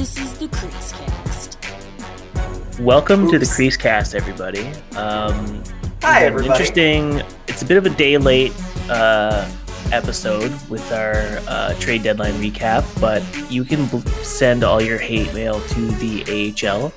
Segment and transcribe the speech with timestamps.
[0.00, 1.60] This is the CreaseCast.
[2.80, 3.54] Welcome to the Oops.
[3.54, 4.66] CreaseCast, everybody.
[4.96, 5.62] Um,
[6.00, 6.58] Hi, everybody.
[6.58, 7.20] Interesting.
[7.48, 8.54] It's a bit of a day late
[8.88, 9.46] uh,
[9.92, 13.22] episode with our uh, trade deadline recap, but
[13.52, 16.24] you can bl- send all your hate mail to the
[16.66, 16.88] AHL,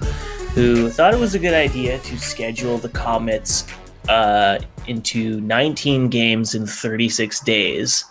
[0.54, 3.68] who thought it was a good idea to schedule the Comets
[4.08, 8.06] uh, into 19 games in 36 days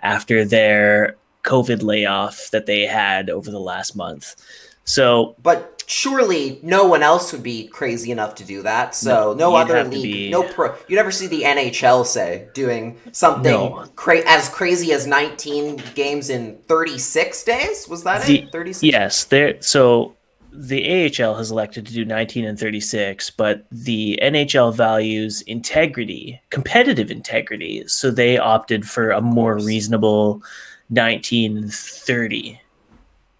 [0.00, 1.17] after their
[1.48, 4.36] COVID layoff that they had over the last month.
[4.84, 8.94] So But surely no one else would be crazy enough to do that.
[8.94, 10.74] So No, no, other league, be- no pro.
[10.88, 13.84] You never see the NHL say doing something No.
[13.96, 17.86] cra- as crazy as 19 games in 36 days.
[17.88, 18.52] Was that The- it?
[18.52, 18.82] 36.
[18.92, 19.56] Yes, there.
[19.60, 20.14] So
[20.52, 27.10] the AHL has elected to do 19 and 36, but the NHL values integrity, competitive
[27.10, 30.42] integrity, so they opted for a more reasonable
[30.90, 32.60] 19 and 30,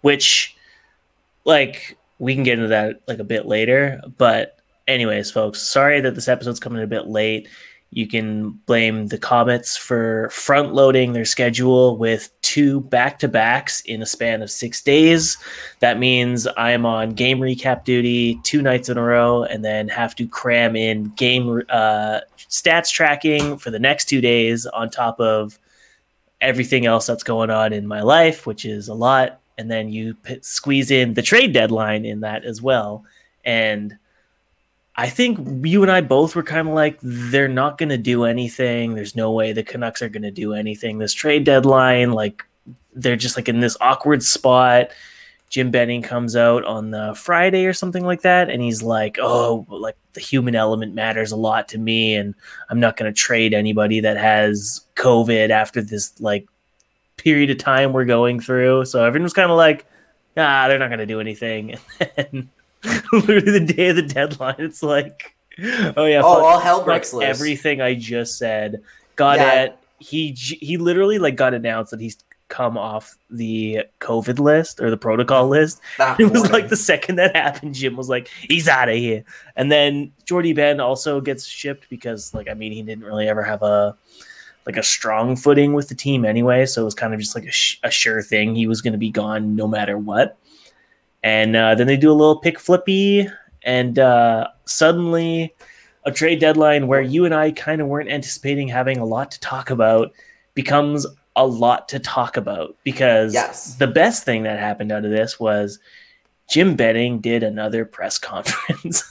[0.01, 0.55] which,
[1.45, 4.01] like, we can get into that like a bit later.
[4.17, 7.47] But, anyways, folks, sorry that this episode's coming a bit late.
[7.91, 13.81] You can blame the Comets for front loading their schedule with two back to backs
[13.81, 15.37] in a span of six days.
[15.79, 19.87] That means I am on game recap duty two nights in a row and then
[19.89, 25.19] have to cram in game uh, stats tracking for the next two days on top
[25.19, 25.57] of
[26.41, 29.39] everything else that's going on in my life, which is a lot.
[29.57, 33.03] And then you p- squeeze in the trade deadline in that as well.
[33.43, 33.97] And
[34.95, 38.25] I think you and I both were kind of like, they're not going to do
[38.25, 38.95] anything.
[38.95, 40.97] There's no way the Canucks are going to do anything.
[40.97, 42.43] This trade deadline, like,
[42.93, 44.91] they're just like in this awkward spot.
[45.49, 49.65] Jim Benning comes out on the Friday or something like that, and he's like, "Oh,
[49.69, 52.35] like the human element matters a lot to me, and
[52.69, 56.45] I'm not going to trade anybody that has COVID after this like
[57.17, 59.85] period of time we're going through." So everyone's kind of like,
[60.37, 62.49] "Ah, they're not going to do anything." And then
[63.13, 65.35] literally the day of the deadline, it's like,
[65.97, 67.25] "Oh yeah, Oh, fuck- all hell breaks loose.
[67.25, 68.81] everything I just said."
[69.15, 69.63] Got Yeah.
[69.63, 69.77] it.
[69.99, 72.17] He he literally like got announced that he's
[72.49, 75.79] come off the COVID list or the protocol list.
[75.97, 76.51] That It was morning.
[76.51, 79.23] like the second that happened, Jim was like, "He's out of here."
[79.55, 83.43] And then Jordie Benn also gets shipped because, like, I mean, he didn't really ever
[83.43, 83.95] have a
[84.65, 87.45] like a strong footing with the team anyway, so it was kind of just like
[87.45, 90.37] a, sh- a sure thing he was going to be gone no matter what.
[91.23, 93.27] And uh, then they do a little pick flippy,
[93.63, 95.55] and uh, suddenly
[96.05, 99.39] a trade deadline where you and I kind of weren't anticipating having a lot to
[99.39, 100.13] talk about
[100.53, 101.05] becomes
[101.39, 103.75] a lot to talk about because Yes.
[103.75, 105.79] the best thing that happened out of this was
[106.49, 109.03] Jim Benning did another press conference.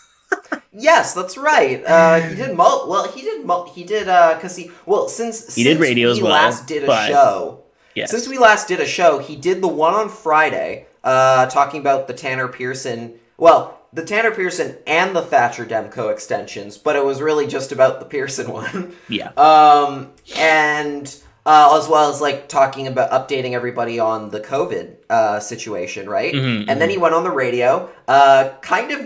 [0.72, 1.82] Yes, that's right.
[1.84, 3.10] Uh, he did mul- well.
[3.10, 6.12] He did mul- he did uh because he well since He did since radio we
[6.12, 7.62] as well, last did a show.
[7.94, 8.10] yes.
[8.10, 12.06] Since we last did a show, he did the one on Friday, uh, talking about
[12.06, 13.14] the Tanner Pearson.
[13.38, 17.98] Well, the Tanner Pearson and the Thatcher Demko extensions, but it was really just about
[18.00, 18.94] the Pearson one.
[19.08, 19.30] yeah.
[19.36, 21.16] um, and
[21.52, 26.34] uh, as well as like talking about updating everybody on the COVID uh, situation, right?
[26.34, 29.00] Mhm, And then he went on the radio, uh, kind of.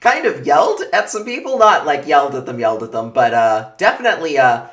[0.00, 3.32] Kind of yelled at some people, not like yelled at them, yelled at them, but
[3.32, 4.66] uh, definitely, uh,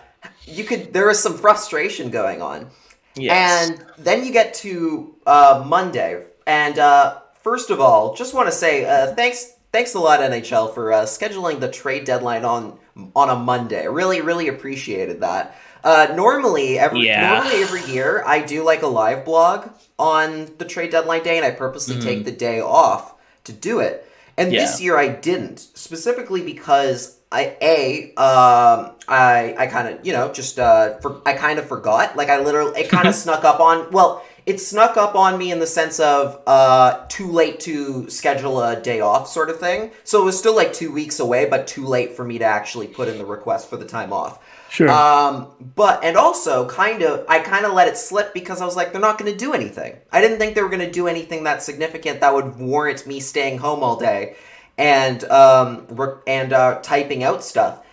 [0.45, 0.91] you could.
[0.93, 2.67] There was some frustration going on.
[3.15, 3.31] yes.
[3.69, 6.11] And then you get to uh, Monday,
[6.45, 10.73] and uh, first of all, just want to say uh, thanks, thanks a lot NHL
[10.75, 12.77] for uh, scheduling the trade deadline on
[13.15, 13.87] on a Monday.
[13.87, 15.55] Really, really appreciated that.
[15.83, 17.15] Uh, normally, every Yeah.
[17.15, 21.45] normally every year, I do like a live blog on the trade deadline day, and
[21.45, 21.99] I purposely Mm-hmm.
[21.99, 24.07] take the day off to do it.
[24.37, 30.13] And this year, I didn't specifically because I a um I I kind of you
[30.13, 33.43] know just uh for, I kind of forgot like I literally it kind of snuck
[33.43, 37.59] up on well it snuck up on me in the sense of uh too late
[37.61, 41.19] to schedule a day off sort of thing so it was still like two weeks
[41.19, 44.13] away but too late for me to actually put in the request for the time
[44.13, 44.39] off
[44.73, 44.89] sure.
[44.89, 48.75] um, but and also kind of I kind of let it slip because I was
[48.75, 49.95] like they're not going to do anything.
[50.11, 53.19] I didn't think they were going to do anything that significant that would warrant me
[53.19, 54.35] staying home all day
[54.77, 57.85] and um re- and uh, typing out stuff.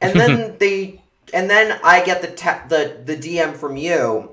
[0.00, 1.02] And then they
[1.34, 4.30] and then I get the te- the the DM from you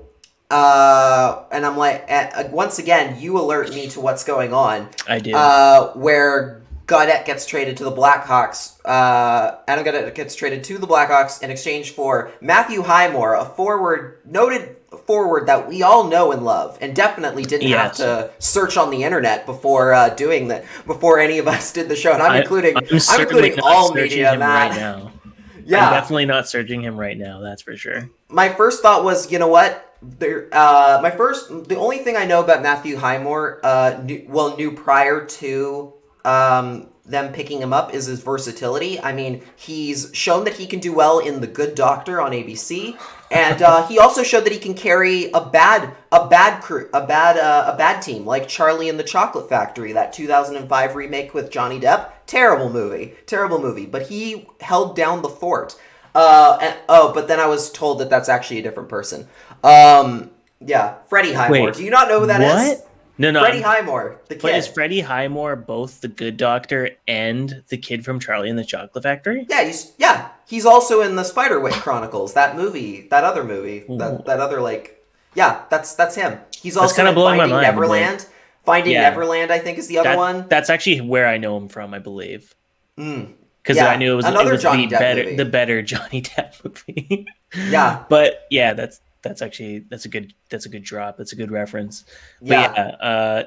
[0.48, 5.18] uh and I'm like uh, once again you alert me to what's going on I
[5.18, 5.34] did.
[5.34, 8.78] uh, where Gaudette gets traded to the Blackhawks.
[8.84, 14.18] Uh, Adam Gaudette gets traded to the Blackhawks in exchange for Matthew Highmore, a forward,
[14.24, 17.98] noted forward that we all know and love, and definitely didn't Yes.
[17.98, 20.64] have to search on the internet before uh, doing that.
[20.86, 23.88] Before any of us did the show, and I'm I- including, I'm I'm, including all
[23.88, 24.70] searching media, him Matt.
[24.70, 25.12] right now.
[25.68, 25.88] Yeah.
[25.88, 27.40] I'm definitely not searching him right now.
[27.40, 28.08] That's for sure.
[28.28, 29.96] my first thought was, you know what?
[30.00, 34.56] There, uh, my first, the only thing I know about Matthew Highmore, uh, knew, well,
[34.56, 35.92] knew prior to
[36.26, 39.00] um, them picking him up is his versatility.
[39.00, 42.98] I mean, he's shown that he can do well in The Good Doctor on ABC,
[43.30, 47.06] and uh, he also showed that he can carry a bad, a bad crew, a
[47.06, 51.50] bad, uh, a bad team like Charlie and the Chocolate Factory, that 2005 remake with
[51.50, 52.10] Johnny Depp.
[52.26, 55.80] Terrible movie, terrible movie, but he held down the fort.
[56.12, 59.28] Uh, and, oh, but then I was told that that's actually a different person.
[59.62, 60.30] Um,
[60.60, 61.66] yeah, Freddie Highmore.
[61.66, 62.82] Wait, Do you not know who that is?
[63.18, 63.40] No, no.
[63.40, 64.54] Freddie Highmore, the kid.
[64.56, 69.02] is Freddie Highmore both the good doctor and the kid from Charlie and the Chocolate
[69.02, 69.46] Factory?
[69.48, 74.26] yeah, he's yeah, he's also in the Spiderwick Chronicles, that movie, that other movie, that
[74.26, 75.02] that other like,
[75.34, 76.38] yeah, that's that's him.
[76.60, 78.26] He's also kinda in blowing my Finding mind, Neverland.
[78.64, 79.08] Finding Yeah.
[79.10, 80.46] Neverland, I think, is the other That- one.
[80.48, 82.52] That's actually where I know him from, I believe.
[82.98, 83.32] Mm.
[83.62, 85.36] Because Yeah, I knew it was, it another was Johnny the Depp better movie.
[85.36, 87.26] the better Johnny Depp movie.
[87.56, 91.16] Yeah, but yeah, that's that's actually that's a good that's a good drop.
[91.16, 92.04] That's a good reference.
[92.40, 93.44] Yeah, yeah, uh,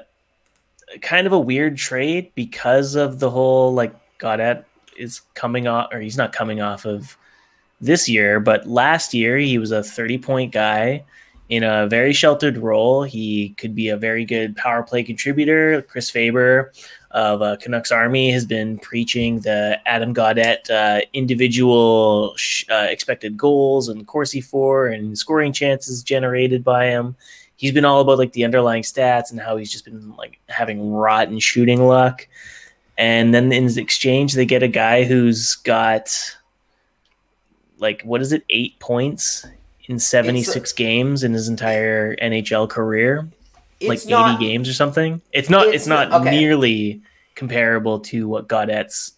[1.02, 4.64] kind of a weird trade because of the whole like Gaudette
[4.96, 7.16] is coming off, or he's not coming off of
[7.80, 11.04] this year, but last year he was a 30 point guy
[11.48, 13.02] in a very sheltered role.
[13.02, 15.82] He could be a very good power play contributor.
[15.82, 16.72] Chris Faber
[17.10, 23.36] of uh, Canucks Army has been preaching the Adam Gaudette uh, individual sh- uh, expected
[23.36, 27.16] goals and Corsi for and scoring chances generated by him.
[27.56, 30.92] He's been all about like the underlying stats and how he's just been like having
[30.92, 32.26] rotten shooting luck.
[32.96, 36.36] And then in exchange, they get a guy who's got
[37.78, 39.46] like what is it, eight points
[39.86, 43.28] in seventy six games in his entire NHL career
[43.82, 45.20] like it's 80 games or something.
[45.32, 46.30] It's not it's, it's not not- okay.
[46.30, 47.02] nearly
[47.34, 49.12] comparable to what Gaudette's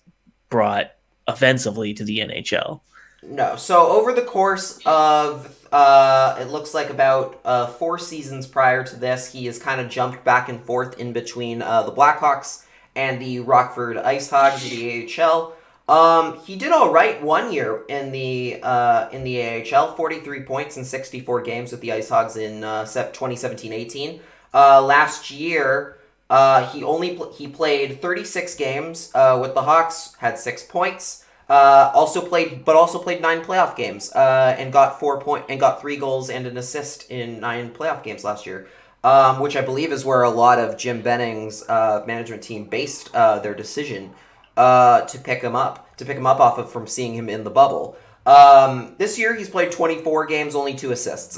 [0.48, 0.92] brought
[1.26, 2.80] offensively to the NHL.
[3.22, 3.56] No.
[3.56, 8.96] So over the course of uh, it looks like about uh, four seasons prior to
[8.96, 12.64] this, he has kind of jumped back and forth in between uh, the Blackhawks
[12.94, 15.54] and the Rockford Ice Hogs of the AHL.
[15.88, 20.76] Um, he did all right one year in the uh, in the AHL, 43 points
[20.76, 24.20] in 64 games with the Ice Hogs in uh, 2017-18.
[24.54, 25.98] Uh, last year,
[26.32, 31.24] uh, he only pl- he played 36 games uh, with the Hawks, had six points.
[31.48, 35.60] Uh, also played, but also played nine playoff games uh, and got four point and
[35.60, 38.66] got three goals and an assist in nine playoff games last year,
[39.04, 43.14] um, which I believe is where a lot of Jim Benning's uh, management team based
[43.14, 44.12] uh, their decision
[44.56, 47.50] to pick him up, to pick him up off of from seeing him in the
[47.50, 47.98] bubble.
[48.24, 51.36] Um, this year he's played 24 games, only two assists.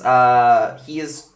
[0.87, 1.31] He is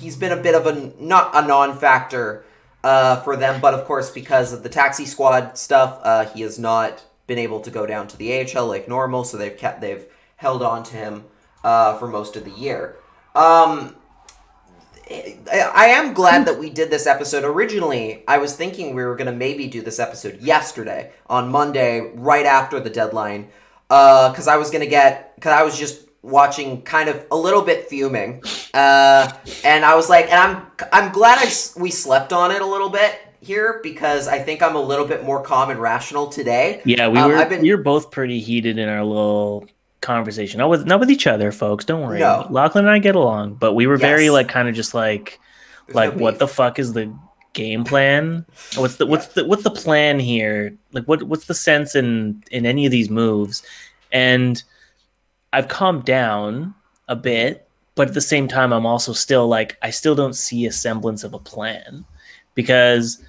[0.00, 2.44] he's been a bit of a not a non-factor
[2.82, 6.58] uh, for them, but of course because of the taxi squad stuff, uh, he has
[6.58, 9.24] not been able to go down to the AHL like normal.
[9.24, 10.04] So they've kept they've
[10.36, 11.24] held on to him
[11.62, 12.96] uh, for most of the year.
[13.34, 13.96] Um,
[15.10, 17.42] I am glad that we did this episode.
[17.42, 22.12] Originally, I was thinking we were going to maybe do this episode yesterday on Monday,
[22.14, 23.48] right after the deadline,
[23.88, 27.62] because I was going to get because I was just watching kind of a little
[27.62, 28.42] bit fuming,
[28.74, 29.32] uh,
[29.64, 31.50] and I was like, and I'm I'm glad I
[31.80, 35.24] we slept on it a little bit here because I think I'm a little bit
[35.24, 36.82] more calm and rational today.
[36.84, 39.66] Yeah, we Um, were been- we were both pretty heated in our little
[40.02, 40.58] conversation.
[40.58, 41.84] Not with not with each other, folks.
[41.84, 42.20] Don't worry.
[42.20, 42.46] No.
[42.50, 45.40] Lachlan and I get along, but we were very like kind of just like
[45.86, 47.12] There's like no what the fuck is the
[47.52, 48.44] game plan?
[48.76, 50.76] What's the what's the what's the plan here?
[50.92, 53.62] Like what what's the sense in in any of these moves?
[54.12, 54.62] And
[55.52, 56.74] I've calmed down
[57.08, 60.66] a bit, but at the same time I'm also still like I still don't see
[60.66, 62.04] a semblance of a plan
[62.54, 63.22] because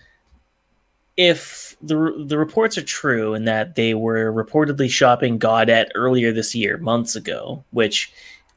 [1.17, 6.55] if the the reports are true and that they were reportedly shopping Gaudette earlier this
[6.55, 8.13] year, months ago, which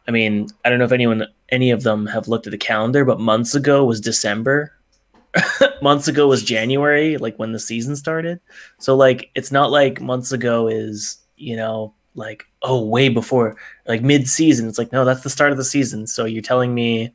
[0.06, 3.04] I mean, I don't know if anyone any of them have looked at the calendar,
[3.04, 4.72] but months ago was December.
[5.82, 8.40] months ago was January, like when the season started.
[8.78, 13.56] So like it's not like months ago is, you know, like oh, way before
[13.86, 14.68] like mid-season.
[14.68, 16.06] It's like no, that's the start of the season.
[16.06, 17.12] So you're telling me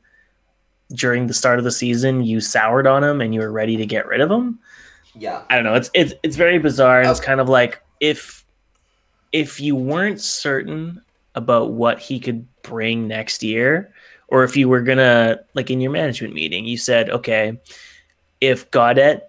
[0.94, 3.86] during the start of the season you soured on him and you were ready to
[3.86, 4.60] get rid of him?
[5.16, 5.42] yeah.
[5.50, 5.76] I don't know.
[5.76, 7.02] It's it's it's very bizarre.
[7.02, 8.46] And it's kind of like if
[9.32, 11.02] if you weren't certain
[11.36, 13.94] about what he could bring next year,
[14.28, 17.60] or if you were gonna like in your management meeting, you said, okay,
[18.42, 19.22] if Gaudette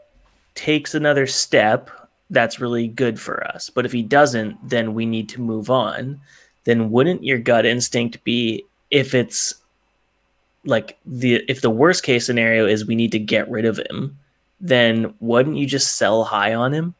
[0.55, 1.91] takes another step,
[2.31, 3.71] that's really good for us.
[3.71, 6.21] But if he doesn't, then we need to move on.
[6.65, 9.55] Then wouldn't your gut instinct be if it's
[10.65, 14.19] like the if the worst case scenario is we need to get rid of him,
[14.61, 16.95] then wouldn't you just sell high on him?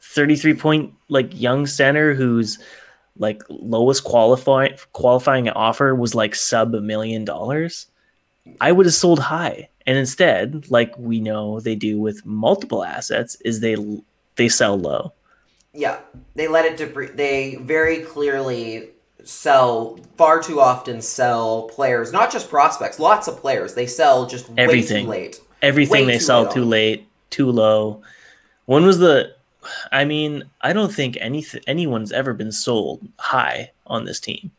[0.00, 2.58] 33 point like young center who's
[3.18, 7.86] like lowest qualifying qualifying offer was like sub a million dollars,
[8.60, 9.68] I would have sold high.
[9.86, 13.76] And instead, like we know they do with multiple assets, is they
[14.36, 15.12] they sell low.
[15.72, 16.00] Yeah,
[16.34, 18.90] they let it depre- They very clearly
[19.24, 23.74] sell far too often sell players, not just prospects, lots of players.
[23.74, 25.06] They sell just Everything.
[25.06, 25.40] way too late.
[25.62, 28.02] Everything Way they too sell too late, too low.
[28.66, 29.34] When was the?
[29.92, 34.50] I mean, I don't think any anyone's ever been sold high on this team.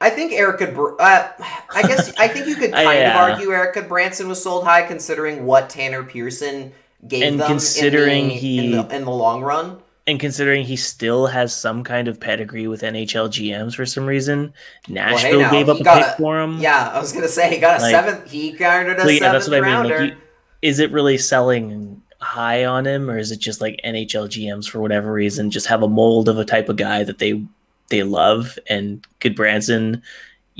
[0.00, 0.74] I think Eric could.
[0.74, 1.28] Uh,
[1.74, 4.64] I guess I think you could I, kind of uh, argue Erik Gudbranson was sold
[4.64, 6.72] high, considering what Tanner Pearson
[7.06, 7.46] gave And them.
[7.48, 9.78] considering in the, he- in the, in the long run.
[10.06, 14.52] And considering he still has some kind of pedigree with NHL GMs for some reason,
[14.88, 16.58] Nashville now, gave up a pick a- for him.
[16.58, 18.30] Yeah, I was gonna say he got a Like- seventh.
[18.30, 19.70] He garnered a Like, yeah, seventh that's what I mean.
[19.70, 20.00] rounder.
[20.00, 20.16] Like, you,
[20.62, 24.80] is it really selling high on him, or is it just like NHL GMs for
[24.80, 27.44] whatever reason just have a mold of a type of guy that they
[27.90, 28.58] they love?
[28.68, 30.02] And Good Branson,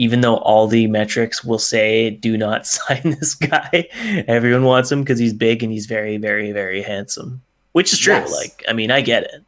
[0.01, 3.87] even though all the metrics will say do not sign this guy,
[4.27, 7.43] everyone wants him because he's big and he's very, very, very handsome.
[7.73, 8.15] Which is true.
[8.15, 8.33] Yes.
[8.33, 9.45] Like, I mean, I get it.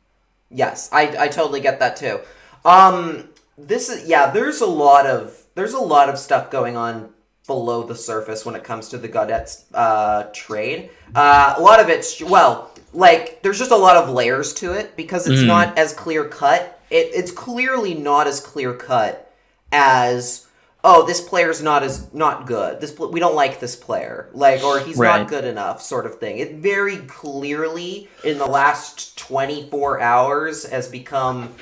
[0.51, 2.21] Yes, I, I totally get that too.
[2.67, 4.31] Um, this is yeah.
[4.31, 7.09] There's a lot of there's a lot of stuff going on
[7.47, 10.91] below the surface when it comes to the Gaudette's uh, trade.
[11.15, 14.95] Uh, a lot of it's well, like there's just a lot of layers to it
[14.97, 15.47] because it's Mm.
[15.47, 16.79] not as clear cut.
[16.91, 19.32] It, it's clearly not as clear cut
[19.73, 20.47] as
[20.85, 22.81] oh this player's not as not good.
[22.81, 25.19] This we don't like this player like or he's Right.
[25.21, 26.39] not good enough sort of thing.
[26.39, 31.55] It very clearly in the last 24 hours has become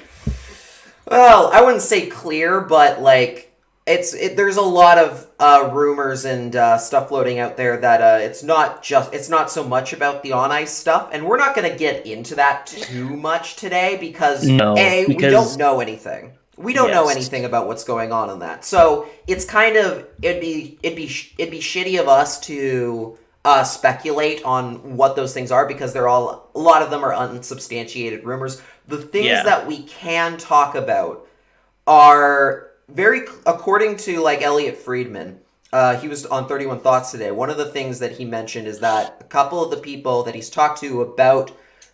[1.07, 3.47] well, I wouldn't say clear, but like
[3.87, 8.01] it's it, there's a lot of uh, rumors and uh, stuff floating out there that
[8.01, 11.39] uh, it's not just it's not so much about the on ice stuff, and we're
[11.39, 15.81] not going to get into that too much today because No, a we don't know
[15.81, 16.33] anything.
[16.63, 20.41] We don't know anything about what's going on in that, so it's kind of it'd
[20.41, 25.33] be it'd be sh- it'd be shitty of us to uh, speculate on what those
[25.33, 28.61] things are because they're all a lot of them are unsubstantiated rumors.
[28.89, 29.43] The things Yeah.
[29.45, 31.27] that we can talk about
[31.87, 35.41] are very according to like Elliotte Friedman.
[35.73, 37.31] Uh, he was on 31 Thoughts today.
[37.31, 40.35] One of the things that he mentioned is that a couple of the people that
[40.35, 41.53] he's talked to about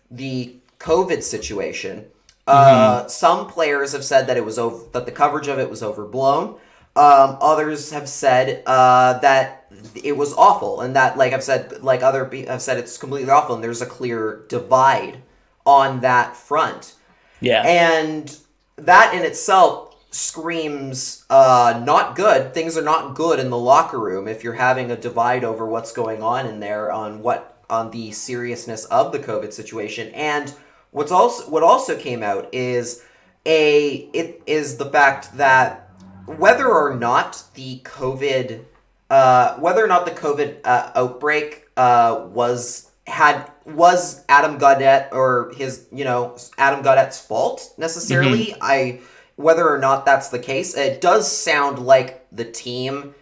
[0.09, 2.05] the COVID situation,
[2.47, 5.83] uh, some players have said that it was over, that the coverage of it was
[5.83, 6.59] overblown.
[6.95, 9.71] Um, others have said uh, that
[10.03, 13.29] it was awful, and that, like I've said, like other pe- have said, it's completely
[13.29, 15.21] awful, and there's a clear divide
[15.65, 16.95] on that front.
[17.39, 17.61] Yeah.
[17.61, 18.35] And
[18.77, 22.53] that in itself screams uh, not good.
[22.53, 25.91] Things are not good in the locker room if you're having a divide over what's
[25.91, 30.09] going on in there on what on the seriousness of the COVID situation.
[30.13, 30.53] And
[30.97, 33.03] what's also what also came out is
[33.45, 35.89] a it is the fact that
[36.25, 38.65] whether or not the COVID
[39.09, 45.53] uh, whether or not the COVID uh, outbreak uh, was had was Adam Gaudette or
[45.55, 48.55] his you know Adam Gaudette's fault necessarily.
[48.59, 48.99] I
[49.37, 53.13] whether or not that's the case, it does sound like the team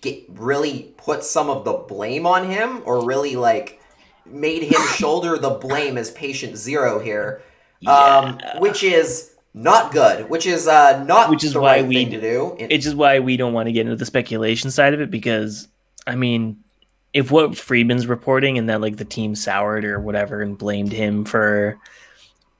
[0.00, 3.75] get, really put some of the blame on him or really like
[4.30, 7.42] made him shoulder the blame as patient zero here,
[7.86, 8.58] um, Yeah.
[8.58, 10.28] which is not good.
[10.28, 12.56] Which is uh, not Which is the why right we thing to do.
[12.58, 15.10] It- it's just why we don't want to get into the speculation side of it
[15.10, 15.68] because
[16.06, 16.58] I mean,
[17.12, 21.24] if what Friedman's reporting and that like the team soured or whatever and blamed him
[21.24, 21.78] for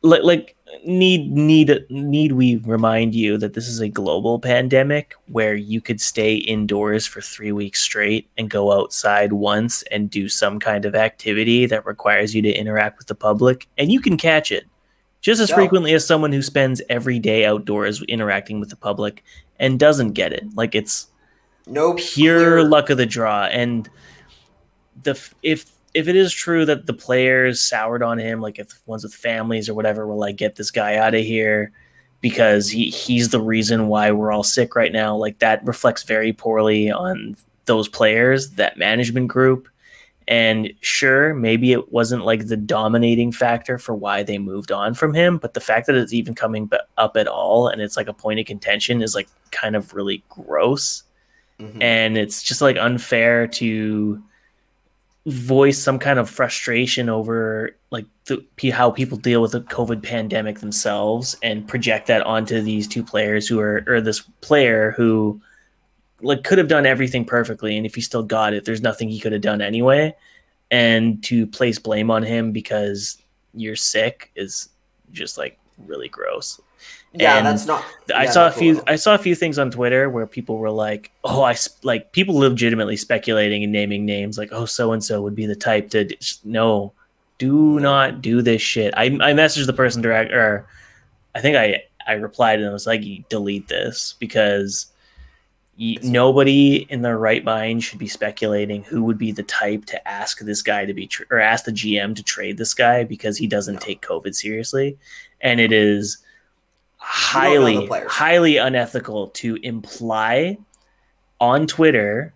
[0.02, 5.54] like like need need need we remind you that this is a global pandemic where
[5.54, 10.59] you could stay indoors for 3 weeks straight and go outside once and do some
[10.59, 14.50] kind of activity that requires you to interact with the public and you can catch
[14.50, 14.64] it
[15.21, 15.56] just as Yeah.
[15.56, 19.25] frequently as someone who spends every day outdoors interacting with the public
[19.59, 20.45] and doesn't get it.
[20.54, 21.09] Like it's
[21.66, 23.45] no pure clear- luck of the draw.
[23.47, 23.88] And
[25.02, 29.02] the if if it is true that the players soured on him, like if ones
[29.02, 31.72] with families or whatever were like, get this guy out of here
[32.20, 36.34] because he he's the reason why we're all sick right now, like that reflects very
[36.34, 37.34] poorly on
[37.64, 39.68] those players, that management group.
[40.28, 45.14] And sure, maybe it wasn't like the dominating factor for why they moved on from
[45.14, 48.12] him, but the fact that it's even coming up at all and it's like a
[48.12, 51.04] point of contention is like kind of really gross.
[51.58, 51.82] Mhm.
[51.82, 54.22] And it's just like unfair to
[55.26, 60.61] voice some kind of frustration over like the, how people deal with the COVID pandemic
[60.61, 65.40] themselves and project that onto these two players who are, or this player who
[66.23, 67.76] like could have done everything perfectly.
[67.76, 70.14] And if he still got it, there's nothing he could have done anyway.
[70.71, 73.21] And to place blame on him because
[73.52, 74.68] you're sick is
[75.12, 76.61] just like really gross.
[77.18, 77.85] Yeah, And that's not.
[78.14, 78.75] I saw a few.
[78.75, 78.85] little.
[78.88, 82.37] I saw a few things on Twitter where people were like, "Oh, I like people
[82.37, 86.04] legitimately speculating and naming names like, oh, so and so would be the type to
[86.04, 86.92] d- no,
[87.38, 90.66] do not do this shit." I I messaged the person direct, or
[91.35, 94.87] I think I I replied and I was like, "Delete this because
[95.78, 100.38] nobody in their right mind should be speculating who would be the type to ask
[100.40, 103.46] this guy to be tr- or ask the GM to trade this guy because he
[103.46, 103.80] doesn't No.
[103.80, 104.96] take COVID seriously,
[105.40, 106.18] and it is."
[107.14, 110.58] Don't know the highly highly unethical to imply
[111.40, 112.32] on Twitter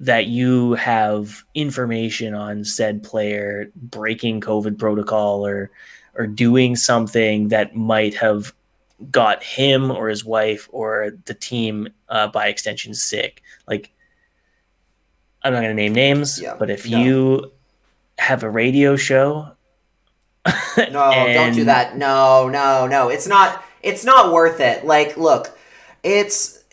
[0.00, 5.70] that you have information on said player breaking COVID protocol or
[6.16, 8.52] or doing something that might have
[9.10, 13.42] got him or his wife or the team uh, by extension sick.
[13.66, 13.90] Like
[15.42, 16.98] I'm not going to name names, Yeah, but if no.
[16.98, 17.52] you
[18.18, 19.54] have a radio show,
[20.76, 21.96] No, don't do that.
[21.96, 23.08] No, no, no.
[23.08, 23.64] It's not.
[23.84, 24.84] It's not worth it.
[24.84, 25.56] Like, look,
[26.02, 26.64] it's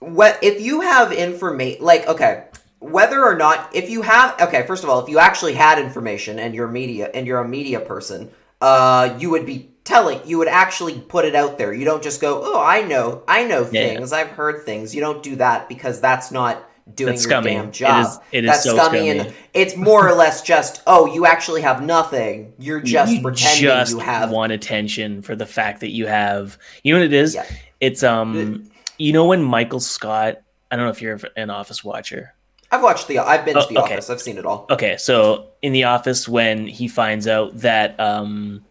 [0.00, 1.84] what if you have information.
[1.84, 2.44] Like, okay,
[2.80, 4.40] whether or not if you have.
[4.40, 7.48] Okay, first of all, if you actually had information and you're media and you're a
[7.48, 10.20] media person, uh, you would be telling.
[10.26, 11.72] You would actually put it out there.
[11.72, 13.88] You don't just go, "Oh, I know, I know Yeah.
[13.88, 14.12] things.
[14.12, 16.62] I've heard things." You don't do that because that's not
[16.94, 17.50] doing That's your scummy.
[17.54, 18.06] damn job.
[18.06, 19.18] is- it is that's so scummy, scummy.
[19.20, 22.52] and it's more or less just, "Oh, you actually have nothing.
[22.58, 26.58] You're just you pretending just you have." want attention for the fact that you have
[26.82, 27.46] you know what it is Yeah.
[27.80, 32.32] it's um you know when michael scott i don't know if you're an office watcher
[32.70, 33.18] I've watched the.
[33.20, 33.92] I've been Oh, to the okay.
[33.94, 34.10] office.
[34.10, 34.66] I've seen it all.
[34.70, 38.64] okay so in the office when he finds out that um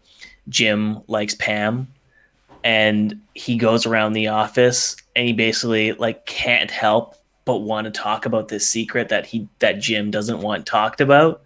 [0.48, 1.88] jim likes pam
[2.62, 7.90] and he goes around the office and he basically like can't help but want to
[7.90, 11.42] talk about this secret that he that jim doesn't want talked about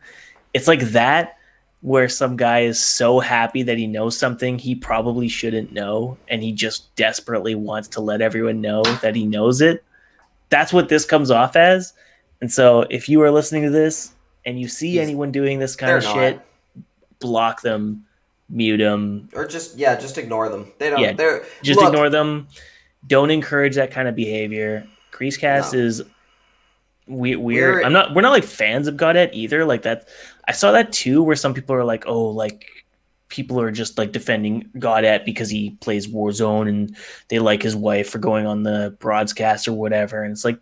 [0.55, 1.37] it's like that
[1.81, 6.43] where some guy is so happy that he knows something he probably shouldn't know and
[6.43, 9.85] he just desperately wants to let everyone know that he knows it
[10.50, 11.93] that's what this comes off as
[12.40, 14.13] and so if you are listening to this
[14.47, 16.15] and you see He's- anyone doing this kind of not.
[16.15, 16.41] shit
[17.21, 18.04] block them
[18.49, 20.73] mute them Or just yeah, just ignore them.
[20.78, 21.00] They don't.
[21.00, 22.49] Yeah, They're just look, ignore them
[23.06, 25.78] don't encourage that kind of behavior creasecast No.
[25.80, 26.02] is
[27.06, 29.64] we we're, We're- i'm not we're not like fans of Gaudette either.
[29.64, 30.08] Like that
[30.47, 32.66] i saw that too where some people are like oh like
[33.28, 36.97] people are just like defending Gaudette because he plays warzone and
[37.28, 40.23] they like his wife for going on the broadcast or whatever.
[40.23, 40.58] And it's like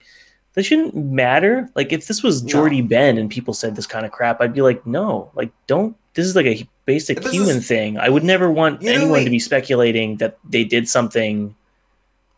[0.55, 1.71] that shouldn't matter.
[1.77, 2.49] Like if this was No.
[2.49, 5.31] Jordie Benn and people said this kind of crap i'd be like no.
[5.35, 7.99] Like don't this is like a basic human is- thing.
[7.99, 11.55] I would never want anyone we- to be speculating that they did something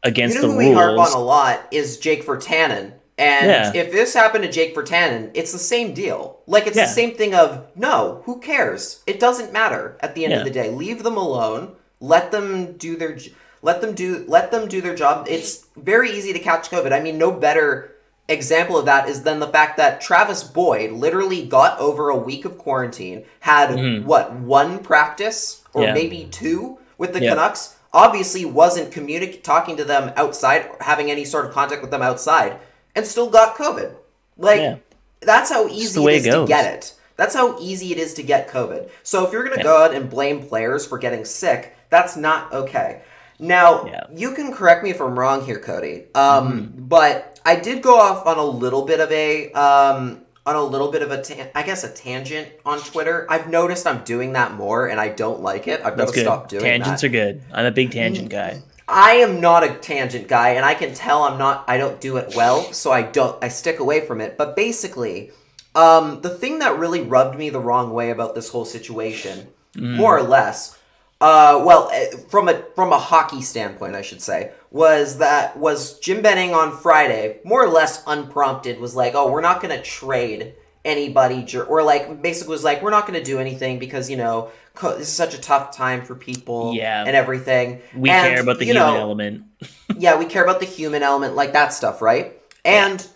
[0.04, 2.92] against you know the who we harp on a lot is Jake Virtanen.
[3.20, 3.72] And Yeah.
[3.74, 6.38] if this happened to Jake Virtanen, it's the same deal.
[6.46, 6.84] Like it's Yeah.
[6.84, 9.00] the same thing of no, who cares?
[9.08, 10.38] It doesn't matter at the end Yeah.
[10.38, 10.70] of the day.
[10.70, 11.72] Leave them alone.
[12.00, 13.18] Let them do their
[13.60, 15.26] let them do let them do their job.
[15.28, 16.92] It's very easy to catch COVID.
[16.92, 17.92] I mean, no better
[18.28, 22.44] example of that is than the fact that Travis Boyd literally got over a week
[22.44, 24.04] of quarantine, had Mhm.
[24.04, 27.20] what one practice or maybe two with the.
[27.20, 27.74] Canucks.
[27.92, 32.58] Obviously, wasn't communic talking to them outside, having any sort of contact with them outside,
[32.94, 33.92] and still got COVID.
[34.36, 34.76] Like Yeah.
[35.20, 36.94] that's how easy it is it to get it.
[37.16, 38.88] That's how easy it is to get COVID.
[39.02, 39.62] So if you're gonna Yeah.
[39.64, 43.00] go out and blame players for getting sick, that's not okay.
[43.40, 44.04] Now Yeah.
[44.14, 46.04] you can correct me if I'm wrong here, Cody.
[46.14, 46.82] Um, Mm-hmm.
[46.88, 50.90] but I did go off on a little bit of a um, on a little
[50.90, 53.26] bit of a ta- I guess a tangent on Twitter.
[53.28, 55.80] I've noticed I'm doing that more, and I don't like it.
[55.84, 57.06] I've got to stop doing tangents that.
[57.06, 60.72] are good i'm a big tangent guy I am not a tangent guy, and I
[60.72, 61.64] can tell I'm not.
[61.68, 63.36] I don't do it well, so I don't.
[63.44, 64.38] I stick away from it.
[64.38, 65.30] But basically,
[65.74, 70.16] um, the thing that really rubbed me the wrong way about this whole situation, more
[70.16, 70.77] or less,
[71.20, 75.98] uh, well, eh, from a from a hockey standpoint, I should say, was that was
[75.98, 79.82] Jim Benning on Friday, more or less unprompted, was like, "Oh, we're not going to
[79.82, 80.54] trade."
[80.84, 84.48] anybody or like basically was like we're not going to do anything because you know
[84.74, 87.04] co- this is such a tough time for people Yeah.
[87.04, 89.44] and everything we And, care about the human know, element
[89.98, 92.40] yeah, we care about the human element, like that stuff, right?
[92.64, 93.06] And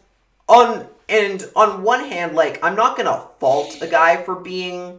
[0.49, 4.99] on and on one hand, like I'm not gonna fault a guy for being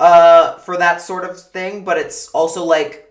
[0.00, 3.06] uh for that sort of thing, but it's also like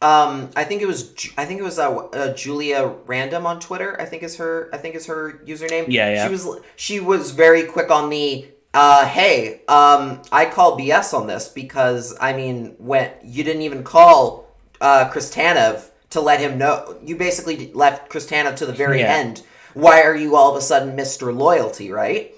[0.00, 4.00] um I think it was I think it was uh, uh, Julia Random on Twitter.
[4.00, 5.86] I think is her I think is her username.
[5.88, 6.26] Yeah, yeah.
[6.26, 11.26] She was she was very quick on the uh hey um I call BS on
[11.26, 14.46] this because I mean when you didn't even call
[14.80, 19.00] uh Chris Tanev to let him know you basically left Chris Tanev to the very
[19.00, 19.14] Yeah.
[19.14, 19.42] end.
[19.74, 21.34] Why are you all of a sudden Mr.
[21.34, 22.34] Loyalty, right?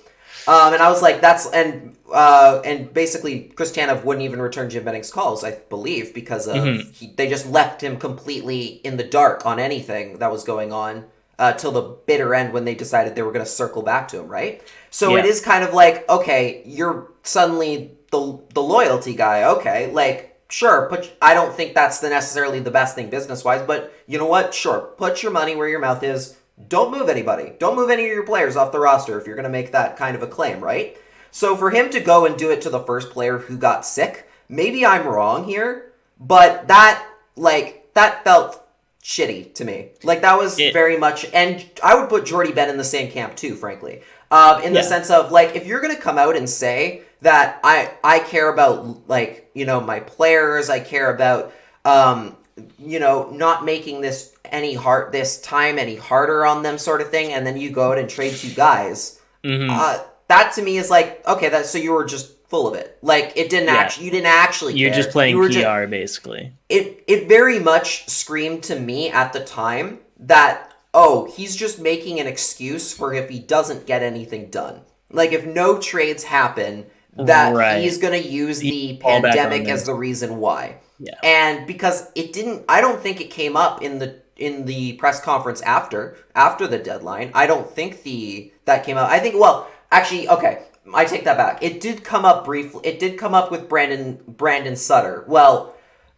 [0.47, 4.69] Um, and I was like, that's and uh, and basically Chris Tanev wouldn't even return
[4.71, 6.95] Jim Benning's calls, I believe, because of Mhm.
[6.95, 11.07] he, they just left him completely in the dark on anything that was going on
[11.38, 14.19] uh, till the bitter end when they decided they were going to circle back to
[14.21, 14.62] him, right?
[14.90, 15.31] So it Yeah.
[15.33, 20.31] is kind of like, okay, you're suddenly the the loyalty guy, okay, like.
[20.51, 21.11] Sure, put.
[21.23, 24.55] I don't think that's the necessarily the best thing business wise, but you know what?
[24.55, 26.37] Sure, put your money where your mouth is.
[26.69, 27.55] Don't move anybody.
[27.59, 29.97] Don't move any of your players off the roster if you're going to make that
[29.97, 30.97] kind of a claim, right?
[31.35, 34.29] So for him to go and do it to the first player who got sick,
[34.49, 38.62] maybe I'm wrong here, but that like that felt
[39.03, 39.88] shitty to me.
[40.05, 43.11] Like that was It- very much, and I would put Jordie Benn in the same
[43.11, 44.03] camp too, frankly.
[44.31, 47.90] Um, in the sense of like if you're gonna come out and say that I
[48.05, 51.53] I care about like you know my players, I care about
[51.85, 52.37] um,
[52.79, 57.11] you know not making this any hard this time any harder on them sort of
[57.11, 59.68] thing, and then you go out and trade two guys Mhm.
[59.70, 62.99] uh, that to me is like okay that so you were just full of it
[63.03, 63.81] like it didn't Yeah.
[63.81, 64.97] actually you didn't actually You're care.
[65.03, 66.53] just playing you PR, ju- basically.
[66.69, 72.21] it it very much screamed to me at the time that oh he's just making
[72.21, 77.55] an excuse for if he doesn't get anything done like if no trades happen that
[77.55, 77.81] Right.
[77.81, 81.15] he's gonna use the pandemic as the reason why Yeah.
[81.23, 85.21] and because it didn't i don't think it came up in the in the press
[85.21, 89.69] conference after after the deadline i don't think the that came out i think well
[89.99, 90.63] actually okay
[90.95, 91.63] i take that back.
[91.63, 95.25] It did come up briefly it did come up with brandon brandon sutter.
[95.27, 95.71] Well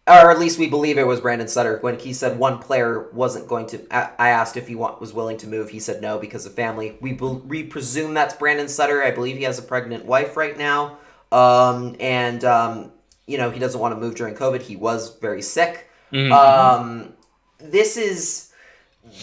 [0.09, 1.79] or at least we believe it was brandon sutter.
[1.81, 5.37] When he said one player wasn't going to i asked if he wa- was willing
[5.37, 5.69] to move.
[5.69, 6.97] He said no because of family.
[7.01, 9.01] We, bel- we presume that's brandon sutter.
[9.03, 10.97] I believe he has a pregnant wife right now.
[11.31, 12.91] Um, and um,
[13.25, 14.61] you know he doesn't want to move during covid.
[14.61, 15.89] He was very sick.
[16.13, 16.31] Mhm.
[16.31, 17.13] um,
[17.59, 18.53] this is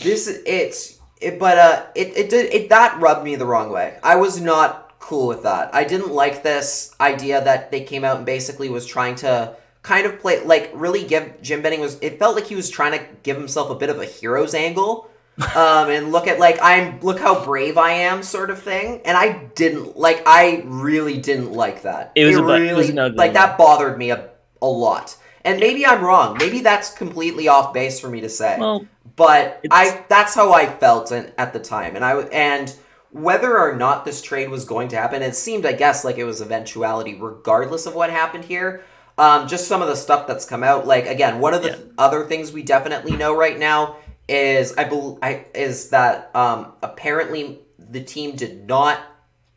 [0.03, 3.98] this it's it, but uh, it it did it that rubbed me the wrong way.
[4.03, 5.74] I was not cool with that.
[5.74, 10.07] I didn't like this idea that they came out and basically was trying to kind
[10.07, 11.98] of play like really give Jim Benning was.
[12.00, 15.11] It felt like he was trying to give himself a bit of a hero's angle.
[15.57, 19.16] um and look at like i'm look how brave i am sort of thing and
[19.18, 23.16] i didn't like i really didn't like that It was it really was an ugly
[23.18, 23.35] like one.
[23.35, 24.31] that bothered me a,
[24.62, 28.57] a lot and maybe i'm wrong maybe that's completely off base for me to say
[28.61, 32.74] well, but It's- I that's how I felt in, at the time, and I and
[33.11, 36.24] whether or not this trade was going to happen, it seemed, I guess, like it
[36.24, 38.83] was eventuality, regardless of what happened here.
[39.16, 41.74] Um, just some of the stuff that's come out, like again, one of the Yeah.
[41.77, 43.96] th- other things we definitely know right now
[44.29, 48.98] is I bel I is that um, apparently the team did not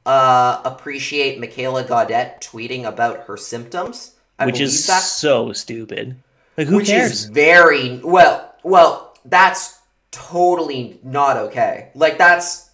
[0.06, 4.12] uh, appreciate Michaela Gaudette tweeting about her symptoms.
[4.39, 6.17] I which is that so stupid.
[6.58, 7.12] Like, who which cares?
[7.12, 9.80] is very well well that's
[10.12, 11.92] totally not okay.
[11.96, 12.70] Like that's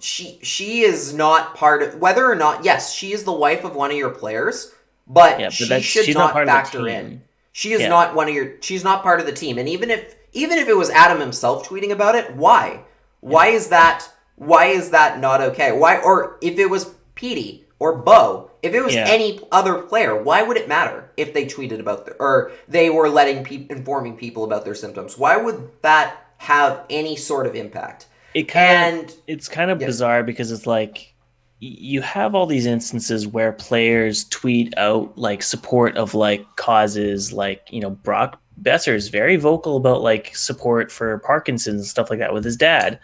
[0.00, 3.74] she she is not part of whether or not yes she is the wife of
[3.74, 4.72] one of your players
[5.06, 7.22] but, Yeah, but she should she's not not, factor in.
[7.52, 7.88] She is Yeah.
[7.88, 9.58] not one of your she's not part of the team.
[9.58, 12.84] And even if even if it was adam himself tweeting about it why?
[13.20, 15.72] Why is that why is that not okay?
[15.72, 19.04] Why or if it was Petey or Bo, if it was Yeah.
[19.08, 23.08] any other player, why would it matter if they tweeted about their, or they were
[23.08, 25.16] letting pe- informing people about their symptoms?
[25.18, 28.06] Why would that have any sort of impact?
[28.34, 29.86] it kind of And it's kind of Yeah.
[29.86, 31.14] bizarre because it's like
[31.60, 37.62] you have all these instances where players tweet out like support of like causes like
[37.70, 42.18] you know Brock Boeser is very vocal about like support for Parkinson's and stuff like
[42.18, 42.98] that with his dad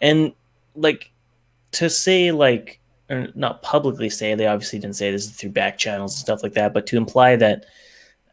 [0.00, 0.32] and
[0.76, 1.10] like
[1.72, 2.78] to say like
[3.10, 6.54] or not publicly say they obviously didn't say this through back channels and stuff like
[6.54, 7.66] that but to imply that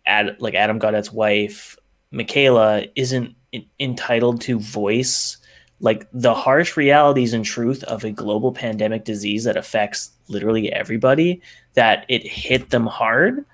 [0.05, 1.77] Ad, like Adam Gaudette's wife
[2.11, 5.37] Michaela isn't en- entitled to voice
[5.79, 11.41] like the harsh realities and truth of a global pandemic disease that affects literally everybody
[11.73, 13.45] that it hit them hard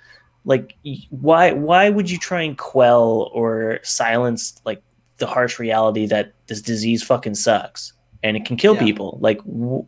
[0.46, 0.76] like
[1.10, 4.82] why why would you try and quell or silence like
[5.18, 8.84] the harsh reality that this disease fucking sucks and it can kill Yeah.
[8.84, 9.86] people like w-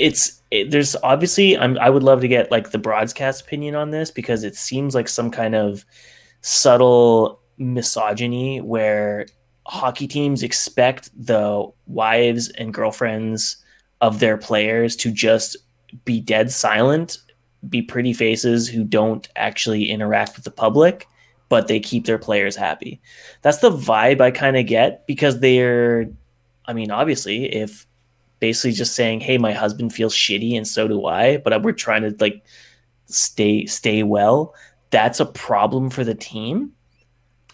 [0.00, 3.90] it's it, there's obviously I'm, i would love to get like the broadcast opinion on
[3.90, 5.84] this because it seems like some kind of
[6.40, 9.26] subtle misogyny where
[9.66, 13.56] hockey teams expect the wives and girlfriends
[14.00, 15.56] of their players to just
[16.04, 17.18] be dead silent,
[17.68, 21.06] be pretty faces who don't actually interact with the public,
[21.48, 23.00] but they keep their players happy.
[23.42, 26.08] That's the vibe I kind of get because they're,
[26.66, 27.86] I mean, obviously, if
[28.40, 32.02] basically just saying, "Hey, my husband feels shitty and so do I," but we're trying
[32.02, 32.42] to like
[33.06, 34.54] stay stay well.
[34.90, 36.72] That's a problem for the team.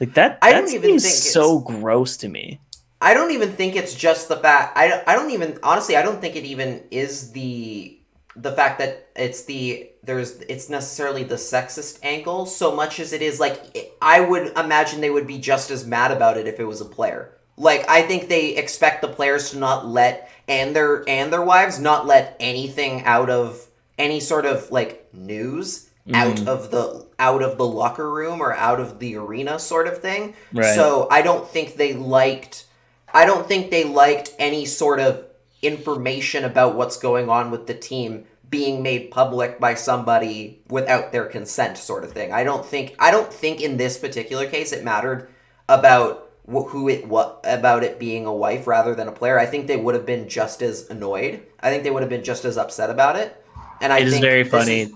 [0.00, 0.38] Like that.
[0.42, 2.60] I that don't even think it's- so gross to me.
[3.00, 4.76] I don't even think it's just the fact.
[4.76, 5.96] I, I don't even honestly.
[5.96, 8.00] I don't think it even is the
[8.34, 13.22] the fact that it's the there's it's necessarily the sexist angle so much as it
[13.22, 16.64] is like I would imagine they would be just as mad about it if it
[16.64, 17.36] was a player.
[17.56, 21.78] Like I think they expect the players to not let and their and their wives
[21.80, 23.66] not let anything out of
[23.98, 26.46] any sort of like news out Mhm.
[26.46, 30.34] of the out of the locker room or out of the arena sort of thing.
[30.52, 30.74] Right.
[30.74, 32.64] So I don't think they liked
[33.12, 35.24] I don't think they liked any sort of
[35.62, 41.24] information about what's going on with the team being made public by somebody without their
[41.24, 42.32] consent sort of thing.
[42.32, 45.28] I don't think I don't think in this particular case it mattered
[45.68, 49.38] about who it what about it being a wife rather than a player.
[49.38, 51.42] I think they would have been just as annoyed.
[51.60, 53.42] I think they would have been just as upset about it.
[53.80, 54.92] And I It is very funny is-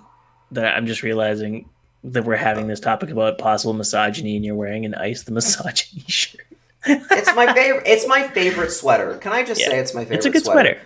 [0.53, 1.69] that I'm just realizing
[2.03, 6.03] that we're having this topic about possible misogyny, and you're wearing an ice the misogyny
[6.09, 6.41] shirt.
[6.87, 7.83] it's my favorite.
[7.87, 9.17] It's my favorite sweater.
[9.19, 9.69] Can I just Yeah.
[9.69, 10.17] say it's my favorite?
[10.17, 10.79] It's a good sweater.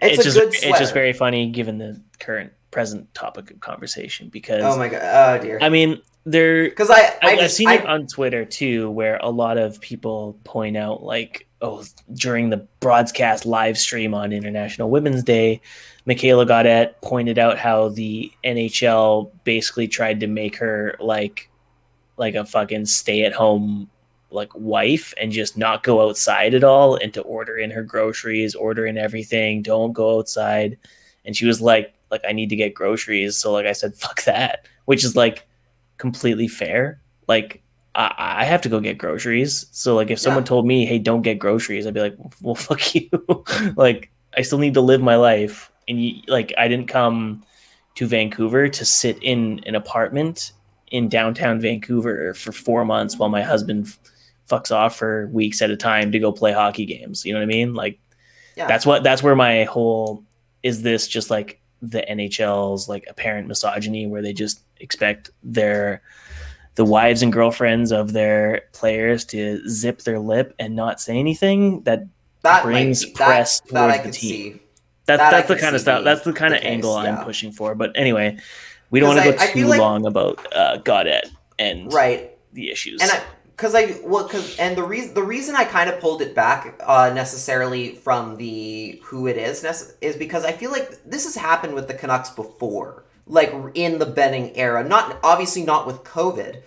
[0.00, 3.60] It's, It's, a just good it's just very funny given the current present topic of
[3.60, 5.02] conversation because Oh my god!
[5.04, 5.58] Oh dear.
[5.60, 9.18] I mean there Because I, I, I, I've seen I, it on Twitter too, where
[9.18, 14.90] a lot of people point out, like, oh, during the broadcast live stream on International
[14.90, 15.60] Women's Day,
[16.06, 21.48] Michaela Gaudette pointed out how the NHL basically tried to make her like,
[22.16, 23.88] like a fucking stay-at-home
[24.30, 28.54] like wife and just not go outside at all and to order in her groceries,
[28.54, 30.78] order in everything, don't go outside.
[31.24, 34.24] And she was like, like I need to get groceries, so like I said, fuck
[34.24, 35.46] that, which is like
[36.02, 37.00] completely fair.
[37.28, 37.62] Like
[37.94, 38.12] I,
[38.42, 39.66] I have to go get groceries.
[39.70, 40.46] So like if someone Yeah.
[40.48, 43.08] told me, hey, don't get groceries, I'd be like, well, fuck you.
[43.76, 45.70] like I still need to live my life.
[45.88, 47.44] And you, like I didn't come
[47.94, 50.52] to Vancouver to sit in an apartment
[50.90, 53.98] in downtown Vancouver for four months while my husband f-
[54.50, 57.24] fucks off for weeks at a time to go play hockey games.
[57.24, 57.74] You know what I mean?
[57.74, 57.98] Like
[58.56, 58.66] yeah.
[58.66, 60.24] that's what that's where my whole
[60.62, 66.02] is this just like the NHL's like apparent misogyny where they just expect their
[66.74, 71.82] the wives and girlfriends of their players to zip their lip and not say anything
[71.82, 72.04] that
[72.42, 74.54] that brings might press that, that towards the team.
[74.54, 74.62] see.
[75.06, 77.14] that's That that's the kind of stuff that's the kind the of angle case, I'm
[77.16, 77.24] yeah.
[77.24, 78.38] pushing for but anyway
[78.90, 82.30] we don't want to go I- I too like- long about uh Gaudette and Right.
[82.54, 83.22] the issues and I
[83.54, 86.80] because I well because and the reason the reason I kind of pulled it back
[86.84, 91.36] uh, necessarily from the who it is nece- is because I feel like this has
[91.36, 94.86] happened with the Canucks before, like in the Benning era.
[94.86, 96.62] Not obviously not with COVID,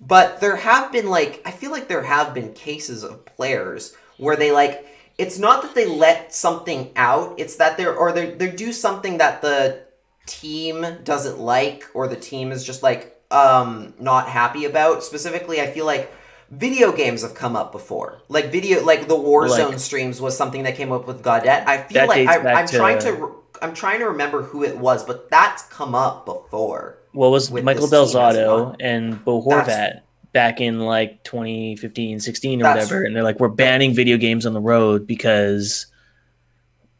[0.00, 4.36] but there have been like I feel like there have been cases of players where
[4.36, 4.86] they like
[5.18, 9.18] it's not that they let something out, it's that they're or they they do something
[9.18, 9.82] that the
[10.26, 15.02] team doesn't like or the team is just like um not happy about.
[15.02, 16.12] Specifically, I feel like
[16.50, 18.20] video games have come up before.
[18.28, 21.66] Like video like the Warzone Like- streams was something that came up with Gaudette.
[21.66, 25.04] I feel like I, I'm to- trying to I'm trying to remember who it was,
[25.04, 26.98] but that's come up before.
[27.12, 30.00] what was Michael Del Zotto and Bo That's- Horvat
[30.32, 34.52] back in like 2015, 16 or whatever, and they're like, we're banning video games on
[34.52, 35.86] the road because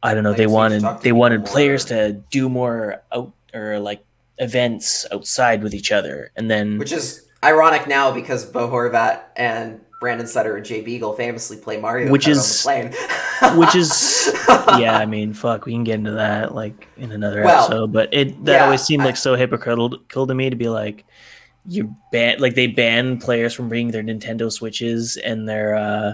[0.02, 4.04] I don't know, Like, they wanted they wanted players to do more out or like
[4.38, 9.80] events outside with each other, and then Which is ironic now because Bo Horvat and
[10.00, 13.58] Brandon Sutter and Jay Beagle famously play Mario Which is- on the plane.
[13.58, 14.30] which is
[14.78, 18.12] yeah, I mean, fuck, we can get into that like in another Well, episode, but
[18.12, 21.04] it that yeah, always seemed I- like so hypocritical to me to be like
[21.68, 26.12] you ban like they ban players from bringing their Nintendo Switches and their uh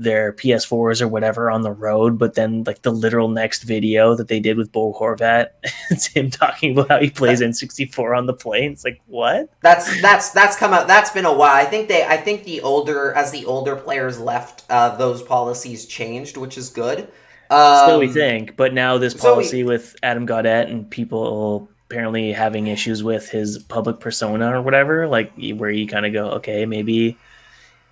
[0.00, 4.28] their PS4s or whatever on the road, but then like the literal next video that
[4.28, 5.48] they did with Bo Horvat,
[5.90, 8.72] it's him talking about how he plays N64 on the plane.
[8.72, 9.50] It's like what?
[9.60, 10.88] That's that's that's come out.
[10.88, 11.54] That's been a while.
[11.54, 12.04] I think they.
[12.04, 16.70] I think the older as the older players left, uh, those policies changed, which is
[16.70, 17.08] good.
[17.50, 21.68] Um, so we think, but now this so we- policy with Adam Gaudette and people
[21.90, 26.30] apparently having issues with his public persona or whatever, like where you kind of go,
[26.30, 27.18] okay, maybe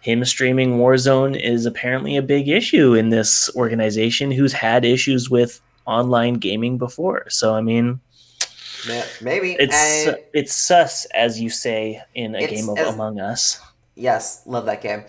[0.00, 5.60] him streaming Warzone is apparently a big issue in this organization who's had issues with
[5.86, 7.28] online gaming before.
[7.30, 8.00] So I mean,
[9.20, 13.60] Maybe it's it's sus as you say in a game of as- Among Us.
[13.94, 15.04] Yes, love that game.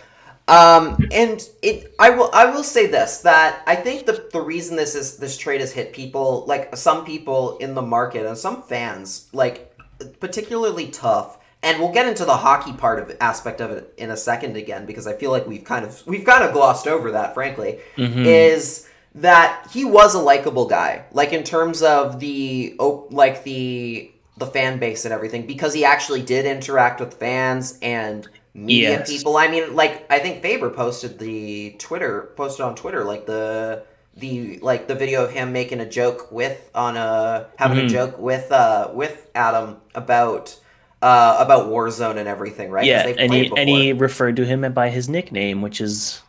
[0.47, 4.75] Um, and it, I will, I will say this that I think the the reason
[4.75, 8.63] this is this trade has hit people like some people in the market and some
[8.63, 9.77] fans like
[10.19, 11.37] particularly tough.
[11.61, 14.85] And we'll get into the hockey part of aspect of it in a second again
[14.85, 17.79] because I feel like we've kind of we've kind of glossed over that, frankly.
[17.97, 18.25] Mhm.
[18.25, 22.75] Is that he was a likable guy, like in terms of the
[23.11, 28.25] like the the fan base and everything, because he actually did interact with fans and
[28.53, 29.09] media Yes.
[29.11, 29.35] people.
[29.35, 33.83] I mean, like I think Faber posted the Twitter posted on Twitter like the
[34.15, 37.85] the like the video of him making a joke with on a having Mhm.
[37.85, 40.55] a joke with uh with Adam about
[41.01, 42.85] uh about Warzone and everything, right?
[42.85, 46.21] yeah, and he and he referred to him by his nickname, which is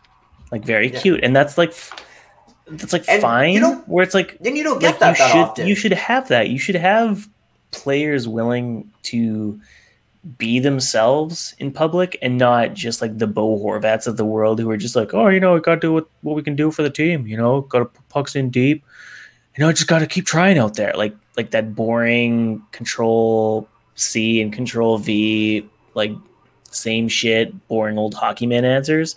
[0.53, 1.01] like very Yeah.
[1.01, 1.75] cute, and that's like
[2.69, 3.61] that's like And you fine.
[3.61, 5.67] don't where it's like then you don't get like that you that should often.
[5.67, 6.49] you should have that.
[6.51, 7.29] You should have
[7.73, 9.61] players willing to
[10.39, 14.69] be themselves in public and not just like the Bo Horvats of the world who
[14.71, 16.71] are just like, oh, you know, we got to do what, what we can do
[16.71, 17.27] for the team.
[17.27, 18.85] You know, got to put pucks in deep.
[19.57, 20.93] You know, just got to keep trying out there.
[20.95, 23.67] Like like that boring control
[24.01, 26.13] C and control V, like
[26.71, 29.17] same shit, boring old hockey man answers.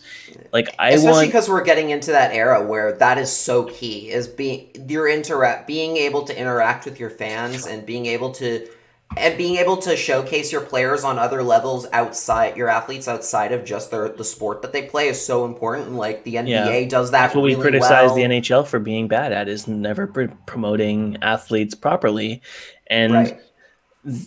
[0.52, 4.10] Like I Especially want because we're getting into that era where that is so key
[4.10, 8.68] is being your interact being able to interact with your fans and being able to
[9.16, 13.64] and being able to showcase your players on other levels outside your athletes outside of
[13.64, 15.90] just their the sport that they play is so important.
[15.90, 16.88] And, Like the NBA Yeah.
[16.88, 17.22] does that.
[17.22, 18.16] That's what we criticize well.
[18.16, 22.42] the NHL for being bad at is never pr- promoting athletes properly,
[22.88, 23.40] and Right.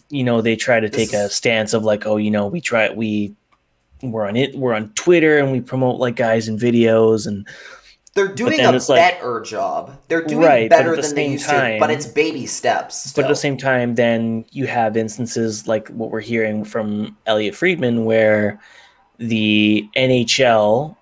[0.09, 2.91] You know they try to take a stance of like, oh, you know, we try
[2.91, 3.35] we
[4.03, 7.47] we're on it, we're on Twitter and we promote like guys and videos and
[8.15, 9.99] They're doing a it's like- better job.
[10.09, 13.13] They're doing Right, better the than they used to, but it's baby steps.
[13.13, 17.55] but at the same time, then you have instances like what we're hearing from Elliotte
[17.55, 18.59] Friedman, where
[19.19, 20.95] the NHL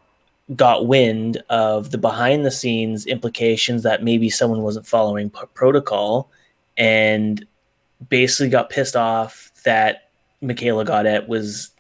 [0.57, 6.29] got wind of the behind the scenes implications that maybe someone wasn't following p- protocol
[6.77, 7.45] and
[8.09, 11.71] basically got pissed off that Michaela Gaudette was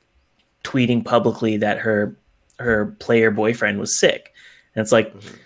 [0.62, 2.16] tweeting publicly that her
[2.58, 4.32] her player boyfriend was sick.
[4.74, 5.36] And it's like Mhm.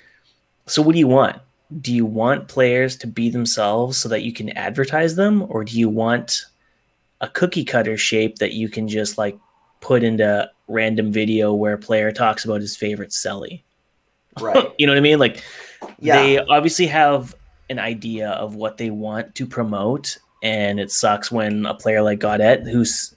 [0.67, 1.37] so what do you want?
[1.81, 5.79] Do you want players to be themselves so that you can advertise them or do
[5.79, 6.45] you want
[7.21, 9.37] a cookie cutter shape that you can just like
[9.81, 13.63] put into random video where a player talks about his favorite celly?
[14.41, 14.71] right.
[14.79, 15.19] you know what I mean?
[15.19, 15.43] Like
[15.99, 16.23] Yeah.
[16.23, 17.35] they obviously have
[17.71, 22.21] an idea of what they want to promote, and it sucks when a player like
[22.21, 23.15] Gaudette, who's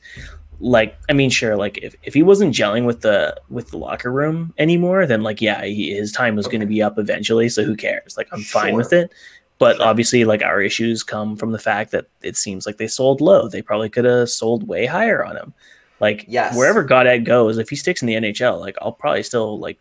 [0.59, 4.11] like, I mean, sure, like if, if he wasn't gelling with the with the locker
[4.11, 7.49] room anymore, then like, yeah, he, his time was going to be up eventually.
[7.49, 8.15] So who cares?
[8.17, 8.77] Like, I'm fine Sure.
[8.77, 9.11] with it.
[9.57, 9.85] But Sure.
[9.85, 13.47] obviously, like our issues come from the fact that it seems like they sold low.
[13.47, 15.53] They probably could have sold way higher on him.
[15.99, 16.55] Like Yes.
[16.55, 19.77] wherever Gaudette goes, if he sticks in the NHL, like I'll probably still like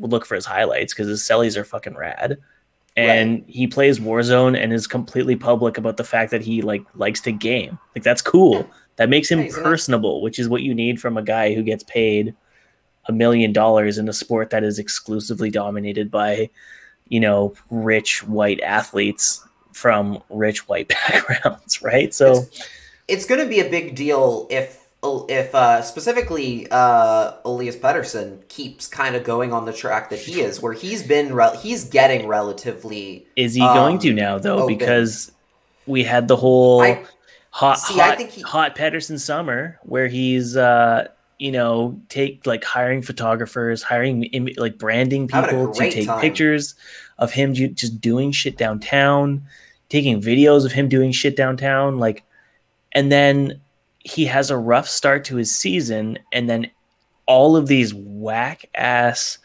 [0.00, 2.38] look for his highlights because his sellies are fucking rad.
[2.96, 7.20] And he plays Warzone and is completely public about the fact that he like likes
[7.22, 7.78] to game.
[7.94, 8.68] Like that's cool.
[8.96, 11.82] That makes him nice- personable, which is what you need from a guy who gets
[11.84, 12.34] paid
[13.06, 16.48] a million dollars in a sport that is exclusively dominated by,
[17.08, 22.14] you know, rich white athletes from rich white backgrounds, right?
[22.14, 22.44] So
[23.08, 24.83] it's going to be a big deal if
[25.28, 30.40] if uh, specifically uh, Elias Pettersson keeps kind of going on the track that he
[30.46, 33.26] is, where he's been re- he's getting relatively.
[33.36, 34.62] is he Um, going to now though?
[34.62, 34.76] open.
[34.78, 35.30] Because
[35.86, 37.04] we had the whole I-
[37.50, 42.46] hot See, I hot, think he- hot Pettersson summer where he's uh you know take
[42.46, 46.20] like hiring photographers hiring like branding people to take time.
[46.20, 46.74] pictures
[47.18, 49.42] of him just doing shit downtown
[49.88, 52.22] taking videos of him doing shit downtown like
[52.92, 53.60] and then
[54.04, 56.70] he has a rough start to his season and then
[57.26, 59.38] all of these whack ass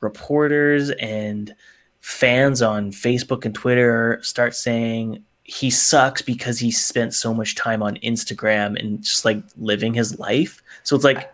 [0.00, 1.54] reporters and
[2.00, 7.82] fans on Facebook and Twitter start saying he sucks because he spent so much time
[7.82, 10.62] on Instagram and just like living his life.
[10.84, 11.30] So it's like,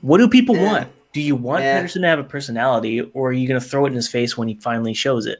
[0.00, 0.64] what do people Yeah.
[0.64, 0.88] want?
[1.12, 1.82] Do you want Yeah.
[1.82, 4.36] Pettersson to have a personality or are you going to throw it in his face
[4.36, 5.38] when he finally shows it?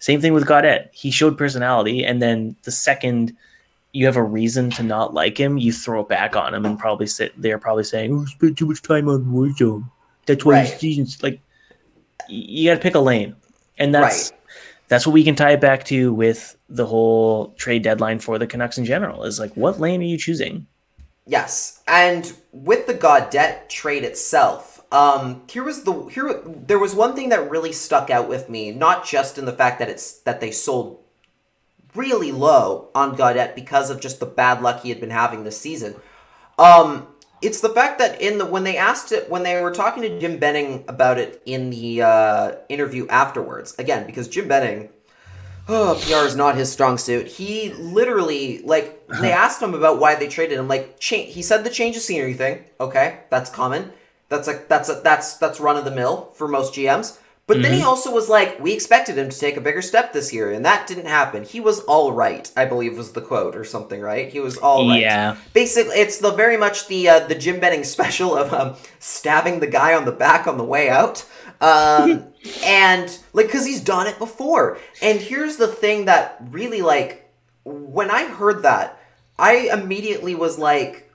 [0.00, 0.88] Same thing with Gaudette.
[0.92, 3.36] He showed personality, and then the second
[3.92, 6.78] you have a reason to not like him, you throw it back on him and
[6.78, 9.90] probably sit they're probably saying, Oh, spent too much time on Warzone.
[10.26, 10.78] That's why Right.
[10.78, 11.40] season's like
[12.28, 13.34] you gotta pick a lane.
[13.78, 14.40] And that's Right.
[14.88, 18.46] that's what we can tie it back to with the whole trade deadline for the
[18.46, 19.24] Canucks in general.
[19.24, 20.66] Is like what lane are you choosing?
[21.26, 27.14] Yes, and with the Gaudette trade itself, um, here was the here there was one
[27.14, 30.40] thing that really stuck out with me, not just in the fact that it's that
[30.40, 30.99] they sold
[31.94, 35.60] really low on Gaudette because of just the bad luck he had been having this
[35.60, 35.96] season.
[36.58, 37.06] Um,
[37.42, 40.20] it's the fact that in the when they asked it when they were talking to
[40.20, 44.90] Jim Benning about it in the uh, interview afterwards, again because Jim Benning
[45.70, 47.26] oh, PR is not his strong suit.
[47.26, 50.68] He literally, like, they asked him about why they traded him.
[50.68, 52.64] Like, cha- he said the change of scenery thing.
[52.80, 53.92] Okay, that's common.
[54.28, 57.18] That's like that's a, that's that's run of the mill for most GMs.
[57.50, 57.86] But then he Mhm.
[57.86, 60.86] also was like, we expected him to take a bigger step this year, and that
[60.86, 61.42] didn't happen.
[61.42, 64.28] He was all right, I believe was the quote or something, right?
[64.28, 65.00] He was all right.
[65.00, 65.34] Yeah.
[65.52, 69.66] Basically, it's the very much the uh, the Jim Benning special of um, stabbing the
[69.66, 71.24] guy on the back on the way out.
[71.60, 72.26] Um,
[72.64, 74.78] and like, because he's done it before.
[75.02, 77.28] And here's the thing that really like,
[77.64, 78.96] when I heard that,
[79.40, 81.10] I immediately was like,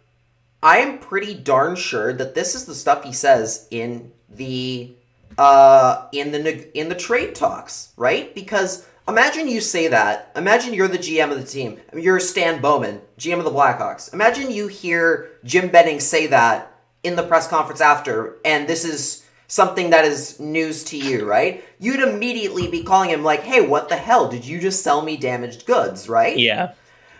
[0.61, 4.97] I am pretty darn sure that this is the stuff he says in the
[5.37, 8.33] uh in the in the trade talks, right?
[8.33, 10.31] Because imagine you say that.
[10.35, 11.79] Imagine you're the GM of the team.
[11.93, 14.13] You're Stan Bowman, GM of the Blackhawks.
[14.13, 16.71] Imagine you hear Jim Benning say that
[17.03, 21.63] in the press conference after, and this is something that is news to you, right?
[21.79, 24.27] You'd immediately be calling him like, "Hey, what the hell?
[24.27, 26.37] Did you just sell me damaged goods?" Right?
[26.37, 26.73] Yeah.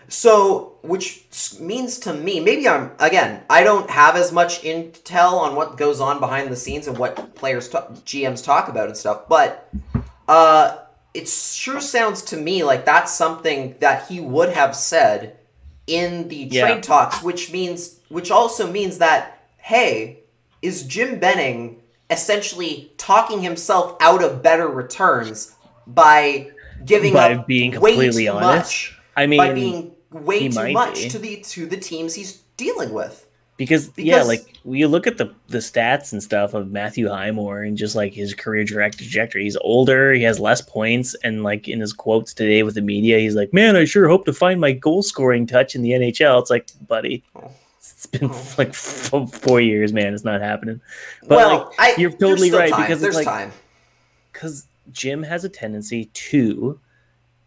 [0.08, 1.24] So, which
[1.60, 6.00] means to me, maybe I'm again, I don't have as much intel on what goes
[6.00, 9.70] on behind the scenes and what players, ta- GMs talk about and stuff, but
[10.28, 10.78] uh,
[11.14, 15.38] it sure sounds to me like that's something that he would have said
[15.88, 16.66] in the Yeah.
[16.68, 20.20] trade talks, which means, which also means that hey,
[20.62, 21.82] is Jim Benning
[22.12, 25.56] essentially talking himself out of better returns
[25.88, 26.52] by
[26.86, 28.56] giving By up being way completely honest.
[28.56, 29.00] much?
[29.18, 31.10] I mean, by being way he too much be.
[31.10, 33.26] to the to the teams he's dealing with.
[33.58, 37.62] because, yeah, because- like you look at the the stats and stuff of Matthew Highmore
[37.64, 39.44] and just like his career direct trajectory.
[39.44, 43.20] He's older, he has less points, and like in his quotes today with the media,
[43.20, 46.42] he's like, "Man, I sure hope to find my goal scoring touch in the NHL."
[46.42, 47.24] It's like, buddy,
[47.78, 48.54] it's been Oh.
[48.58, 50.14] like f- four years, man.
[50.14, 50.82] It's not happening.
[51.22, 52.82] But well, like, I, you're totally right, time.
[52.82, 53.52] because it's there's like- time.
[54.34, 56.80] because Jim has a tendency to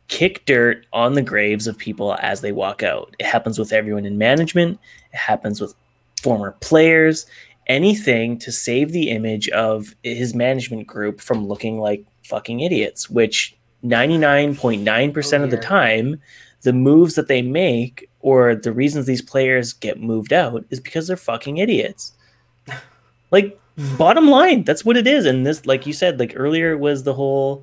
[0.08, 3.14] kick dirt on the graves of people as they walk out.
[3.18, 4.78] It happens with everyone in management,
[5.12, 5.74] it happens with
[6.22, 7.26] former players,
[7.68, 13.56] anything to save the image of his management group from looking like fucking idiots, which
[13.84, 16.20] 99.9% Oh, of the oh, time,
[16.62, 21.06] the moves that they make or the reasons these players get moved out is because
[21.06, 22.12] they're fucking idiots.
[23.30, 23.60] Like
[23.98, 25.26] bottom line, that's what it is.
[25.26, 27.62] And this, like you said, like earlier was the whole,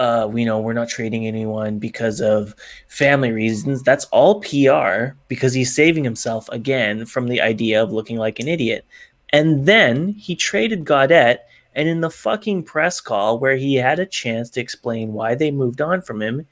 [0.00, 2.54] uh, we know we're not trading anyone because of
[2.88, 3.82] family reasons.
[3.82, 8.48] That's all PR because he's saving himself again from the idea of looking like an
[8.48, 8.86] idiot.
[9.28, 11.40] And then he traded Gaudette,
[11.74, 15.50] and in the fucking press call where he had a chance to explain why they
[15.50, 16.46] moved on from him,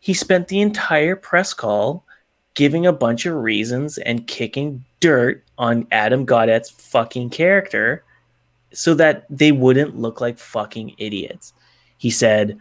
[0.00, 2.06] he spent the entire press call
[2.54, 8.02] giving a bunch of reasons and kicking dirt on Adam Gaudette's fucking character
[8.72, 11.52] so that they wouldn't look like fucking idiots.
[11.98, 12.58] He said,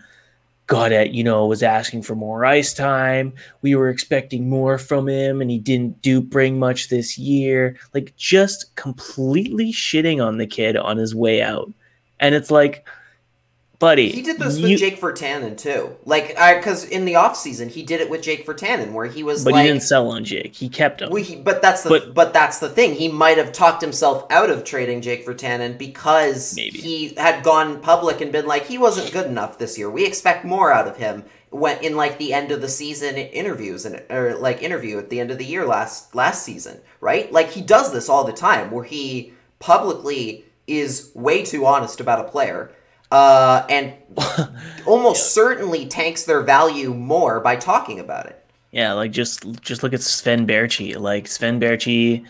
[0.67, 3.33] Gaudette, you know, was asking for more ice time.
[3.61, 7.77] We were expecting more from him, and he didn't do bring much this year.
[7.93, 11.71] Like, just completely shitting on the kid on his way out.
[12.19, 12.85] And it's like,
[13.79, 15.95] buddy, He did this you- with Jake Virtanen too.
[16.05, 19.43] Like, because in the off season he did it with Jake Virtanen, where he was
[19.43, 20.55] but like, he didn't sell on Jake.
[20.55, 21.09] He kept him.
[21.11, 22.93] Well, he, but that's the But- but, that's the thing.
[22.95, 26.77] He might have talked himself out of trading Jake Virtanen because Maybe.
[26.79, 29.89] he had gone public and been like he wasn't good enough this year.
[29.89, 31.23] We expect more out of him.
[31.49, 35.21] When in like the end of the season interviews and or like interview at the
[35.21, 37.31] end of the year last last season, right?
[37.31, 42.19] Like he does this all the time, where he publicly is way too honest about
[42.19, 42.71] a player.
[43.11, 43.93] Uh, and
[44.85, 48.43] almost certainly tanks their value more by talking about it.
[48.71, 50.99] Yeah, like just just look at Sven Baertschi.
[50.99, 52.25] Like Sven Baertschi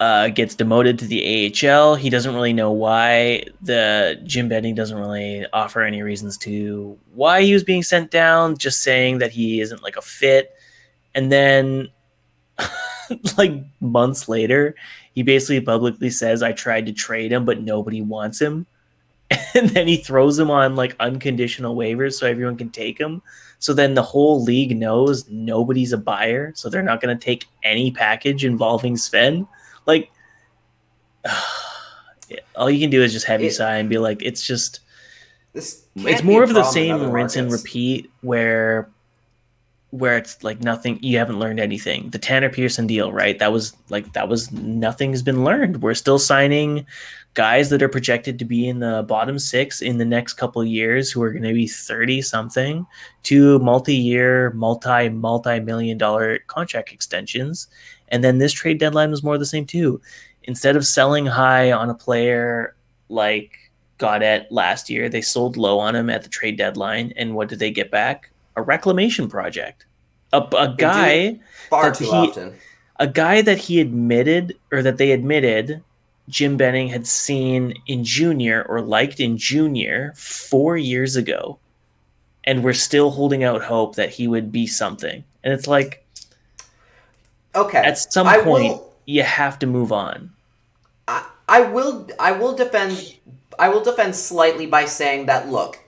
[0.00, 1.96] uh, gets demoted to the AHL.
[1.96, 3.44] He doesn't really know why.
[3.62, 8.56] The Jim Benning doesn't really offer any reasons to why he was being sent down.
[8.56, 10.52] Just saying that he isn't like a fit.
[11.14, 11.88] And then,
[13.38, 14.74] like months later,
[15.14, 18.66] he basically publicly says, "I tried to trade him, but nobody wants him."
[19.54, 23.22] And then he throws him on like unconditional waivers so everyone can take him.
[23.58, 27.46] So then the whole league knows nobody's a buyer, so they're not going to take
[27.62, 29.46] any package involving Sven.
[29.86, 30.10] Like,
[32.56, 34.80] all you can do is just heavy It- sigh and be like, it's just,
[35.52, 38.90] This it's more of the same rinse and repeat where,
[39.94, 42.10] where it's like nothing, you haven't learned anything.
[42.10, 43.38] The Tanner Pearson deal, right?
[43.38, 45.82] That was like, that was nothing has been learned.
[45.82, 46.84] We're still signing
[47.34, 51.12] guys that are projected to be in the bottom six in the next couple years
[51.12, 52.86] who are going to be 30 something
[53.24, 57.66] to multi-year multi multi-million dollar contract extensions
[58.08, 60.00] and then this trade deadline was more the same too
[60.44, 62.76] instead of selling high on a player
[63.08, 63.58] like
[63.98, 67.58] Gaudette last year they sold low on him at the trade deadline and what did
[67.58, 69.86] they get back a reclamation project
[70.32, 71.38] a, a guy
[71.70, 72.54] Far too he- often.
[72.98, 75.82] a guy that he admitted or that they admitted
[76.28, 81.58] Jim Benning had seen in junior or liked in junior four years ago.
[82.44, 85.22] And we're still holding out hope that he would be something.
[85.42, 86.04] And it's like,
[87.54, 87.78] Okay.
[87.78, 90.30] at some I point, will- you have to move on.
[91.06, 93.16] I, I will I will defend
[93.58, 95.78] I will defend slightly by saying that look,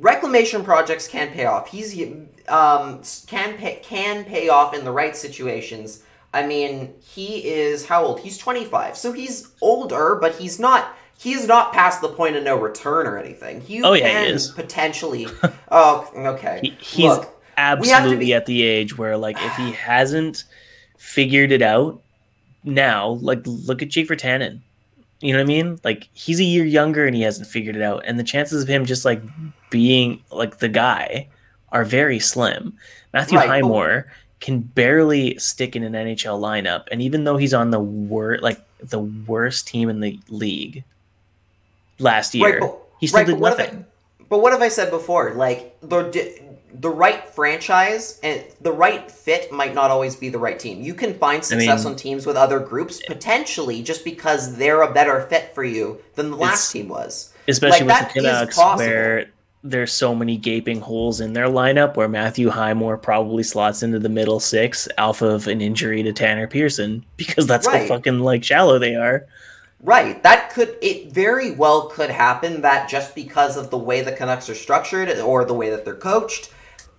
[0.00, 1.70] reclamation projects can pay off.
[1.70, 1.94] He's
[2.48, 6.02] um can pay can pay off in the right situations.
[6.32, 8.20] I mean, he is how old?
[8.20, 8.96] He's 25.
[8.96, 13.06] So he's older, but he's not he is not past the point of no return
[13.06, 13.60] or anything.
[13.60, 14.48] He Oh, yeah, he is.
[14.48, 15.26] potentially
[15.70, 16.60] Oh, okay.
[16.62, 20.44] He, he's Look, absolutely be- at the age where, like, if he hasn't
[20.96, 22.00] figured it out
[22.64, 24.60] now, like, look at Jake Virtanen.
[25.20, 25.80] You know what I mean?
[25.84, 28.02] Like, he's a year younger and he hasn't figured it out.
[28.06, 29.20] And the chances of him just, like,
[29.68, 31.28] being, like, the guy
[31.72, 32.72] are very slim.
[33.12, 34.10] Matthew Right, Highmore
[34.40, 36.84] can barely stick in an NHL lineup.
[36.90, 40.84] And even though he's on the wor- like, the worst team in the league
[41.98, 43.86] last year, Right, but- he still right, did but what have I- nothing.
[44.28, 45.32] but what have I said before?
[45.34, 46.02] Like the
[46.72, 50.82] the right franchise and the right fit might not always be the right team.
[50.82, 54.92] You can find success mean- on teams with other groups potentially just because they're a
[54.92, 57.32] better fit for you than the last team was.
[57.48, 59.30] especially Like, with the Canucks, where
[59.62, 61.96] there's so many gaping holes in their lineup.
[61.96, 66.46] Where Matthew Highmore probably slots into the middle six, off of an injury to Tanner
[66.46, 69.26] Pearson, because that's how fucking like shallow they are.
[69.82, 70.22] Right.
[70.22, 74.50] That could it very well could happen that just because of the way the Canucks
[74.50, 76.50] are structured or the way that they're coached,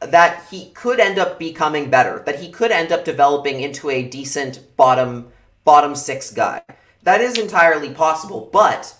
[0.02, 2.24] that he could end up becoming better.
[2.26, 5.32] That he could end up developing into a decent bottom
[5.64, 6.62] bottom six guy.
[7.04, 8.96] That is entirely possible, but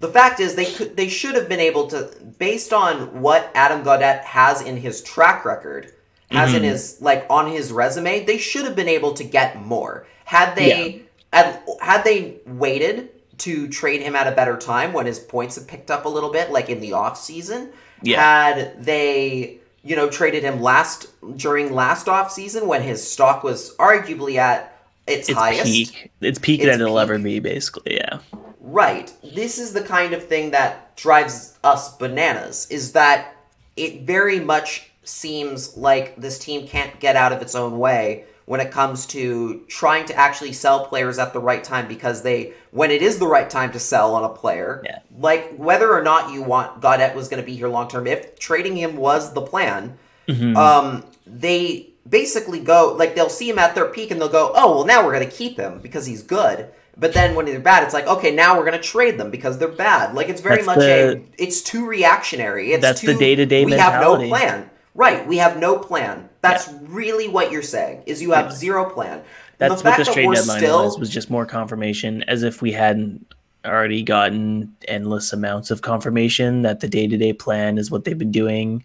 [0.00, 3.84] the fact is they could they should have been able to based on what Adam
[3.84, 5.92] Gaudette has in his track record,
[6.30, 6.70] has in mm-hmm.
[6.70, 10.06] his like on his resume, they should have been able to get more.
[10.24, 11.02] Had they
[11.32, 15.66] had, had they waited to trade him at a better time when his points have
[15.66, 18.20] picked up a little bit, like in the off season, Yeah.
[18.20, 21.06] had they you know traded him last
[21.36, 24.76] during last off season when his stock was arguably at
[25.06, 25.64] its, It's highest.
[25.66, 26.10] peak.
[26.20, 27.02] It's peak It's that it'll peak.
[27.02, 27.96] ever be, basically.
[27.96, 28.18] Yeah.
[28.60, 29.12] Right.
[29.22, 33.36] This is the kind of thing that drives us bananas is that
[33.76, 38.60] it very much seems like this team can't get out of its own way when
[38.60, 42.90] it comes to trying to actually sell players at the right time because they when
[42.90, 44.98] it is the right time to sell on a player Yeah.
[45.18, 48.38] like whether or not you want Gaudette was going to be here long term if
[48.38, 50.56] trading him was the plan Mhm.
[50.56, 54.74] um, they basically go like they'll see him at their peak and they'll go, oh
[54.76, 56.68] well, now we're gonna keep him because he's good.
[56.96, 59.68] But then when they're bad, it's like okay, now we're gonna trade them because they're
[59.68, 60.14] bad.
[60.14, 62.72] Like it's very That's much the- a it's too reactionary.
[62.72, 64.70] It's That's the day-to-day We have no plan.
[64.94, 66.28] Right, we have no plan.
[66.44, 68.02] That's really what you're saying.
[68.06, 69.22] Is you have zero plan.
[69.58, 70.98] That's what this that trade deadline still, was.
[70.98, 73.26] Was just more confirmation, as if we hadn't
[73.64, 78.18] already gotten endless amounts of confirmation that the day to day plan is what they've
[78.18, 78.84] been doing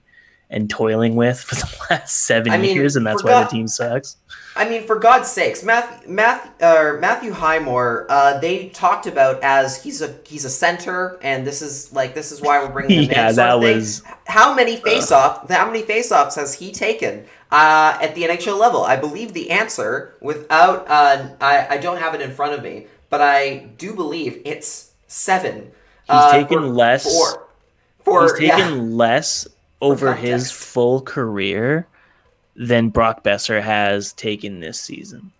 [0.51, 3.49] and toiling with for the last seven I mean, years, and that's why God- the
[3.51, 4.17] team sucks.
[4.55, 10.15] I mean, for God's sakes, uh, Matthew Highmore, uh, they talked about as he's a
[10.25, 13.35] he's a center, and this is like this is why we're bringing him Yeah, in.
[13.35, 17.97] sort that was- how many face off how many face offs has he taken uh,
[18.01, 18.83] at the NHL level?
[18.83, 22.87] I believe the answer, without uh, I I don't have it in front of me,
[23.09, 25.71] but I do believe it's seven.
[26.09, 27.47] He's taken less- for
[28.03, 28.95] for He's taken yeah.
[28.95, 29.47] less
[29.81, 31.87] over his full career
[32.55, 35.31] than Brock Boeser has taken this season.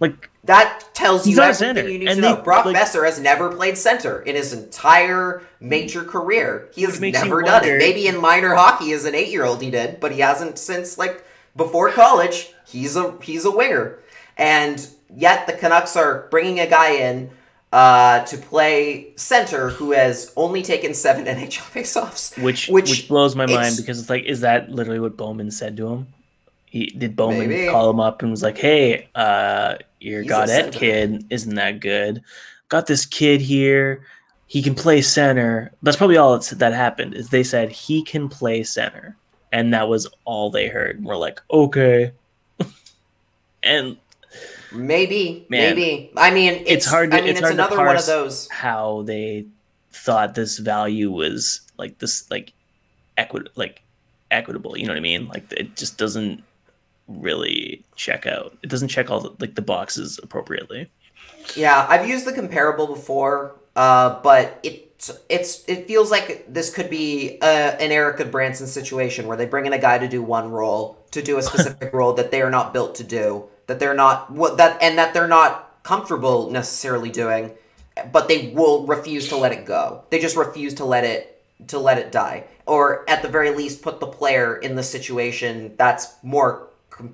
[0.00, 2.42] Like That tells you everything center, you need and to they- know.
[2.42, 6.68] Brock like- Boeser has never played center in his entire major career.
[6.74, 7.78] He has Which makes you never done wonder- it.
[7.78, 11.24] Maybe in minor hockey as an eight-year-old he did, but he hasn't since like
[11.56, 12.52] before college.
[12.66, 13.98] He's a he's a winger,
[14.36, 17.30] and yet the Canucks are bringing a guy in
[17.72, 22.40] uh, to play center who has only taken seven NHL faceoffs.
[22.42, 25.76] which Which which, blows my mind because it's like is that literally what Bowman said
[25.78, 26.06] to him?
[26.76, 27.70] He did Bowman Maybe.
[27.70, 32.22] call him up and was like, "Hey, uh, your He's Gaudette kid isn't that good.
[32.68, 34.04] Got this kid here.
[34.46, 37.14] He can play center." That's probably all that's, that happened.
[37.14, 39.16] Is they said he can play center,
[39.52, 40.96] and that was all they heard.
[40.96, 42.12] And We're like, okay,
[43.62, 43.96] and
[44.72, 45.74] Maybe, Man.
[45.76, 46.10] maybe.
[46.16, 48.48] I mean, it's, It's hard to- I mean, it's it's, another one of those.
[48.50, 49.46] how they
[49.92, 52.52] thought this value was like this like
[53.16, 53.82] equit like
[54.30, 56.42] equitable you know what i mean like it just doesn't
[57.08, 60.88] really check out it doesn't check all the, like the boxes appropriately
[61.54, 64.82] Yeah, I've used the comparable before, uh, but it
[65.28, 69.66] it's it feels like this could be uh an Erik Gudbranson situation where they bring
[69.66, 72.50] in a guy to do one role, to do a specific role that they are
[72.50, 77.10] not built to do, that they're not what that and that they're not comfortable necessarily
[77.10, 77.52] doing.
[78.12, 80.04] but they will refuse to let it go.
[80.10, 83.82] They just refuse to let it to let it die, or at the very least,
[83.82, 86.68] put the player in the situation that's more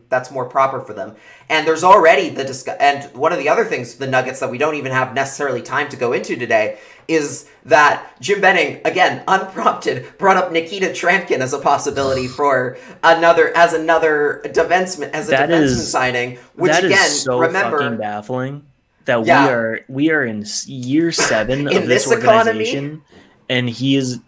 [0.09, 1.17] that's more proper for them.
[1.49, 2.77] And there's already the discuss.
[2.79, 5.89] And one of the other things, the nuggets that we don't even have necessarily time
[5.91, 6.79] to go into today,
[7.09, 13.57] is that Jim Benning, again, unprompted, brought up Nikita Tryamkin as a possibility for another
[13.57, 16.39] as another defenseman as a That defenseman is- signing.
[16.55, 18.67] Which That is again, so remember, fucking baffling
[19.07, 19.47] that Yeah.
[19.47, 22.51] we are we are in year seven In of this, this economy?
[22.61, 23.03] organization,
[23.49, 24.21] and he is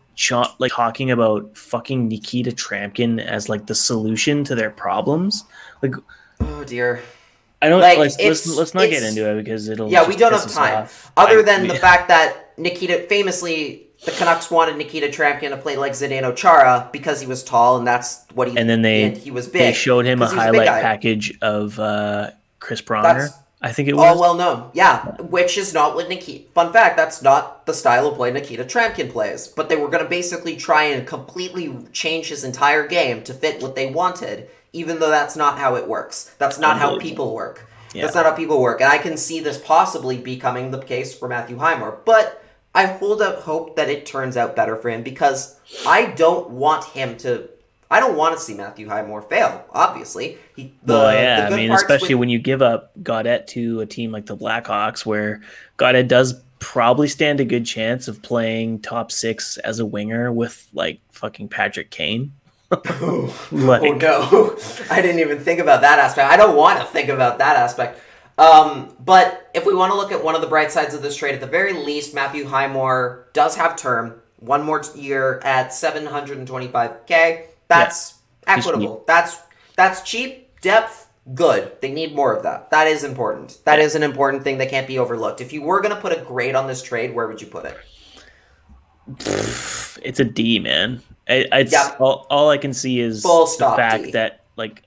[0.58, 5.44] like talking about fucking Nikita Tryamkin as like the solution to their problems.
[5.82, 5.94] Like
[6.40, 7.02] oh dear.
[7.62, 10.32] I don't Like, let's, let's let's not get into it because it'll Yeah, we don't
[10.32, 10.88] have time.
[11.16, 15.76] Other I- than the fact that Nikita famously the Canucks wanted Nikita Tryamkin to play
[15.78, 19.16] like Zdeno Chara because he was tall and that's what he and then they and
[19.16, 19.62] he was big.
[19.62, 20.82] they showed him a 'cause he was big highlight guy.
[20.82, 23.02] package of uh, Chris Pronger.
[23.02, 23.32] That's
[23.64, 24.06] I think it oh, was.
[24.06, 25.16] All well known, yeah.
[25.22, 26.50] Which is not what Nikita.
[26.52, 29.48] Fun fact: that's not the style of play Nikita Tryamkin plays.
[29.48, 33.62] But they were going to basically try and completely change his entire game to fit
[33.62, 36.34] what they wanted, even though that's not how it works.
[36.36, 37.66] That's not how people work.
[37.94, 38.02] Yeah.
[38.02, 41.26] That's not how people work, and I can see this possibly becoming the case for
[41.26, 42.02] Matthew Highmore.
[42.04, 42.44] But
[42.74, 46.84] I hold out hope that it turns out better for him because I don't want
[46.84, 47.48] him to.
[47.90, 49.64] I don't want to see Matthew Highmore fail.
[49.70, 50.74] Obviously, he.
[50.84, 54.10] The, well, yeah, I mean, especially with- when you give up Gaudette to a team
[54.12, 55.42] like the Blackhawks, where
[55.78, 60.66] Gaudette does probably stand a good chance of playing top six as a winger with
[60.72, 62.32] like fucking Patrick Kane.
[62.70, 64.58] like, oh no,
[64.90, 66.30] I didn't even think about that aspect.
[66.30, 68.00] I don't want to think about that aspect.
[68.36, 71.16] Um, but if we want to look at one of the bright sides of this
[71.16, 77.46] trade, at the very least, Matthew Highmore does have term, one more year at 725k.
[77.68, 78.14] That's
[78.46, 79.04] He's equitable.
[79.06, 79.38] That's
[79.76, 81.08] that's cheap depth.
[81.34, 81.80] Good.
[81.80, 82.70] They need more of that.
[82.70, 83.58] That is important.
[83.64, 85.40] That is an important thing that can't be overlooked.
[85.40, 87.64] If you were going to put a grade on this trade, where would you put
[87.64, 87.76] it?
[90.02, 91.00] it's a D, man.
[91.28, 91.94] I, it's Yeah.
[91.98, 94.10] all, all I can see is Full the stop fact D.
[94.12, 94.82] that like,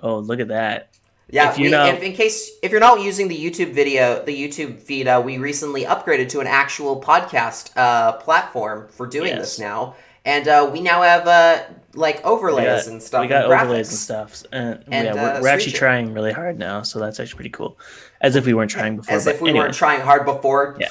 [0.00, 0.90] oh look at that.
[1.30, 4.22] Yeah, If you we- know- if, in case if you're not using the YouTube video,
[4.24, 9.28] the YouTube feed, uh, we recently upgraded to an actual podcast uh, platform for doing
[9.28, 9.38] Yes.
[9.40, 11.62] this now, and uh, we now have uh,
[11.96, 13.20] like overlays got, and stuff.
[13.22, 14.42] we got overlays and stuff.
[14.52, 17.36] And, And, yeah, uh, we're, we're actually screen trying really hard now, so that's actually
[17.36, 17.78] pretty cool.
[18.20, 19.14] As if we weren't trying before.
[19.14, 19.64] As if we anyway.
[19.64, 20.76] weren't trying hard before.
[20.78, 20.88] Yeah.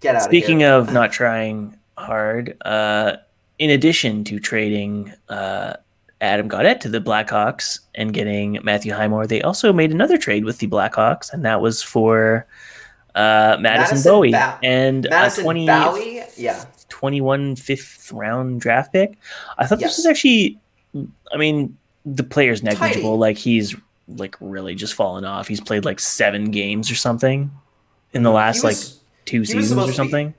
[0.00, 0.90] Get out Speaking of here.
[0.90, 3.16] of not trying hard, uh,
[3.58, 5.74] in addition to trading uh,
[6.20, 10.58] Adam Gaudette to the Blackhawks and getting Matthew Highmore, they also made another trade with
[10.58, 12.46] the Blackhawks, and that was for
[13.18, 18.92] uh, Madison, Madison Bowey Ba- and Madison a 20, Bowey, yeah, 21 fifth round draft
[18.92, 19.18] pick.
[19.58, 19.90] I thought Yes.
[19.90, 20.58] this was actually,
[21.32, 23.10] I mean, the player's negligible.
[23.10, 23.18] Tidy.
[23.18, 23.74] Like he's
[24.08, 25.48] like really just fallen off.
[25.48, 27.50] He's played like seven games or something
[28.12, 30.34] in the last was- like two seasons or be- something.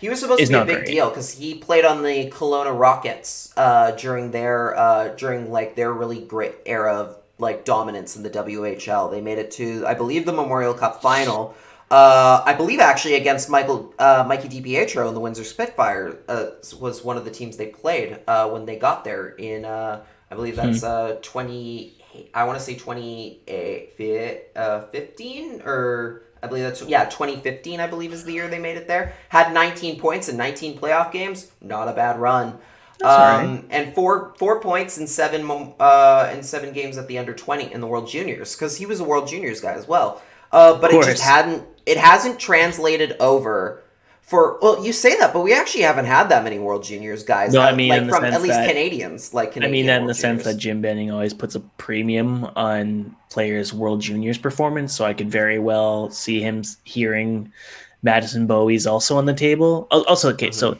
[0.00, 0.86] He was supposed is to be a big great.
[0.86, 5.92] deal because he played on the Kelowna Rockets uh, during their uh, during like their
[5.92, 9.10] really great era of like dominance in the WHL.
[9.10, 11.54] They made it to I believe the Memorial Cup final.
[11.90, 16.46] Uh, I believe actually against Michael uh, Mikey DiPietro and the Windsor Spitfire uh,
[16.78, 20.34] was one of the teams they played uh, when they got there in uh, I
[20.36, 21.96] believe that's uh, twenty.
[22.32, 23.40] I want to say twenty
[24.56, 24.82] uh,
[25.64, 29.14] or I believe that's yeah, 2015 I believe is the year they made it there.
[29.28, 31.50] Had 19 points in 19 playoff games.
[31.60, 32.58] Not a bad run.
[33.02, 37.72] Um, and four four points in seven uh, in seven games at the under 20
[37.72, 40.22] in the World Juniors because he was a World Juniors guy as well.
[40.52, 43.82] Uh, but it just hadn't it hasn't translated over
[44.22, 47.52] for well you say that but we actually haven't had that many World Juniors guys.
[47.52, 50.02] No, I mean, like in from at least that- Canadians like I mean that in
[50.02, 54.94] World the sense that Jim Benning always puts a premium on players' World Juniors performance,
[54.94, 57.52] so I could very well see him hearing
[58.02, 59.88] Madison Bowey's also on the table.
[59.90, 60.54] Also, okay, mm-hmm.
[60.54, 60.78] so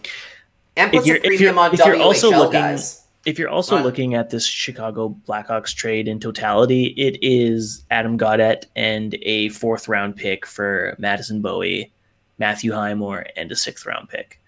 [0.77, 3.00] and if you're- a if you're- on if you're WHL also looking- guys.
[3.27, 8.65] If you're also looking at this Chicago Blackhawks trade in totality, it is Adam Gaudette
[8.77, 11.91] and a fourth round pick for Madison Bowey,
[12.39, 14.41] Matthew Highmore, and a sixth round pick.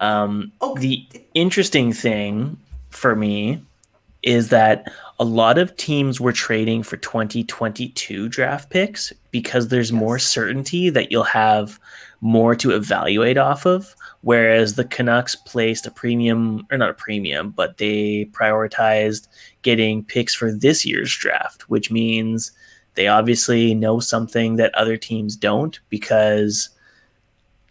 [0.00, 2.58] Um, Oh, the interesting thing
[2.90, 3.62] for me
[4.22, 10.18] is that a lot of teams were trading for 2022 draft picks because there's more
[10.18, 11.78] certainty that you'll have
[12.22, 13.94] more to evaluate off of.
[14.22, 19.26] Whereas the Canucks placed a premium, or not a premium, but they prioritized
[19.62, 22.52] getting picks for this year's draft, which means
[22.94, 26.70] they obviously know something that other teams don't because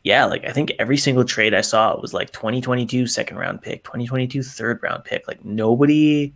[0.04, 3.84] yeah, like I think every single trade I saw was like 2022 second round pick,
[3.84, 5.28] 2022 third round pick.
[5.28, 6.34] Like nobody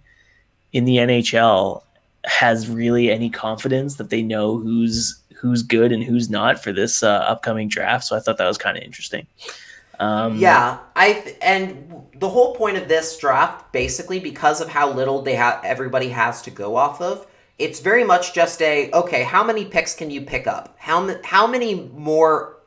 [0.71, 1.81] in the NHL
[2.25, 7.03] has really any confidence that they know who's who's good and who's not for this
[7.03, 8.05] uh, upcoming draft.
[8.05, 9.27] So I thought that was kind of interesting.
[9.99, 15.21] Um, Yeah, I and the whole point of this draft, basically, because of how little
[15.21, 17.27] they have, everybody has to go off of.
[17.57, 19.23] It's very much just a okay.
[19.23, 20.75] How many picks can you pick up?
[20.77, 22.57] How how many more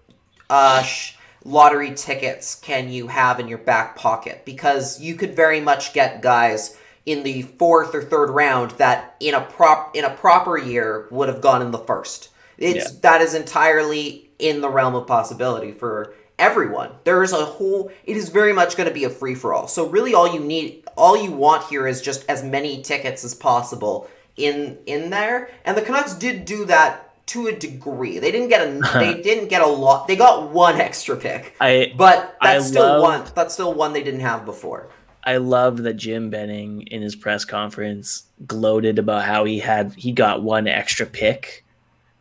[0.49, 4.45] uh, sh- lottery tickets can you have in your back pocket?
[4.47, 9.35] Because you could very much get guys in the fourth or third round that in
[9.35, 12.31] a prop in a proper year would have gone in the first.
[12.59, 16.91] It's that is entirely in the realm of possibility for everyone.
[17.05, 19.69] There is a whole it is very much going to be a free for all.
[19.69, 23.35] So really all you need all you want here is just as many tickets as
[23.35, 25.51] possible in in there.
[25.65, 28.19] And the Canucks did do that to a degree.
[28.19, 30.07] They didn't get a they didn't get a lot.
[30.09, 31.55] They got one extra pick.
[31.61, 34.89] I But I that's still love- one that's still one they didn't have before.
[35.25, 40.13] I loved that Jim Benning in his press conference gloated about how he had he
[40.13, 41.65] got one extra pick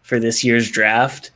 [0.07, 1.31] for this year's draft,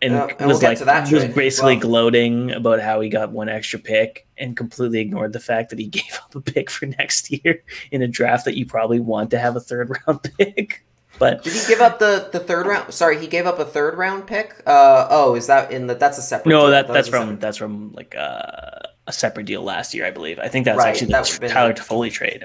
[0.00, 1.80] and, Yeah, and we'll was like that was trade basically well.
[1.82, 5.86] gloating about how he got one extra pick, and completely ignored the fact that he
[5.98, 9.38] gave up a pick for next year in a draft that you probably want to
[9.38, 10.84] have a third round pick.
[11.18, 12.92] But Did he give up the, the third round?
[12.92, 14.62] Sorry, he gave up a third round pick.
[14.66, 15.94] Uh oh, is that in the?
[15.94, 16.50] That's a separate.
[16.50, 16.70] no, deal.
[16.72, 20.38] that that's a from that's from like uh, a separate deal last year, I believe.
[20.38, 22.44] I think that's Right, actually that the Tyler Toffoli trade.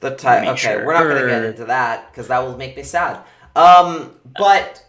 [0.00, 0.86] The ti- okay, sure.
[0.86, 3.20] we're not going to get into that because that will make me sad.
[3.56, 4.84] Um, but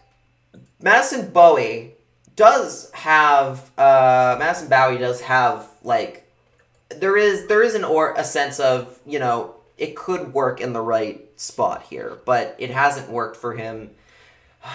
[0.82, 1.92] Madison Bowey
[2.36, 6.28] does have uh, Madison Bowey does have like
[6.90, 10.72] there is there is an or a sense of you know it could work in
[10.72, 13.90] the right spot here, but it hasn't worked for him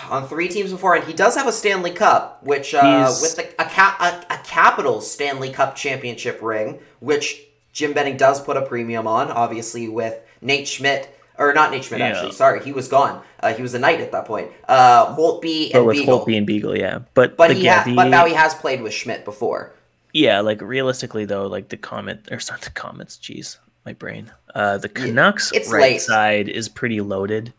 [0.09, 3.35] on three teams before, and he does have a Stanley Cup, which uh, He's- with
[3.37, 3.97] the, a, ca-
[4.29, 7.41] a a capital Stanley Cup championship ring, which
[7.71, 11.13] Jim Benning does put a premium on, obviously with Nate Schmidt.
[11.39, 12.07] Or not Nate Schmidt, Yeah.
[12.07, 12.31] actually.
[12.31, 13.21] Sorry, he was gone.
[13.39, 14.49] Uh, he was a knight at that point.
[14.67, 16.25] Uh, Holtby and with Beagle.
[16.25, 16.99] Holtby and Beagle, yeah.
[17.13, 19.73] But But the he ha- but Bowey has played with Schmidt before.
[20.13, 24.31] yeah, like realistically though, like the comment or not the comments, jeez, my brain.
[24.55, 26.01] Uh the Canucks it's right late.
[26.01, 27.53] side is pretty loaded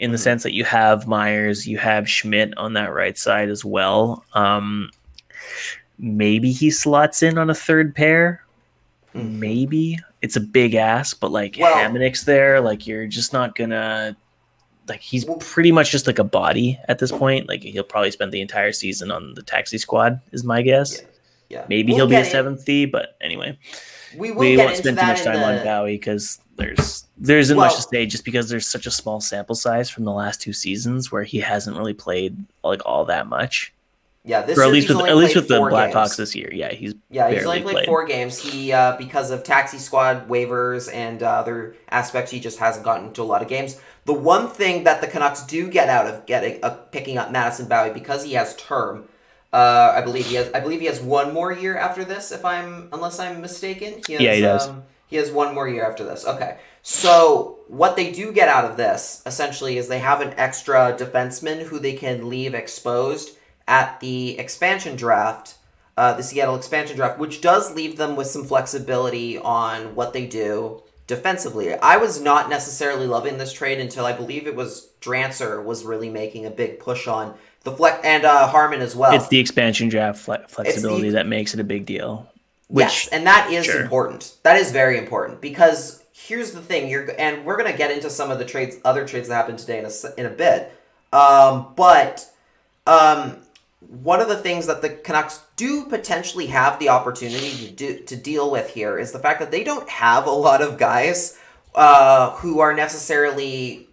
[0.00, 3.64] in the sense that you have Myers, you have Schmidt on that right side as
[3.64, 4.24] well.
[4.34, 4.90] Um
[5.96, 8.42] maybe he slots in on a third pair.
[9.14, 9.98] Maybe.
[10.22, 14.16] It's a big ass, but like Well- Hamonic's there, like you're just not gonna
[14.88, 17.48] like he's pretty much just like a body at this point.
[17.48, 21.00] Like he'll probably spend the entire season on the taxi squad, is my guess.
[21.00, 21.06] Yeah.
[21.48, 21.64] Yeah.
[21.68, 23.58] Maybe We'll he'll be a seventh D, but anyway,
[24.16, 27.38] We will we get won't spend too much time the, on Bowey because there's there
[27.38, 30.12] isn't Well- much to say just because there's such a small sample size from the
[30.12, 33.71] last two seasons where he hasn't really played like all that much.
[34.24, 36.48] Yeah, this or at least with at least with the Blackhawks this year.
[36.52, 37.86] Yeah, he's Yeah, he's only played, played.
[37.86, 38.38] four games.
[38.38, 43.12] He uh, because of taxi squad waivers and uh, other aspects, he just hasn't gotten
[43.14, 43.80] to a lot of games.
[44.04, 47.66] The one thing that the Canucks do get out of getting uh, picking up Madison
[47.66, 49.08] Bowey because he has term.
[49.52, 50.52] Uh, I believe he has.
[50.52, 52.30] I believe he has one more year after this.
[52.30, 54.68] If I'm, unless I'm mistaken, he has, Yeah, he does.
[54.68, 56.24] Um, he has one more year after this.
[56.24, 60.96] Okay, so what they do get out of this essentially is they have an extra
[60.96, 63.36] defenseman who they can leave exposed
[63.66, 65.56] at the expansion draft
[65.96, 70.26] uh, the Seattle expansion draft, which does leave them with some flexibility on what they
[70.26, 71.74] do defensively.
[71.74, 76.08] I was not necessarily loving this trade until I believe it was Drancer was really
[76.08, 77.34] making a big push on
[77.64, 79.14] the flex and uh, Harmon as well.
[79.14, 82.28] It's the expansion draft fle- flexibility the- that makes it a big deal.
[82.68, 83.82] Which yes, and that is sure.
[83.82, 84.34] important.
[84.44, 88.30] That is very important because here's the thing: you're and we're gonna get into some
[88.30, 90.72] of the trades, other trades that happened today in a in a bit.
[91.12, 92.32] Um, but
[92.86, 93.41] um,
[94.00, 98.16] one of the things that the Canucks do potentially have the opportunity to do to
[98.16, 101.38] deal with here is the fact that they don't have a lot of guys
[101.74, 103.86] uh, who are necessarily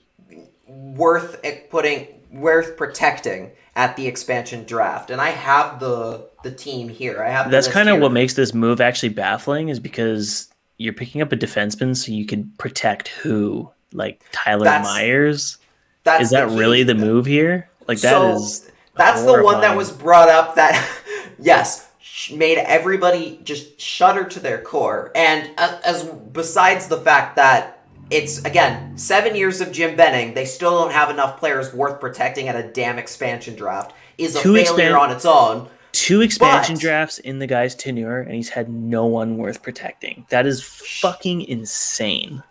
[0.67, 5.09] worth putting worth protecting at the expansion draft.
[5.09, 7.21] And I have the the team here.
[7.21, 11.21] I have that's kind of what makes this move actually baffling is because you're picking
[11.21, 15.57] up a defenseman so you can protect who like Tyler That's- Myers.
[16.05, 17.69] That's Is that really the move here?
[17.85, 18.68] Like that So, is
[18.99, 20.87] That's the one that was brought up that,
[21.39, 21.89] yes,
[22.31, 25.11] made everybody just shudder to their core.
[25.15, 27.75] And as besides the fact that
[28.11, 32.47] it's again seven years of Jim Benning, they still don't have enough players worth protecting
[32.49, 33.93] at a damn expansion draft.
[34.17, 35.69] Is a Two failure expan- on its own.
[35.93, 40.25] two expansion But- drafts in the guy's tenure and he's had no one worth protecting.
[40.29, 42.43] That is fucking insane.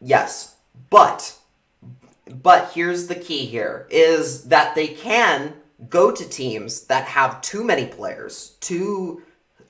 [0.00, 0.54] Yes,
[0.88, 1.34] but
[2.28, 5.54] but here's the key here is that they can
[5.88, 9.22] go to teams that have too many players, too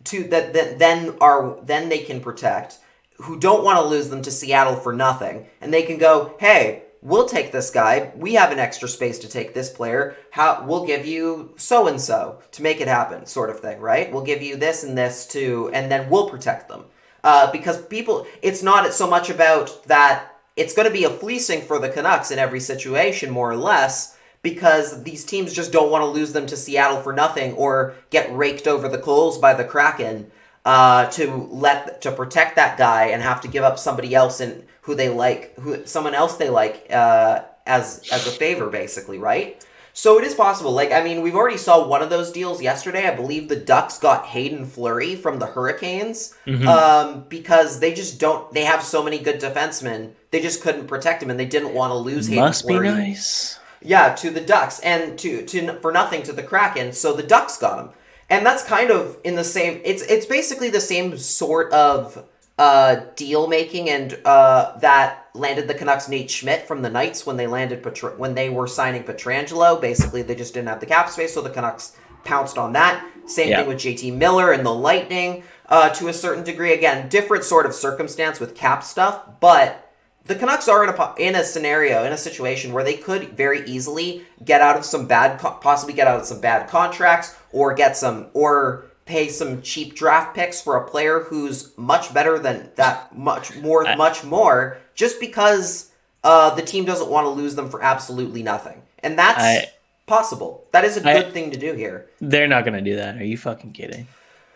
[0.05, 2.79] too that, that then are then they can protect
[3.19, 6.83] who don't want to lose them to Seattle for nothing, and they can go, hey,
[7.01, 8.13] we'll take this guy.
[8.17, 10.17] We have an extra space to take this player.
[10.31, 14.13] How we'll give you so and so to make it happen, sort of thing, right?
[14.13, 16.85] We'll give you this and this too, and then we'll protect them.
[17.25, 20.33] Uh, because people, it's not so much about that.
[20.55, 24.16] It's going to be a fleecing for the Canucks in every situation, more or less,
[24.47, 28.33] because these teams just don't want to lose them to Seattle for nothing or get
[28.33, 30.31] raked over the coals by the Kraken
[30.65, 34.63] uh, to let to protect that guy and have to give up somebody else and
[34.83, 39.67] who they like, who someone else they like uh, as as a favor, basically, right?
[39.95, 40.71] So it is possible.
[40.71, 43.09] Like, I mean, we've already saw one of those deals yesterday.
[43.09, 46.69] I believe the Ducks got Haydn Fleury from the Hurricanes Mhm.
[46.69, 48.53] um, because they just don't.
[48.53, 50.13] They have so many good defensemen.
[50.31, 53.59] They just couldn't protect him, and they didn't want to lose Hayden Must be nice.
[53.87, 56.93] Yeah, to the Ducks and to to for nothing to the Kraken.
[56.93, 57.91] So the Ducks got him,
[58.29, 59.81] and that's kind of in the same.
[59.85, 62.25] It's it's basically the same sort of
[62.59, 67.37] uh, deal making and uh, that landed the Canucks Nate Schmidt from the Knights when
[67.37, 69.81] they landed Petr- when they were signing Pietrangelo.
[69.81, 73.05] Basically, they just didn't have the cap space, so the Canucks pounced on that.
[73.27, 73.59] Same Yeah.
[73.59, 76.73] thing with JT Miller and the Lightning uh, to a certain degree.
[76.73, 79.86] Again, different sort of circumstance with cap stuff, but
[80.27, 83.65] the Canucks are in a in a scenario in a situation where they could very
[83.67, 87.97] easily get out of some bad possibly get out of some bad contracts or get
[87.97, 93.17] some or pay some cheap draft picks for a player who's much better than that
[93.17, 95.93] much more I- much more just because
[96.25, 99.71] uh, the team doesn't want to lose them for absolutely nothing and that's I-
[100.07, 103.17] possible that is a good thing to do here They're not gonna do that.
[103.17, 104.07] Are you fucking kidding?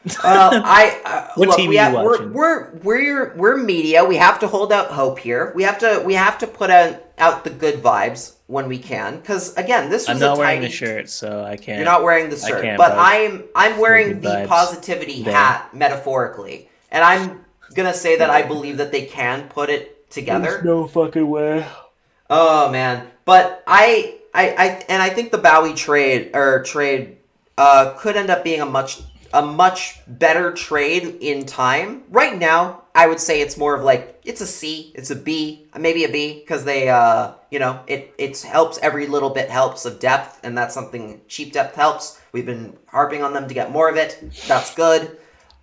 [0.06, 0.10] Uh,
[0.64, 4.04] I uh, What look, team we are have, you we're, we're we're we're media.
[4.04, 5.52] We have to hold out hope here.
[5.54, 9.16] We have to we have to put out, out the good vibes when we can.
[9.18, 10.68] Because again, this was I'm not a wearing tiny.
[10.68, 11.76] the shirt, so I can't.
[11.76, 15.34] You're not wearing the shirt, can't but I'm I'm wearing the positivity there.
[15.34, 17.44] hat metaphorically, and I'm
[17.74, 20.62] gonna say that I believe that they can put it together.
[20.64, 21.66] no fucking way.
[22.28, 27.18] Oh man, but I, I, I, and I think the Bowey trade or trade
[27.58, 32.02] uh, could end up being a much, a much better trade in time.
[32.08, 35.66] Right now, I would say it's more of like it's a C, it's a B,
[35.78, 39.84] maybe a B because they, uh, you know, it it helps every little bit helps
[39.84, 42.20] of depth, and that's something cheap depth helps.
[42.32, 44.32] We've been harping on them to get more of it.
[44.46, 45.02] That's good.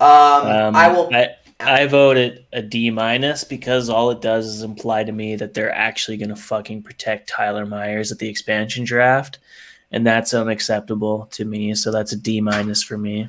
[0.00, 1.10] Um, Um, I will.
[1.12, 1.28] I,
[1.60, 5.74] I voted a D minus because all it does is imply to me that they're
[5.74, 9.38] actually going to fucking protect Tyler Myers at the expansion draft,
[9.90, 11.74] and that's unacceptable to me.
[11.74, 13.28] So that's a D minus for me.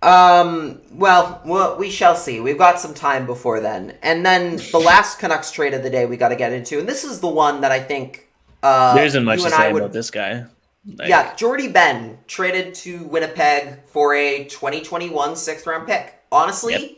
[0.00, 0.80] Um.
[0.92, 2.38] Well, well, we shall see.
[2.40, 6.06] We've got some time before then, and then the last Canucks trade of the day
[6.06, 8.28] we got to get into, and this is the one that I think
[8.62, 9.82] uh, there isn't much to say would.
[9.82, 10.44] about this guy.
[10.86, 16.14] Like, yeah, Jordie Benn traded to Winnipeg for a 2021 sixth round pick.
[16.30, 16.90] Honestly, Yep.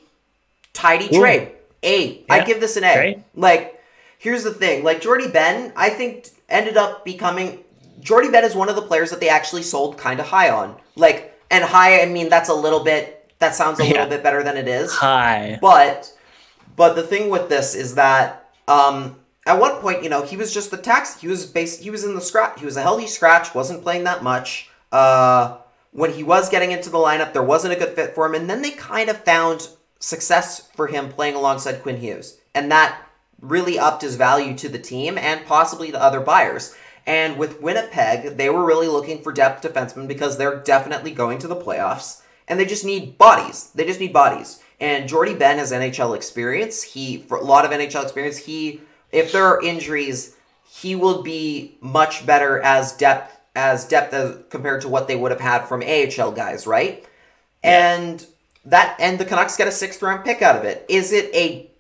[0.75, 1.21] tidy Ooh.
[1.21, 1.53] trade.
[1.83, 2.25] A.
[2.29, 2.95] I Yeah, give this an A.
[2.95, 3.19] great.
[3.35, 3.83] Like,
[4.19, 4.85] here's the thing.
[4.85, 7.65] Like Jordie Benn, I think ended up becoming
[8.01, 10.77] Jordie Benn is one of the players that they actually sold kind of high on.
[10.97, 13.33] Like, and high, I mean that's a little bit.
[13.39, 13.93] That sounds a Yeah.
[13.93, 14.93] little bit better than it is.
[14.93, 15.59] High.
[15.61, 16.13] But
[16.77, 20.53] but the thing with this is that um at one point, you know, he was
[20.53, 22.61] just the tax he was base he was in the scratch.
[22.61, 24.71] He was a healthy scratch, wasn't playing that much.
[24.93, 25.57] Uh
[25.93, 28.49] when he was getting into the lineup, there wasn't a good fit for him, and
[28.49, 32.39] then they kind of found success for him playing alongside Quinn Hughes.
[32.55, 32.97] And that
[33.41, 36.75] really upped his value to the team and possibly to other buyers.
[37.07, 41.49] And with Winnipeg, they were really looking for depth defensemen because they're definitely going to
[41.49, 43.71] the playoffs and they just need bodies.
[43.75, 44.61] They just need bodies.
[44.81, 46.83] And Jordie Benn has NHL experience.
[46.83, 48.39] He for a lot of NHL experience.
[48.39, 48.81] He
[49.13, 50.37] if there are injuries,
[50.69, 55.31] he will be much better as depth as depth as compared to what they would
[55.31, 57.05] have had from AHL guys, right?
[57.63, 58.25] And
[58.65, 60.85] that and the Canucks get a sixth round pick out of it.
[60.89, 61.71] Is it a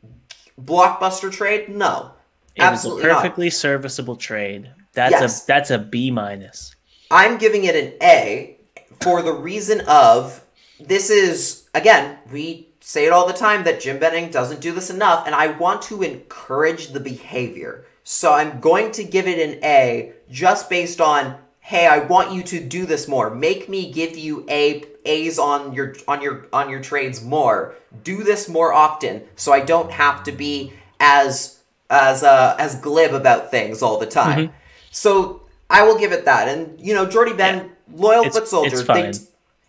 [0.61, 1.69] blockbuster trade?
[1.69, 2.13] No.
[2.55, 3.23] It was a Absolutely not.
[3.23, 4.71] perfectly serviceable trade.
[4.93, 5.45] That's Yes.
[5.45, 6.75] a that's a B minus.
[7.11, 8.57] I'm giving it an A
[9.01, 10.45] for the reason of
[10.79, 14.91] this is again, we say it all the time that Jim Benning doesn't do this
[14.91, 17.85] enough, and I want to encourage the behavior.
[18.03, 22.43] So I'm going to give it an A just based on, hey, I want you
[22.45, 23.31] to do this more.
[23.31, 27.75] Make me give you A A's on your on your on your trades more.
[28.03, 33.15] Do this more often so I don't have to be as as uh, as glib
[33.15, 34.53] about things all the time.
[34.91, 36.49] So I will give it that.
[36.49, 38.83] And you know, Jordie Benn, loyal It's- foot soldier.
[38.83, 39.13] they-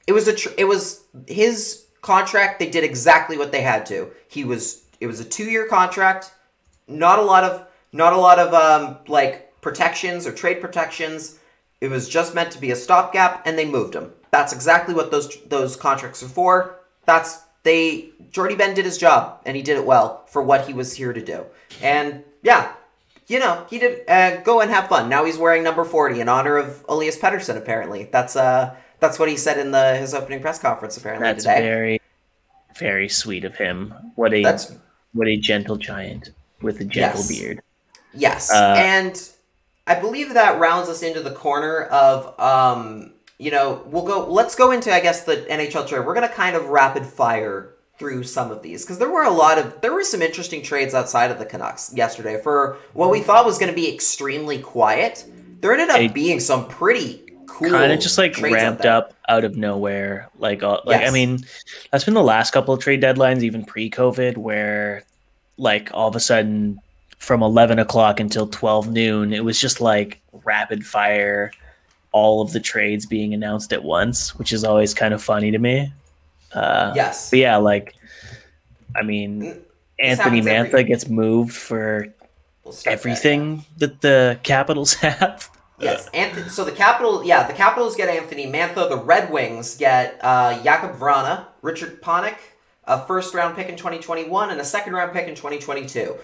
[0.07, 2.59] it was a tr- it was his contract.
[2.59, 4.09] They did exactly what they had to.
[4.27, 6.31] He was it was a two year contract.
[6.87, 7.63] Not a lot of
[7.93, 11.35] not a lot of um like protections or trade protections.
[11.79, 14.11] It was just meant to be a stopgap, and they moved him.
[14.31, 16.75] That's exactly what those those contracts are for.
[17.05, 18.09] That's they.
[18.31, 21.13] Jordie Benn did his job, and he did it well for what he was here
[21.13, 21.45] to do.
[21.81, 22.71] And yeah,
[23.31, 25.07] you know, he did uh, go and have fun.
[25.07, 27.55] Now he's wearing number forty in honor of Elias Pettersson.
[27.55, 30.97] Apparently, that's uh, that's what he said in the his opening press conference.
[30.97, 31.61] Apparently That's today.
[31.61, 32.01] very,
[32.77, 33.93] very sweet of him.
[34.15, 34.73] What a That's
[35.13, 37.29] what a gentle giant with a gentle Yes.
[37.29, 37.61] beard.
[38.13, 39.29] Yes, Uh, and
[39.87, 44.25] I believe that rounds us into the corner of um, you know, we'll go.
[44.29, 46.05] Let's go into I guess the NHL trade.
[46.05, 49.59] We're gonna kind of rapid fire through some of these because there were a lot
[49.59, 53.45] of there were some interesting trades outside of the Canucks yesterday for what we thought
[53.45, 55.23] was going to be extremely quiet.
[55.59, 59.43] There ended up They- being some pretty cool, kind of just like ramped up out
[59.43, 60.29] of nowhere.
[60.39, 61.45] Like, all, like I mean,
[61.91, 65.03] that's been the last couple of trade deadlines, even pre-COVID, where
[65.57, 66.79] like all of a sudden
[67.19, 71.51] from eleven o'clock until twelve noon, it was just like rapid fire,
[72.11, 75.59] all of the trades being announced at once, which is always kind of funny to
[75.59, 75.93] me.
[76.53, 77.95] Uh, Yes, But yeah, like,
[78.95, 79.57] I mean, This
[79.99, 82.07] Anthony happens every- Mantha gets moved for
[82.63, 85.49] We'll start that, everything that the Capitals have.
[85.79, 88.87] Yes, Anthony, so the Capital, yeah, the Capitals get Anthony Mantha.
[88.87, 92.35] The Red Wings get uh, Jakub Vrana, Richard Panik,
[92.85, 96.15] a first round pick in 2021, and a second round pick in 2022.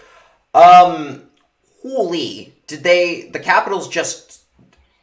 [0.53, 1.23] Um,
[1.81, 3.29] holy, did they?
[3.33, 4.41] The Capitals just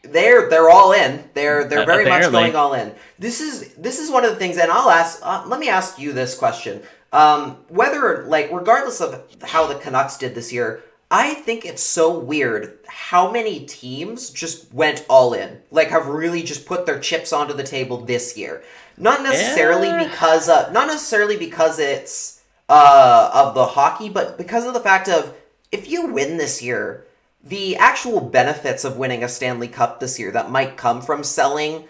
[0.07, 1.25] they're they're all in.
[1.35, 2.95] They're they're very much going all in.
[3.19, 5.21] This is this is one of the things, and I'll ask.
[5.23, 6.83] Uh, let me ask you this question:
[7.13, 12.19] um, whether like regardless of how the Canucks did this year, I think it's so
[12.19, 17.33] weird how many teams just went all in, like have really just put their chips
[17.33, 18.63] onto the table this year.
[18.97, 20.05] Not necessarily Yeah.
[20.05, 25.09] because uh, not necessarily because it's uh, of the hockey, but because of the fact
[25.09, 25.35] of
[25.73, 27.04] if you win this year,
[27.45, 31.85] the actual benefits of winning a Stanley Cup this year that might come from selling,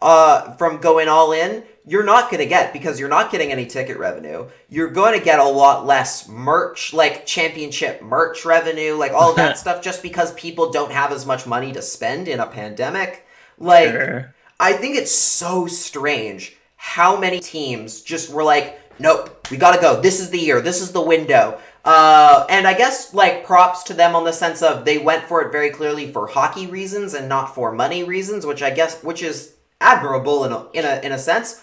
[0.00, 3.66] uh, from going all in, you're not going to get because you're not getting any
[3.66, 4.48] ticket revenue.
[4.68, 9.58] You're going to get a lot less merch, like championship merch revenue, like all that
[9.58, 13.26] stuff, just because people don't have as much money to spend in a pandemic.
[13.58, 14.34] Like, Sure.
[14.60, 20.00] I think it's so strange how many teams just were like, nope, we gotta go.
[20.00, 20.60] This is the year.
[20.60, 21.60] This is the window.
[21.84, 25.42] Uh, and I guess like props to them on the sense of they went for
[25.42, 29.22] it very clearly for hockey reasons and not for money reasons, which I guess which
[29.22, 31.62] is admirable in a in a in a sense.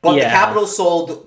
[0.00, 0.30] But the Yeah.
[0.30, 1.26] Capitals sold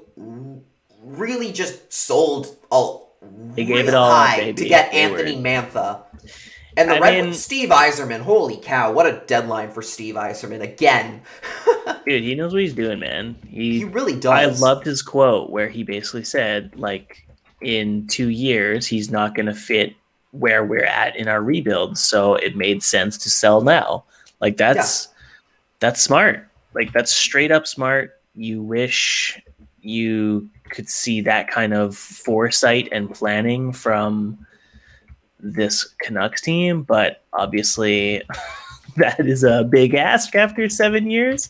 [1.03, 3.15] really just sold all
[3.55, 4.53] They gave it all, baby.
[4.63, 6.01] to get They Anthony were- Mantha.
[6.77, 10.61] And the I Red mean- Steve Yzerman, holy cow, what a deadline for Steve Yzerman
[10.61, 11.21] again.
[12.07, 13.35] Dude, he knows what he's doing, man.
[13.45, 14.61] He, He really does.
[14.61, 17.27] I loved his quote where he basically said, like,
[17.61, 19.95] in two years, he's not going to fit
[20.31, 21.97] where we're at in our rebuild.
[21.97, 24.05] So it made sense to sell now.
[24.39, 25.09] Like, that's
[25.79, 26.47] that's smart.
[26.73, 28.19] Like, that's straight up smart.
[28.35, 29.41] You wish
[29.81, 34.45] you could see that kind of foresight and planning from
[35.39, 38.21] this Canucks team, but obviously
[38.97, 41.49] that is a big ask after seven years.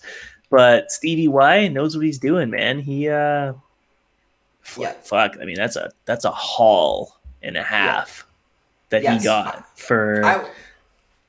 [0.49, 2.79] But Stevie Y knows what he's doing, man.
[2.79, 3.53] He uh
[4.77, 4.93] Yeah.
[5.01, 5.37] fuck.
[5.41, 8.25] I mean that's a that's a haul and a half
[8.89, 9.21] that Yes.
[9.21, 10.45] he got for I,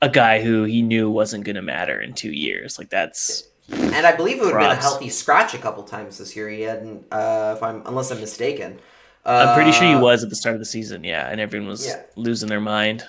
[0.01, 2.77] a guy who he knew wasn't gonna matter in two years.
[2.77, 6.17] Like that's and I believe it would have been a healthy scratch a couple times
[6.17, 6.49] this year.
[6.49, 8.77] He hadn't, uh, if I'm unless I'm mistaken.
[9.25, 11.69] I'm pretty sure he Uh, was at the start of the season, yeah, and everyone
[11.69, 12.01] was Yeah.
[12.17, 13.05] losing their mind.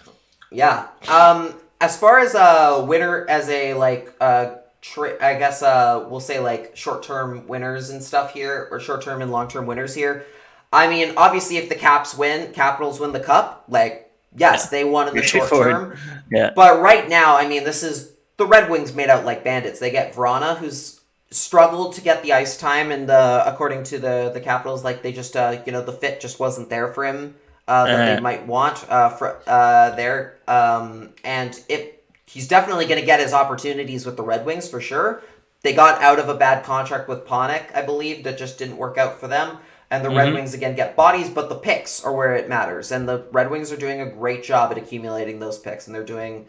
[0.52, 0.86] Yeah.
[1.08, 4.50] Um, as far as a winner, as a like, uh,
[4.92, 9.30] tra- I guess uh, we'll say like short-term winners and stuff here, or short-term and
[9.32, 10.26] long-term winners here.
[10.72, 13.64] I mean, obviously, if the Caps win, Capitals win the cup.
[13.68, 15.96] Like, yes, they won in the short term.
[16.30, 16.50] Yeah.
[16.54, 19.78] But right now, I mean, this is the Red Wings made out like bandits.
[19.78, 24.30] They get Vrana, who's struggled to get the ice time, and the according to the
[24.34, 27.34] the Capitals, like they just uh, you know the fit just wasn't there for him
[27.68, 28.20] uh, that they Uh-huh.
[28.22, 30.38] might want uh, for uh, there.
[30.48, 34.80] Um, and it he's definitely going to get his opportunities with the Red Wings for
[34.80, 35.22] sure.
[35.62, 38.98] They got out of a bad contract with Panik, I believe, that just didn't work
[38.98, 39.58] out for them.
[39.90, 40.34] And the Red Mhm.
[40.34, 42.90] Wings again get bodies, but the picks are where it matters.
[42.90, 46.02] And the Red Wings are doing a great job at accumulating those picks, and they're
[46.02, 46.46] doing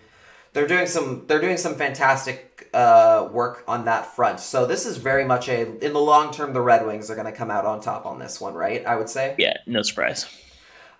[0.53, 4.39] they're doing some they're doing some fantastic uh, work on that front.
[4.39, 7.27] So this is very much a in the long term, the Red Wings are going
[7.27, 8.85] to come out on top on this one, right?
[8.85, 9.35] I would say.
[9.37, 10.25] Yeah, no surprise.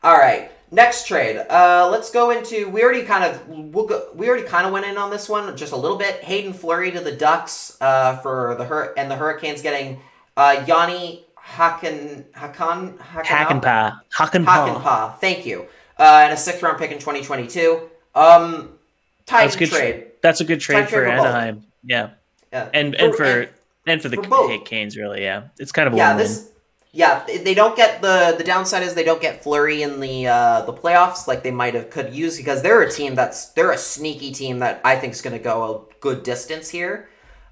[0.06, 1.38] All right, next trade.
[1.50, 2.70] Uh, let's go into.
[2.70, 4.10] We already kind of we'll go.
[4.14, 6.24] We already kind of went in on this one just a little bit.
[6.24, 10.00] Haydn Fleury to the Ducks uh, for the Hur- and the Hurricanes getting
[10.38, 14.00] uh, Jani Hakan Hakan Hackenpah.
[14.16, 14.46] Hackenpah.
[14.46, 15.20] Hakanpää.
[15.20, 15.66] Thank you.
[15.98, 17.90] Uh, and a sixth round pick in 2022.
[18.14, 18.78] Um,
[19.26, 20.06] That's good tra- trade.
[20.22, 21.28] That's a good trade for trade for.
[21.28, 21.64] Anaheim.
[21.84, 22.10] Yeah.
[22.54, 22.70] Yeah.
[22.76, 23.50] And and For- for
[23.88, 24.60] and for the for.
[24.66, 25.44] Canes really, yeah.
[25.58, 26.28] It's kind of a yeah, win-win.
[26.28, 26.52] this
[26.96, 30.62] Yeah, they- don't get the the downside is they don't get Fleury in the uh,
[30.62, 33.78] the playoffs like they might have could use because they're a team that's they're a
[33.78, 37.10] sneaky team that I think is going to go a good distance here.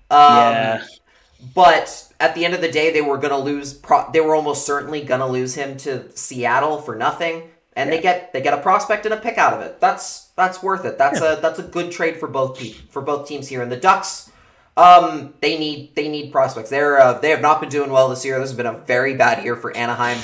[0.10, 0.84] Um, Yeah.
[1.54, 3.74] But at the end of the day, they were going to lose.
[3.74, 8.00] Pro- they were almost certainly going to lose him to Seattle for nothing, and they
[8.00, 9.82] get they get a prospect and a pick out of it.
[9.82, 10.98] That's that's worth it.
[10.98, 13.62] That's a that's a good trade for both pe- for both teams here.
[13.62, 14.32] And the Ducks,
[14.78, 16.70] um, they need they need prospects.
[16.70, 18.40] They're uh, they have not been doing well this year.
[18.40, 20.18] This has been a very bad year for Anaheim.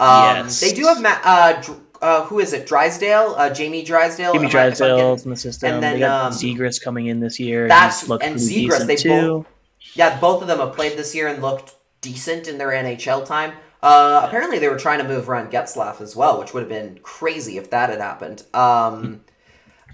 [0.00, 0.60] Um, Yes.
[0.60, 1.22] They do have Matt.
[1.24, 2.66] Uh, uh, who is it?
[2.66, 4.32] Drysdale, uh, Jamie Drysdale.
[4.34, 5.74] Jimmy Am I- if I'm getting- Drysdale's in the system.
[5.74, 7.66] and then, they got um, Zegras coming in this year.
[7.68, 9.46] that's- and pretty Zegras, they too.
[9.94, 11.72] Yeah, both of them have played this year and looked
[12.02, 13.52] decent in their NHL time.
[13.82, 16.98] Uh, apparently, they were trying to move Ryan Getzlaf as well, which would have been
[17.02, 18.42] crazy if that had happened.
[18.52, 19.20] Um,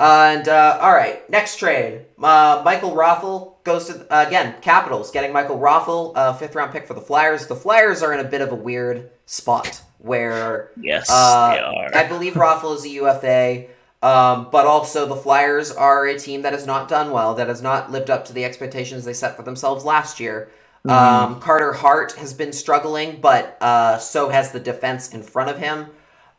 [0.01, 2.07] and uh, all right, next trade.
[2.20, 6.86] Uh, Michael Raffl goes to uh, again Capitals, getting Michael Raffl, uh, fifth round pick
[6.86, 7.46] for the Flyers.
[7.46, 11.94] The Flyers are in a bit of a weird spot where Yes, uh, they are.
[11.94, 13.66] I believe Raffl is a UFA,
[14.02, 17.62] um, but also the Flyers are a team that has not done well, that has
[17.62, 20.50] not lived up to the expectations they set for themselves last year.
[20.86, 21.34] Mm-hmm.
[21.34, 25.58] Um, Carter Hart has been struggling, but uh, so has the defense in front of
[25.58, 25.86] him.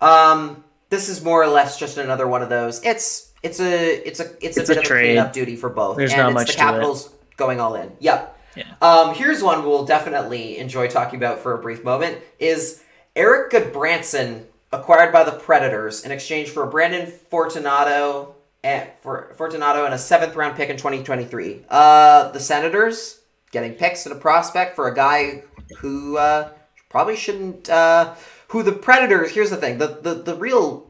[0.02, 2.84] Um, this is more or less just another one of those.
[2.84, 5.12] It's it's a it's a it's, It's a a bit of trade.
[5.12, 5.98] a cleanup duty for both.
[5.98, 6.62] There's and not it's much the to it.
[6.62, 7.92] Capitals going all in.
[8.00, 8.38] Yep.
[8.56, 8.66] Yeah.
[8.82, 12.84] Um, here's one we'll definitely enjoy talking about for a brief moment is
[13.16, 19.94] Erik Gudbranson acquired by the Predators in exchange for Brandon Fortunato and for Fortunato and
[19.94, 21.66] a seventh round pick in 2023.
[21.68, 23.22] Uh, the Senators
[23.52, 25.42] getting picks and a prospect for a guy
[25.80, 26.52] who uh,
[26.90, 27.70] probably shouldn't.
[27.70, 28.14] Uh,
[28.50, 29.32] who the Predators?
[29.32, 30.88] Here's the thing: the the the real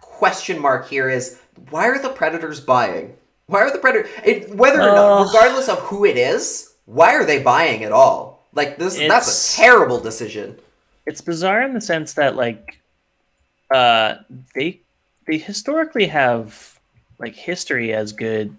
[0.00, 1.38] question mark here is
[1.70, 3.16] why are the Predators buying?
[3.46, 4.10] Why are the Predators?
[4.24, 8.46] It, whether or not, regardless of who it is, why are they buying at all?
[8.54, 10.58] Like this, that's a terrible decision.
[11.06, 12.80] it's bizarre in the sense that like
[13.74, 14.16] uh
[14.54, 14.80] they
[15.26, 16.78] they historically have
[17.18, 18.54] like history as good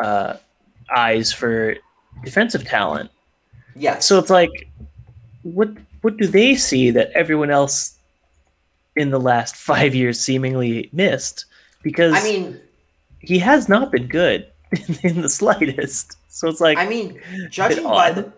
[0.00, 0.34] uh
[0.94, 1.76] eyes for
[2.24, 3.10] defensive talent
[3.76, 4.04] Yes.
[4.06, 4.68] so it's like
[5.42, 5.70] what
[6.02, 7.94] what do they see that everyone else
[8.96, 11.44] in the last five years seemingly missed
[11.82, 12.60] because I mean,
[13.20, 14.46] he has not been good
[15.02, 18.32] in the slightest so it's like I mean, judging by the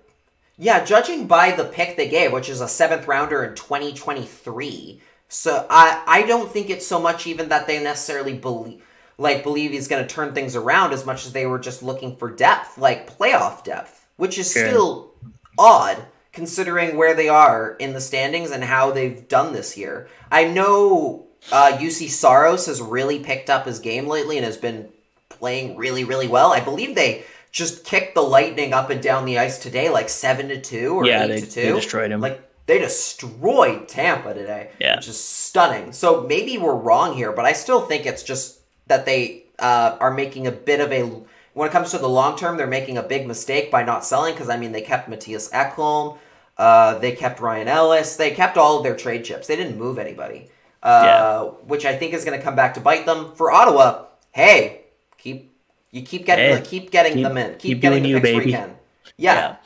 [0.57, 5.03] yeah, judging by the pick they gave, which is a seventh rounder in 2023.
[5.29, 8.83] So I I don't think it's so much even that they necessarily believe
[9.19, 12.17] like believe he's going to turn things around as much as they were just looking
[12.17, 14.67] for depth, like playoff depth, which is Sure.
[14.67, 15.11] still
[15.59, 16.03] odd
[16.33, 20.09] considering where they are in the standings and how they've done this year.
[20.31, 24.89] I know uh, Juuse Saros has really picked up his game lately and has been
[25.29, 26.53] playing really, really well.
[26.53, 30.49] I believe they just kicked the Lightning up and down the ice today, like seven
[30.49, 34.71] to two or yeah eight they, to they destroyed him Like they destroyed Tampa today,
[34.79, 34.97] Yeah.
[34.97, 35.93] which is stunning.
[35.93, 40.13] So maybe we're wrong here, but I still think it's just that they uh, are
[40.13, 41.11] making a bit of a.
[41.53, 44.35] When it comes to the long term, they're making a big mistake by not selling
[44.35, 46.17] because I mean they kept Mattias Ekholm,
[46.59, 49.49] uh, they kept Ryan Ellis, they kept all of their trade chips.
[49.49, 50.49] They didn't move anybody,
[50.83, 51.43] uh, Yeah.
[51.67, 53.33] which I think is going to come back to bite them.
[53.35, 54.83] For Ottawa, hey,
[55.19, 55.53] keep
[55.91, 58.25] you keep getting Hey, keep getting keep- them in, keep, keep getting the you, picks
[58.25, 58.53] where you baby.
[58.53, 58.77] can.
[59.17, 59.57] Yeah,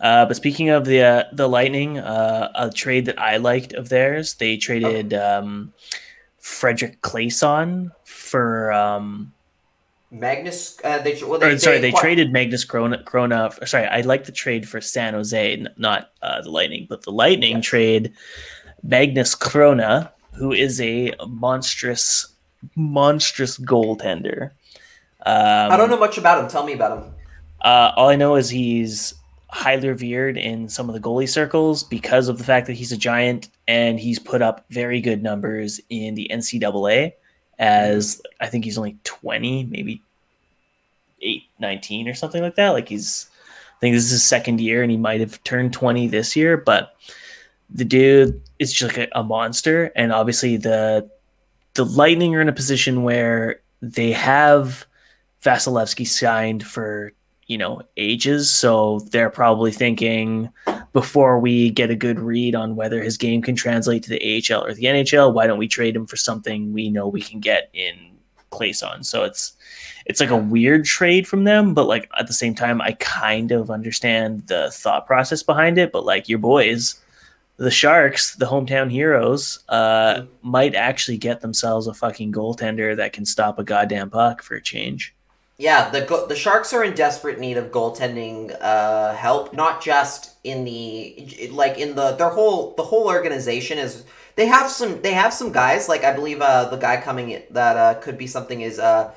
[0.00, 3.88] Uh, but speaking of the uh, the Lightning, uh, a trade that I liked of
[3.88, 5.72] theirs, they traded um,
[6.40, 8.72] Fredrik Claesson for.
[8.72, 9.32] Um,
[10.10, 10.78] Magnus.
[10.84, 13.02] Uh, they well, or, sorry, they traded Magnus Chrona.
[13.04, 17.10] Chrona sorry, I like the trade for San Jose, not uh, the Lightning, but the
[17.10, 18.12] Lightning trade
[18.82, 22.26] Magnus Chrona, who is a monstrous,
[22.74, 24.50] monstrous goaltender.
[25.26, 26.48] Um, I don't know much about him.
[26.50, 27.14] Tell me about him.
[27.60, 29.14] Uh, all I know is he's
[29.48, 32.96] highly revered in some of the goalie circles because of the fact that he's a
[32.96, 37.12] giant and he's put up very good numbers in the NCAA.
[37.58, 40.02] As I think he's only 20, maybe
[41.22, 42.70] 8, 19 or something like that.
[42.70, 43.28] Like he's,
[43.76, 46.56] I think this is his second year and he might have turned 20 this year,
[46.56, 46.96] but
[47.70, 49.90] the dude is just like a, a monster.
[49.96, 51.08] And obviously, the
[51.74, 54.86] the Lightning are in a position where they have
[55.42, 57.12] Vasilevskiy signed for
[57.46, 60.50] you know ages, so they're probably thinking
[60.94, 64.64] before we get a good read on whether his game can translate to the AHL
[64.64, 67.68] or the NHL, why don't we trade him for something we know we can get
[67.74, 67.94] in
[68.50, 69.02] place on?
[69.02, 69.54] So it's
[70.06, 73.50] it's like a weird trade from them, but like at the same time, I kind
[73.50, 75.92] of understand the thought process behind it.
[75.92, 77.00] But like your boys,
[77.56, 83.24] the Sharks, the hometown heroes, uh, might actually get themselves a fucking goaltender that can
[83.24, 85.14] stop a goddamn puck for a change.
[85.56, 90.32] Yeah, the go- the Sharks are in desperate need of goaltending uh, help, not just
[90.42, 94.04] in the like in the their whole the whole organization is
[94.34, 97.42] they have some they have some guys like I believe uh, the guy coming in,
[97.50, 99.12] that uh, could be something is uh,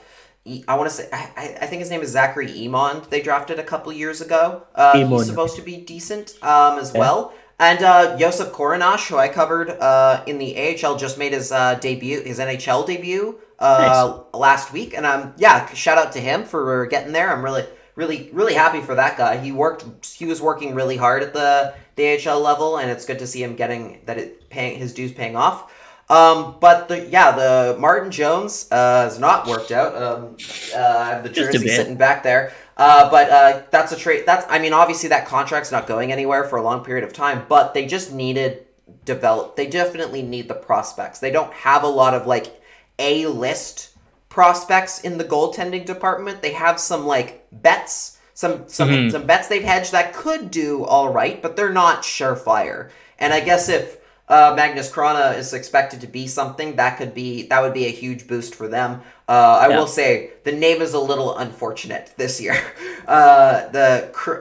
[0.67, 3.05] I want to say I, I think his name is Zachary Emond.
[3.09, 4.61] They drafted a couple years ago.
[4.75, 5.13] Uh, Emond.
[5.13, 6.99] he's supposed to be decent um, as Yeah.
[6.99, 7.33] well.
[7.59, 11.75] And uh, Josef Korenar, who I covered uh, in the AHL, just made his uh,
[11.75, 16.85] debut, his NHL debut uh, last week, and um, yeah, shout out to him for
[16.85, 17.31] getting there.
[17.31, 17.65] I'm really,
[17.95, 19.37] really, really happy for that guy.
[19.37, 23.17] He worked, he was working really hard at the, the AHL level, and it's good
[23.19, 25.73] to see him getting that it paying his dues paying off.
[26.09, 29.95] Um, but the yeah, the Martin Jones uh, has not worked out.
[29.95, 30.37] Um,
[30.73, 32.53] uh, I have the jersey sitting back there.
[32.77, 34.23] Uh, but uh, that's a trade.
[34.25, 37.45] That's I mean, obviously that contract's not going anywhere for a long period of time.
[37.49, 38.65] But they just needed
[39.03, 39.55] develop.
[39.55, 41.19] They definitely need the prospects.
[41.19, 42.61] They don't have a lot of like
[42.99, 43.89] a list
[44.29, 46.41] prospects in the goaltending department.
[46.41, 49.11] They have some like bets, some some Mhm.
[49.11, 52.89] some bets they've hedged that could do all right, but they're not surefire.
[53.17, 53.97] And I guess if
[54.29, 57.91] uh, Magnus Chrona is expected to be something, that could be that would be a
[57.91, 59.01] huge boost for them.
[59.29, 59.77] Uh, I Yeah.
[59.79, 62.55] will say the name is a little unfortunate this year.
[63.07, 63.89] Uh, the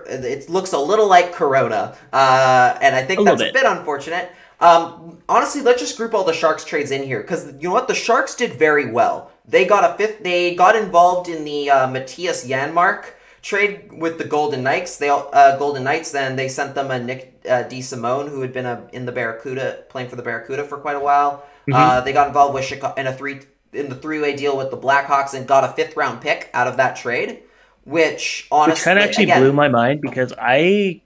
[0.08, 3.54] it looks a little like Corona, uh, and I think A that's a bit.
[3.54, 4.32] bit unfortunate.
[4.58, 7.86] Um, honestly, let's just group all the Sharks trades in here because you know what,
[7.86, 9.30] the Sharks did very well.
[9.46, 10.24] They got a fifth.
[10.24, 13.04] They got involved in the uh, Mattias Janmark
[13.40, 14.98] trade with the Golden Knights.
[14.98, 16.10] They all- uh, Golden Knights.
[16.10, 19.84] Then they sent them a Nick uh, Simone, who had been a, in the Barracuda,
[19.88, 21.44] playing for the Barracuda for quite a while.
[21.72, 23.40] Uh, they got involved with Chicago in a three
[23.72, 26.66] in the three way deal with the Blackhawks and got a fifth round pick out
[26.66, 27.42] of that trade.
[27.84, 31.00] Which honestly, kind of actually again, blew my mind because I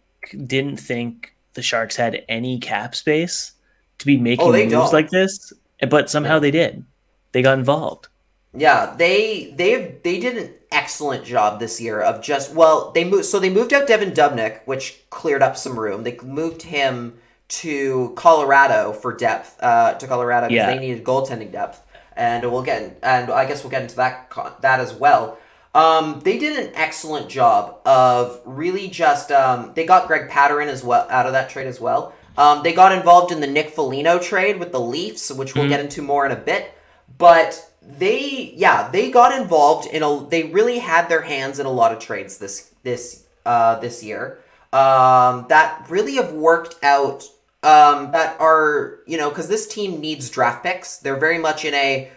[0.46, 3.52] didn't think the Sharks had any cap space
[3.98, 4.92] to be making Oh, moves don't.
[4.92, 5.52] like this,
[5.88, 6.84] but somehow they did.
[7.32, 8.08] They got involved.
[8.54, 13.24] Yeah, they they they did an excellent job this year of just well they moved
[13.24, 16.04] so they moved out Devan Dubnyk, which cleared up some room.
[16.04, 17.18] They moved him
[17.48, 20.72] to Colorado for depth uh, to Colorado because Yeah.
[20.72, 21.82] they needed goaltending depth,
[22.16, 24.30] and we'll get and I guess we'll get into that
[24.60, 25.38] that as well.
[25.74, 30.82] Um, they did an excellent job of really just um, they got Greg Pateryn as
[30.84, 32.12] well out of that trade as well.
[32.36, 35.68] Um, they got involved in the Nick Foligno trade with the Leafs, which we'll Mhm.
[35.68, 36.72] get into more in a bit.
[37.18, 40.26] But they, yeah, they got involved in a.
[40.28, 44.38] They really had their hands in a lot of trades this this uh, this year
[44.72, 47.24] um, that really have worked out.
[47.62, 50.96] Um, that are you know because this team needs draft picks.
[50.96, 52.10] They're very much in a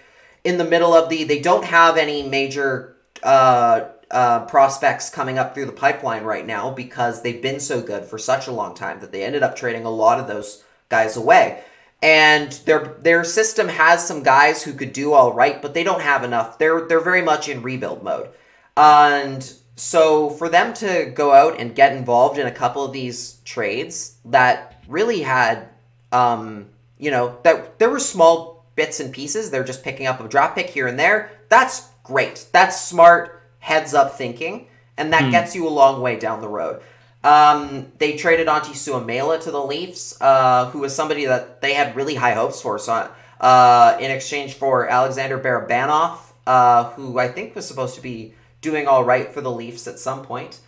[0.44, 1.24] in the middle of the.
[1.24, 6.72] They don't have any major uh, uh, prospects coming up through the pipeline right now
[6.72, 9.86] because they've been so good for such a long time that they ended up trading
[9.86, 11.64] a lot of those guys away.
[12.04, 16.02] And their their system has some guys who could do all right, but they don't
[16.02, 16.60] have enough.
[16.60, 18.30] They're they're very much in rebuild mode.
[18.76, 23.38] And so for them to go out and get involved in a couple of these
[23.46, 25.70] trades that really had
[26.12, 26.68] um,
[27.00, 29.50] you know, that there were small bits and pieces.
[29.50, 31.32] They're just picking up a drop pick here and there.
[31.50, 32.46] That's great.
[32.52, 34.68] That's smart heads up thinking,
[34.98, 35.32] and that Hmm.
[35.32, 36.82] gets you a long way down the road.
[37.24, 41.96] Um, they traded Antti Suomela to the Leafs, uh, who was somebody that they had
[41.96, 42.78] really high hopes for.
[42.78, 43.10] So,
[43.40, 48.88] uh, in exchange for Alexander Barabanov, uh, who I think was supposed to be doing
[48.88, 50.60] all right for the Leafs at some point.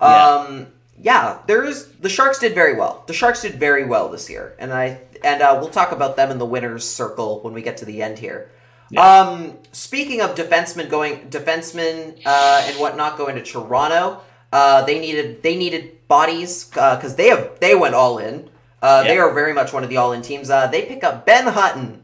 [0.00, 0.26] Yeah.
[0.26, 0.66] Um,
[1.00, 3.04] yeah, there's the Sharks did very well.
[3.06, 6.30] The Sharks did very well this year, and I and uh, we'll talk about them
[6.30, 8.50] in the winners circle when we get to the end here.
[8.96, 14.20] Um, speaking of defensemen going defensemen uh, and whatnot going to Toronto,
[14.52, 18.48] uh, they needed they needed bodies because they have they went all in.
[18.82, 20.50] Uh, They are very much one of the all in teams.
[20.50, 22.02] Uh, they pick up Ben Hutton,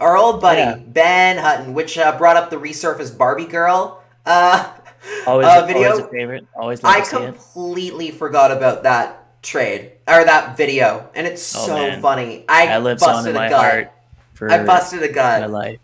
[0.00, 0.76] our old buddy Yeah.
[0.76, 4.02] Ben Hutton, which uh, brought up the resurfaced Barbie girl.
[4.24, 4.72] Uh,
[5.26, 5.90] Always, uh, video.
[5.90, 6.46] always a favorite.
[6.56, 7.26] Always love I to see it.
[7.34, 12.00] completely forgot about that trade or that video, and it's Oh, so man.
[12.00, 12.44] funny.
[12.48, 13.60] I That lives on busted in a my gut.
[13.60, 13.92] heart
[14.32, 15.50] for I busted a my gut.
[15.50, 15.78] life.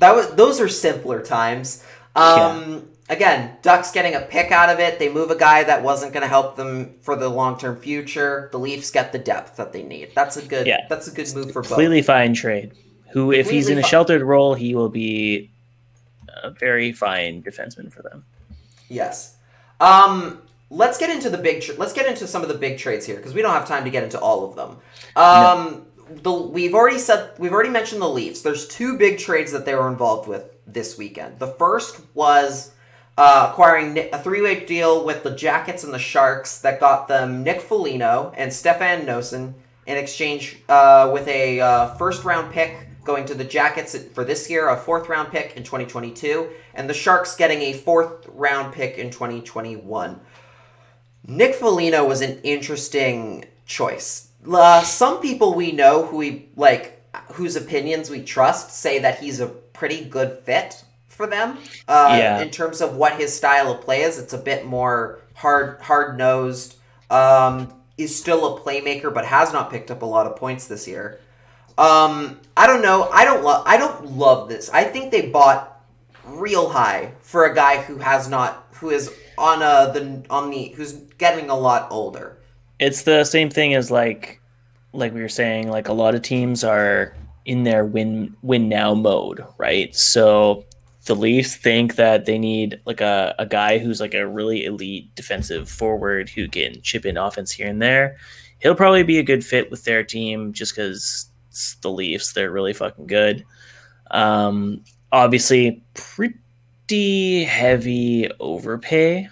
[0.00, 1.82] That was those are simpler times.
[2.14, 4.98] Um, Again, Ducks getting a pick out of it.
[4.98, 8.48] They move a guy that wasn't going to help them for the long term future.
[8.52, 10.12] The Leafs get the depth that they need.
[10.14, 10.66] That's a good.
[10.66, 10.86] Yeah.
[10.88, 11.68] That's a good move for both.
[11.68, 12.72] Completely fine trade.
[13.12, 15.50] Who, if he's in a sheltered role, he will be
[16.42, 18.24] a very fine defenseman for them.
[18.88, 19.36] Yes.
[19.78, 20.40] Um,
[20.70, 21.60] let's get into the big.
[21.60, 23.84] Tr- let's get into some of the big trades here because we don't have time
[23.84, 24.78] to get into all of them.
[25.16, 25.84] Um,
[26.22, 28.40] the we've already said we've already mentioned the Leafs.
[28.40, 31.38] There's two big trades that they were involved with this weekend.
[31.38, 32.71] The first was
[33.16, 37.60] uh, acquiring a three-way deal with the Jackets and the Sharks that got them Nick
[37.60, 39.54] Foligno and Stefan Noesen
[39.86, 44.68] in exchange uh, with a uh, first-round pick going to the Jackets for this year,
[44.68, 49.10] a fourth round pick in 2022, and the Sharks getting a fourth round pick in
[49.10, 50.20] 2021.
[51.26, 54.28] Nick Foligno was an interesting choice.
[54.50, 57.00] Uh, some people we know who we like,
[57.32, 61.58] whose opinions we trust, say that he's a pretty good fit for them.
[61.86, 62.40] Uh, Yeah.
[62.40, 66.18] In terms of what his style of play is, it's a bit more hard, hard
[66.18, 66.76] nosed.
[67.10, 70.88] Um, is still a playmaker, but has not picked up a lot of points this
[70.88, 71.20] year.
[71.76, 73.08] Um, I don't know.
[73.12, 73.64] I don't love.
[73.66, 74.70] I don't love this.
[74.70, 75.80] I think they bought
[76.24, 80.68] real high for a guy who has not, who is on a the on the
[80.76, 82.38] who's getting a lot older.
[82.78, 84.40] It's the same thing as like
[84.92, 87.14] like we were saying, like a lot of teams are
[87.44, 89.94] in their win win now mode, right?
[89.94, 90.64] So
[91.04, 95.14] the Leafs think that they need like a, a guy who's like a really elite
[95.14, 98.16] defensive forward who can chip in offense here and there.
[98.60, 102.32] He'll probably be a good fit with their team just because it's the Leafs.
[102.32, 103.44] They're really fucking good.
[104.12, 109.28] Um, obviously, pretty heavy overpay.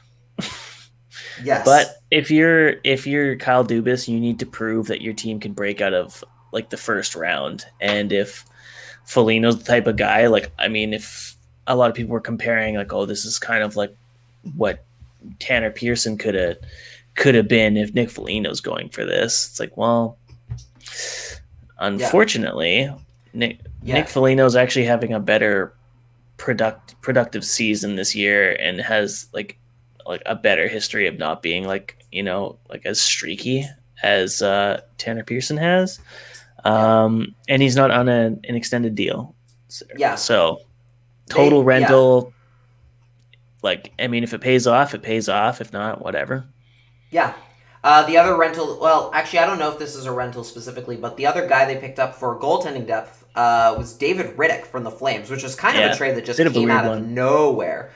[1.42, 5.40] Yes, But if you're if you're Kyle Dubas, you need to prove that your team
[5.40, 6.22] can break out of
[6.52, 7.64] like the first round.
[7.80, 8.44] And if
[9.06, 11.29] Foligno's the type of guy, like I mean, if
[11.66, 13.94] a lot of people were comparing, like, oh, this is kind of like
[14.54, 14.84] what
[15.38, 16.56] Tanner Pearson could have
[17.14, 19.48] could have been if Nick Foligno's going for this.
[19.48, 20.16] It's like, well,
[21.78, 22.90] unfortunately,
[23.32, 23.94] Nick Yeah.
[23.94, 25.74] Nick Foligno's actually having a better
[26.36, 29.58] product productive season this year and has like
[30.06, 33.66] like a better history of not being like you know like as streaky
[34.02, 36.00] as uh, Tanner Pearson has,
[36.64, 39.34] um, and he's not on a, an extended deal.
[39.68, 40.14] So, Yeah.
[40.14, 40.62] So
[41.30, 41.78] total They- yeah.
[41.80, 42.32] rental.
[43.62, 45.60] Like I mean, if it pays off, it pays off.
[45.60, 46.44] If not, whatever.
[47.10, 47.34] Yeah.
[47.82, 50.96] Uh, the other rental, well, actually, I don't know if this is a rental specifically,
[50.96, 54.84] but the other guy they picked up for goaltending depth uh, was David Rittich from
[54.84, 57.90] the Flames, which was kind of a trade that just came out of nowhere.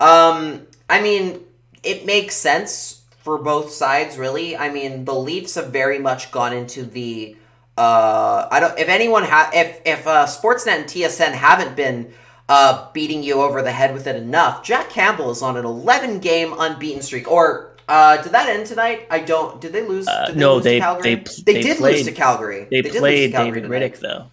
[0.00, 1.40] Um, I mean,
[1.82, 4.56] it makes sense for both sides, really.
[4.56, 7.36] I mean, the Leafs have very much gone into the.
[7.78, 8.78] Uh, I don't.
[8.78, 12.12] If anyone ha if if uh, Sportsnet and TSN haven't been
[12.48, 16.18] uh, beating you over the head with it enough, Jack Campbell is on an 11
[16.20, 17.30] game unbeaten streak.
[17.30, 19.06] Or uh, did that end tonight?
[19.10, 19.60] I don't.
[19.60, 20.06] Did they lose?
[20.08, 21.14] Uh, did no, lose they- to Calgary?
[21.14, 22.66] they pl- they did lose played- to Calgary.
[22.70, 23.92] They, played Calgary David tonight.
[23.94, 24.26] Rittich though.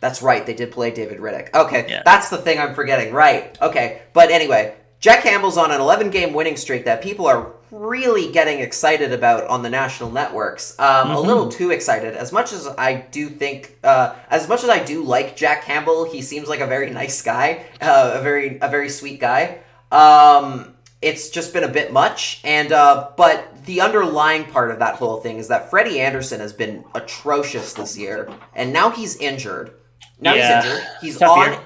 [0.00, 0.44] That's right.
[0.44, 1.54] They did play David Rittich.
[1.54, 2.02] Okay, Yeah.
[2.04, 3.12] that's the thing I'm forgetting.
[3.14, 3.56] Right.
[3.62, 8.30] Okay, but anyway, Jack Campbell's on an 11 game winning streak that people are really
[8.30, 10.78] getting excited about on the national networks.
[10.78, 11.24] Um, A Mhm.
[11.26, 12.14] little too excited.
[12.14, 16.04] As much as I do think, uh, as much as I do like Jack Campbell,
[16.04, 19.58] he seems like a very nice guy, uh, a very a very sweet guy.
[19.90, 24.96] Um, it's just been a bit much, and uh, but the underlying part of that
[24.96, 29.72] whole thing is that Freddie Andersen has been atrocious this year, and now he's injured.
[30.20, 30.60] Now Yeah.
[30.62, 30.86] he's injured.
[31.00, 31.60] He's Tough on year.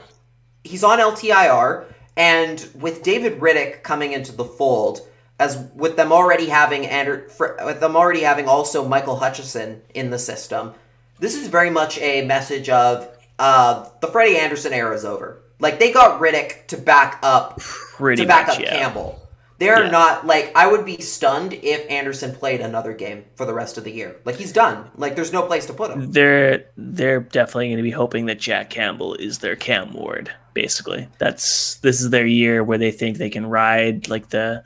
[0.63, 1.85] he's on LTIR,
[2.17, 5.01] and with David Rittich coming into the fold,
[5.39, 10.11] as with them already having Ander, fr- with them already having also Michael Hutchinson in
[10.11, 10.75] the system,
[11.19, 13.09] this is very much a message of
[13.39, 15.43] uh, the Freddie Andersen era is over.
[15.59, 18.79] Like they got Rittich to back up Pretty to back much, up yeah.
[18.79, 19.23] Campbell.
[19.59, 19.91] They're Yeah.
[19.91, 23.85] not like I would be stunned if Andersen played another game for the rest of
[23.85, 24.17] the year.
[24.27, 24.91] Like he's done.
[24.97, 26.13] Like there's no place to put him.
[26.13, 30.31] They're they're definitely going to be hoping that Jack Campbell is their Cam Ward.
[30.53, 34.63] Basically, that's this is their year where they think they can ride like the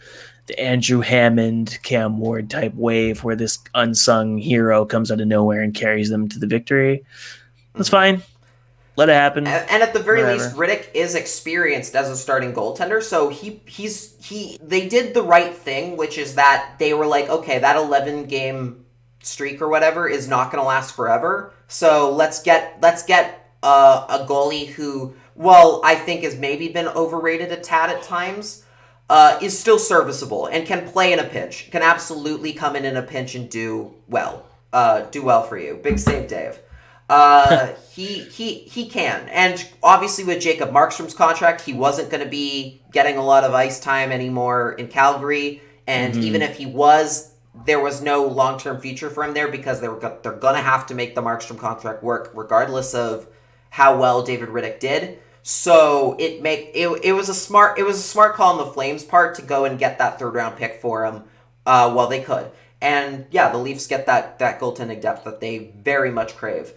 [0.51, 5.63] the Andrew Hammond Cam Ward type wave, where this unsung hero comes out of nowhere
[5.63, 7.05] and carries them to the victory.
[7.75, 8.23] That's fine.
[8.97, 9.47] Let it happen.
[9.47, 10.43] And, and at the very Whatever.
[10.43, 15.23] least, Rittich is experienced as a starting goaltender, so he he's he they did the
[15.23, 18.85] right thing, which is that they were like, okay, that eleven game
[19.23, 21.55] streak or whatever is not going to last forever.
[21.69, 26.89] So let's get let's get uh, a goalie who, well, I think has maybe been
[26.89, 28.65] overrated a tad at times.
[29.11, 31.69] Uh, is still serviceable and can play in a pinch.
[31.73, 34.47] Can absolutely come in in a pinch and do well.
[34.73, 35.75] Uh, do well for you.
[35.83, 36.61] Big save, Dave.
[37.09, 42.31] Uh, he he he can, and obviously with Jacob Markstrom's contract, he wasn't going to
[42.31, 45.61] be getting a lot of ice time anymore in Calgary.
[45.89, 46.23] And Mhm.
[46.23, 47.33] even if he was,
[47.67, 50.55] there was no long term future for him there because they were go- they're going
[50.55, 53.27] to have to make the Markstrom contract work regardless of
[53.71, 55.19] how well David Rittich did.
[55.43, 58.73] So it make it, it was a smart it was a smart call on the
[58.73, 61.25] Flames part to go and get that third round pick for him
[61.67, 62.51] uh, while they could.
[62.83, 66.73] And yeah, the Leafs get that that goaltending depth that they very much crave.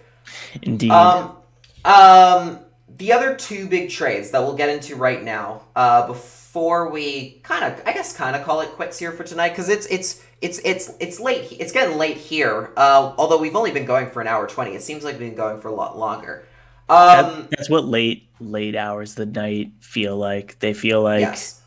[0.61, 0.91] Indeed.
[0.91, 1.37] Um,
[1.85, 2.59] um,
[2.97, 7.65] the other two big trades that we'll get into right now, uh, before we kind
[7.65, 10.59] of, I guess, kind of call it quits here for tonight, because it's it's it's
[10.63, 11.51] it's it's late.
[11.59, 12.71] It's getting late here.
[12.77, 15.35] Uh, although we've only been going for an hour twenty, it seems like we've been
[15.35, 16.45] going for a lot longer.
[16.89, 20.59] Um, That's what late late hours of the night feel like.
[20.59, 21.61] They feel like yes.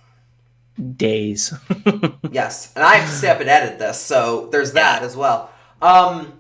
[0.97, 1.53] days.
[2.31, 5.51] Yes, and I have to stay up and edit this, so there's that as well.
[5.81, 6.35] Um,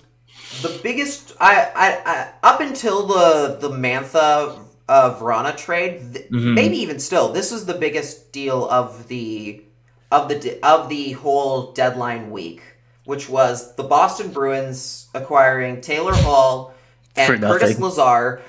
[0.62, 4.58] the biggest, I, I, I up until the the Mantha
[4.88, 6.54] uh, Vrana trade, th- Mhm.
[6.54, 9.62] maybe even still, this was the biggest deal of the
[10.12, 12.62] of the de- of the whole deadline week,
[13.04, 16.74] which was the Boston Bruins acquiring Taylor Hall
[17.16, 17.78] and Curtis.
[17.80, 18.42] Lazar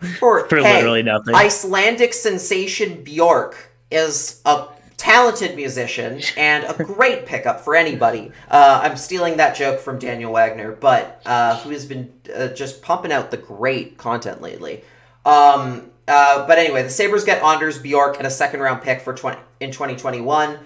[0.18, 1.34] for, For hey, literally nothing.
[1.34, 8.32] Icelandic sensation Bjork is a talented musician and a great pickup for anybody.
[8.50, 12.82] Uh, I'm stealing that joke from Daniel Wagner, but uh, who has been uh, just
[12.82, 14.82] pumping out the great content lately.
[15.24, 19.14] Um, uh, but anyway, the Sabres get Anders Bjork and a second round pick for
[19.14, 20.58] 20, in 2021.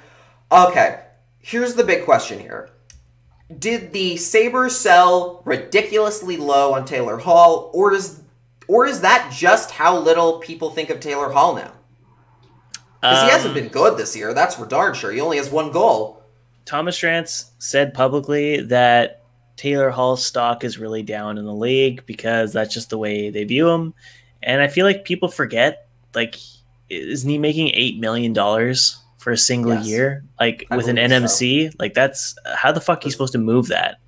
[0.51, 1.01] Okay,
[1.39, 2.71] here's the big question here.
[3.59, 8.23] Did the Sabres sell ridiculously low on Taylor Hall, or is
[8.69, 11.73] or is that just how little people think of Taylor Hall now?
[13.01, 15.13] Because he Um, hasn't been good this year, that's for darn sure.
[15.13, 16.23] He only has one goal.
[16.65, 19.23] Thomas Strantz said publicly that
[19.57, 23.45] Taylor Hall's stock is really down in the league because that's just the way they
[23.45, 23.93] view him.
[24.43, 26.37] And I feel like people forget, like,
[26.89, 29.87] isn't he making eight million dollars for a single Yes.
[29.87, 30.25] year?
[30.41, 33.69] Like I with an NMC, like that's how the fuck are you supposed to move
[33.69, 33.99] that?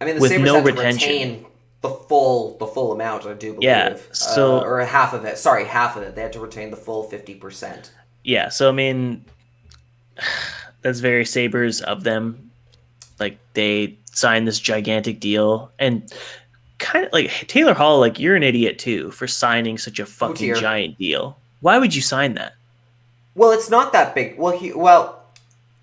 [0.00, 1.46] I mean, the with Sabres no retention.
[1.82, 3.26] The full the full amount.
[3.26, 3.62] I do believe.
[3.62, 5.38] Yeah, so- Uh, or half of it.
[5.38, 6.14] Sorry, half of it.
[6.14, 7.92] They had to retain the full fifty percent.
[8.24, 9.24] Yeah, so I mean,
[10.82, 12.50] that's very Sabres of them.
[13.18, 16.10] Like they signed this gigantic deal and
[16.78, 20.34] kind of like Taylor Hall, like you're an idiot too for signing such a fucking
[20.36, 20.54] dear.
[20.54, 21.38] giant deal.
[21.60, 22.54] Why would you sign that?
[23.34, 24.38] Well, it's not that big.
[24.38, 25.19] Well, he well.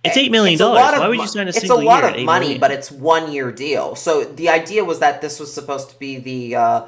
[0.04, 0.54] It's $8 million.
[0.54, 2.60] it's of Why would you sign a It's single a lot year of money, million?
[2.62, 3.96] but it's one year deal.
[3.96, 6.56] So the idea was that this was supposed to be the.
[6.56, 6.86] Uh,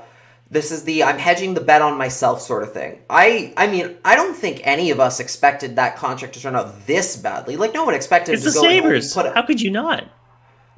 [0.52, 3.02] this is the I'm hedging the bet on myself sort of thing.
[3.08, 6.88] I I mean I don't think any of us expected that contract to turn out
[6.88, 7.56] this badly.
[7.56, 9.14] Like no one expected It's to the go Sabres.
[9.14, 10.06] put a, How could you not?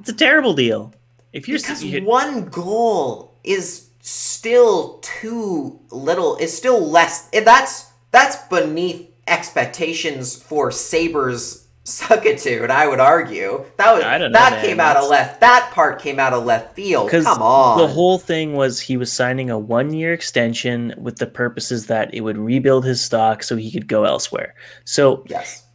[0.00, 0.92] It's a terrible deal.
[1.32, 6.36] If you're because you- one goal is still too little.
[6.36, 7.30] Is still less.
[7.32, 12.70] eh, That's that's beneath expectations for Sabres suckitude.
[12.70, 14.64] I would argue that was I don't know, that man.
[14.64, 15.40] came out of left.
[15.40, 17.10] That part came out of left field.
[17.10, 17.78] Come on.
[17.78, 22.12] the whole thing was he was signing a one year extension with the purposes that
[22.14, 24.54] it would rebuild his stock so he could go elsewhere.
[24.84, 25.66] So yes.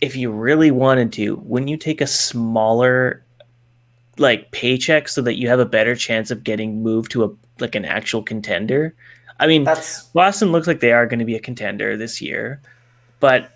[0.00, 3.24] if you really wanted to, wouldn't you take a smaller
[4.18, 7.30] like paycheck so that you have a better chance of getting moved to a
[7.60, 8.94] like an actual contender?
[9.38, 12.60] I mean, That's Boston looks like they are going to be a contender this year,
[13.20, 13.55] but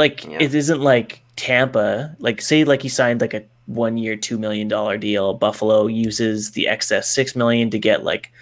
[0.00, 0.38] like Yeah.
[0.40, 2.16] it isn't like Tampa.
[2.18, 5.34] Like say like he signed like a one year two million dollar deal.
[5.34, 8.32] Buffalo uses the excess six million to get like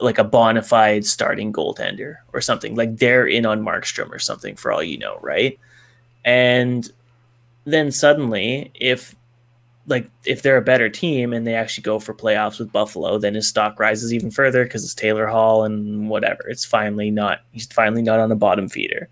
[0.00, 2.74] like a bona fide starting goaltender or something.
[2.74, 5.58] Like they're in on Markstrom or something for all you know, right?
[6.24, 6.90] And
[7.64, 9.14] then suddenly, if
[9.86, 13.34] like if they're a better team and they actually go for playoffs with Buffalo, then
[13.34, 16.46] his stock rises even further because it's Taylor Hall and whatever.
[16.48, 19.08] It's finally not he's finally not on a bottom feeder.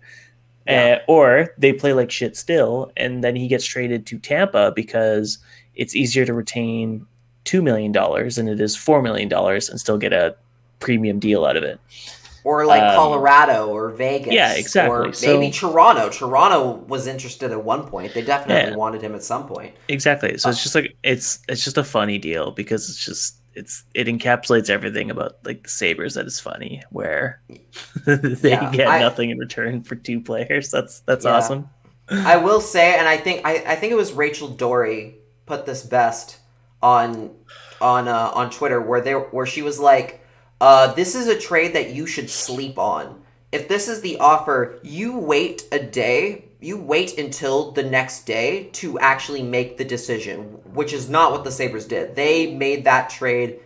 [0.67, 0.99] Yeah.
[1.01, 5.37] Uh, or they play like shit still, and then he gets traded to Tampa because
[5.75, 7.05] it's easier to retain
[7.43, 10.35] two million dollars than it is four million dollars and still get a
[10.79, 11.79] premium deal out of it.
[12.43, 14.31] or like um, Colorado or Vegas.
[14.33, 15.09] yeah, exactly.
[15.09, 16.09] Or So- maybe Toronto.
[16.09, 18.13] Toronto was interested at one point.
[18.13, 18.75] They definitely Yeah.
[18.77, 19.73] wanted him at some point.
[19.87, 20.37] Exactly.
[20.37, 23.83] So it's Uh, just like it's it's just a funny deal because it's just it's
[23.93, 27.41] it encapsulates everything about like the Sabres that is funny, where
[28.05, 30.71] they Yeah, get I- nothing in return for two players.
[30.71, 31.31] That's that's Yeah.
[31.37, 31.69] awesome.
[32.09, 35.15] I will say, and I think I, I think it was Rachel Doerrie
[35.47, 36.37] put this best
[36.81, 37.31] on
[37.81, 40.23] on uh, on Twitter where they where she was like,
[40.61, 43.23] uh, "This is a trade that you should sleep on.
[43.51, 48.69] If this is the offer, you wait a day." You wait until the next day
[48.73, 50.39] to actually make the decision,
[50.73, 52.15] which is not what the Sabres did.
[52.15, 53.59] They made that trade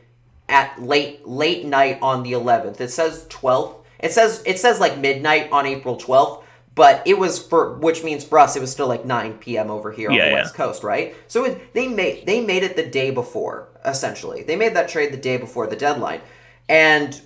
[0.50, 2.82] at late late night on the 11th.
[2.82, 3.76] It says 12th.
[4.00, 6.44] It says it says like midnight on April 12th,
[6.76, 9.72] but it was for which means for us it was still like 9 p.m.
[9.72, 10.42] over here on Yeah, the yeah.
[10.42, 11.16] West Coast, right?
[11.28, 14.44] So it, they made they made it the day before essentially.
[14.44, 16.20] They made that trade the day before the deadline.
[16.68, 17.20] And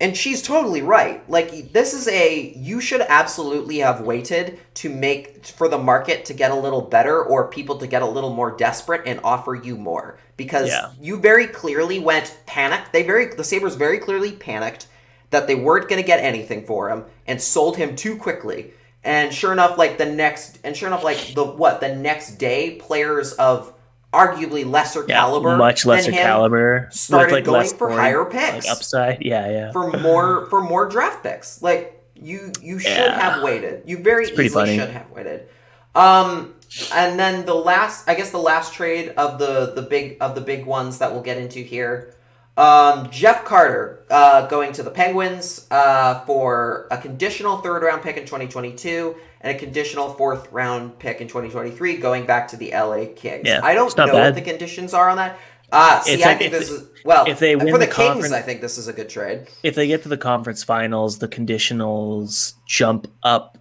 [0.00, 1.28] and she's totally right.
[1.28, 6.34] Like this is a you should absolutely have waited to make for the market to
[6.34, 9.76] get a little better or people to get a little more desperate and offer you
[9.76, 10.90] more because Yeah.
[11.00, 12.92] you very clearly went panicked.
[12.92, 14.86] They very the Sabres very clearly panicked
[15.30, 18.72] that they weren't going to get anything for him and sold him too quickly.
[19.02, 22.72] And sure enough like the next and sure enough like the what the next day
[22.76, 23.72] players of
[24.12, 28.32] arguably lesser Yeah, caliber, much lesser caliber, started like going less for boring, higher like,
[28.32, 28.68] picks.
[28.68, 29.22] upside.
[29.22, 29.72] Yeah, yeah.
[29.72, 31.60] for more for more draft picks.
[31.62, 33.18] Like you you should Yeah.
[33.20, 33.82] have waited.
[33.86, 34.78] You very easily funny.
[34.78, 35.48] should have waited.
[35.94, 36.54] Um
[36.94, 40.40] and then the last I guess the last trade of the the big of the
[40.40, 42.14] big ones that we'll get into here.
[42.56, 48.16] Um, Jeff Carter uh, going to the Penguins uh, for a conditional third round pick
[48.16, 53.06] in 2022 and a conditional fourth round pick in 2023 going back to the LA
[53.14, 53.42] Kings.
[53.44, 55.38] Yeah, I don't know what the conditions are on that.
[55.70, 58.32] Uh, see, I think this is well if they win for the, the Kings.
[58.32, 59.48] I think this is a good trade.
[59.62, 63.58] if they get to the conference finals, the conditionals jump up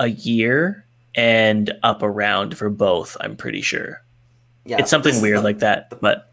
[0.00, 3.16] a year and up a round for both.
[3.20, 4.02] I'm pretty sure
[4.64, 6.27] Yeah, it's something weird the- like that, but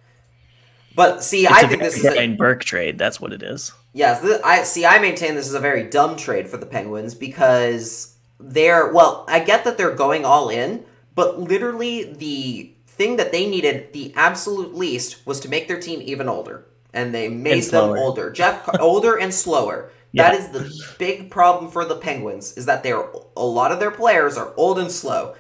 [0.96, 2.98] But see, it's I think this is a, Burke trade.
[2.98, 3.74] That's what it is.
[3.94, 4.24] yes.
[4.44, 4.86] I see.
[4.86, 9.26] I maintain this is a very dumb trade for the Penguins because they're well.
[9.28, 14.14] I get that they're going all in, but literally the thing that they needed the
[14.16, 18.32] absolute least was to make their team even older, and they made them older.
[18.32, 19.92] Jeff older and slower.
[20.16, 20.32] Yeah.
[20.32, 23.04] That is the big problem for the Penguins is that they're
[23.36, 25.36] a lot of their players are old and slow.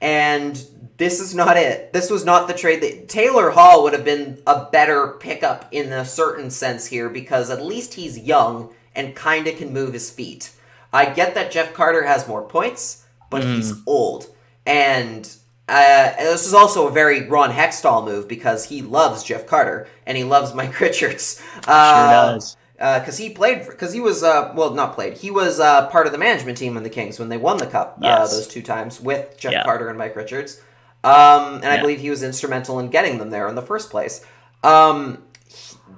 [0.00, 0.62] And
[0.96, 1.92] this is not it.
[1.92, 5.92] This was not the trade that Taylor Hall would have been a better pickup in
[5.92, 10.10] a certain sense here because at least he's young and kind of can move his
[10.10, 10.52] feet.
[10.92, 14.26] I get that Jeff Carter has more points, but he's old.
[14.66, 15.24] And
[15.68, 20.18] uh, this is also a very Ron Hextall move because he loves Jeff Carter and
[20.18, 21.40] he loves Mike Richards.
[21.66, 22.56] Uh, Sure does.
[22.80, 26.12] Because he played because he was uh well not played he was uh part of
[26.12, 28.32] the management team in the Kings when they won the cup uh, Yes.
[28.32, 29.64] those two times with Jeff Yeah.
[29.64, 30.60] Carter and Mike Richards
[31.04, 34.24] um and I believe he was instrumental in getting them there in the first place
[34.64, 35.22] um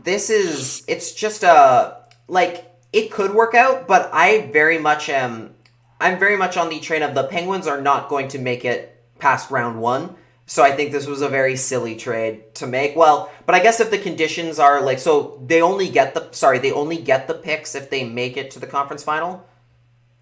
[0.02, 1.94] this is it's just uh
[2.26, 5.54] like it could work out but I very much am
[6.00, 9.00] I'm very much on the train of the Penguins are not going to make it
[9.20, 10.16] past round one.
[10.46, 12.94] So I think this was a very silly trade to make.
[12.96, 16.58] Well, but I guess if the conditions are like so they only get the sorry,
[16.58, 19.46] they only get the picks if they make it to the conference final.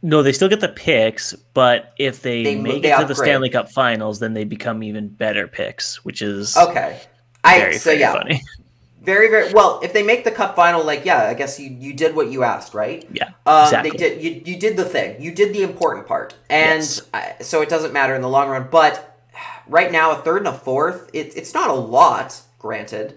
[0.02, 3.14] No, they still get the picks, but if they, They make they it to the.
[3.14, 6.98] Stanley Cup Finals, then they become even better picks, which is Okay.
[7.44, 8.12] I very, so very yeah.
[8.14, 8.42] funny.
[9.02, 11.94] Very very well, if they make the cup final like yeah, I guess you you
[11.94, 13.06] did what you asked, right?
[13.12, 13.90] Yeah, Um, exactly.
[13.92, 14.22] They did.
[14.22, 15.20] You, you did the thing.
[15.20, 17.00] You did the important part, and Yes.
[17.14, 18.68] I, so it doesn't matter in the long run.
[18.70, 19.09] But
[19.70, 23.14] right now, a third and a fourth, it, it's not a lot, granted,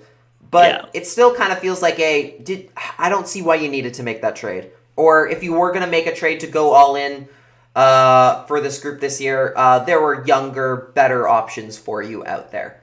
[0.50, 0.86] but Yeah.
[0.94, 2.38] it still kind of feels like a.
[2.40, 5.70] Did I don't see why you needed to make that trade, or if you were
[5.72, 7.28] going to make a trade to go all in
[7.76, 12.52] uh, for this group this year, uh, there were younger, better options for you out
[12.52, 12.80] there.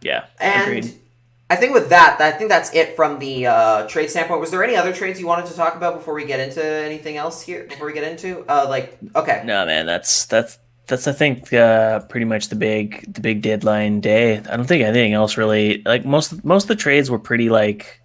[0.00, 0.98] Yeah, And agreed.
[1.50, 4.40] I think with that, I think that's it from the uh, trade standpoint.
[4.40, 7.16] Was there any other trades you wanted to talk about before we get into anything
[7.16, 7.64] else here?
[7.68, 10.58] Before we get into, uh, like, okay, No, man, that's that's
[10.92, 14.36] that's I think uh, pretty much the big the big deadline day.
[14.36, 18.02] I don't think anything else really like most most of the trades were pretty like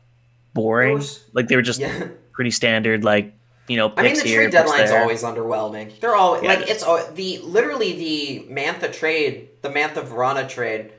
[0.54, 1.02] boring.
[1.34, 2.08] Like they were just yeah.
[2.32, 3.04] pretty standard.
[3.04, 3.34] Like
[3.68, 5.02] you know, I mean, the trade deadline's there.
[5.02, 6.00] always underwhelming.
[6.00, 10.94] They're all Yeah, like it's al- the literally the Mantha trade, the Mantha Vrana trade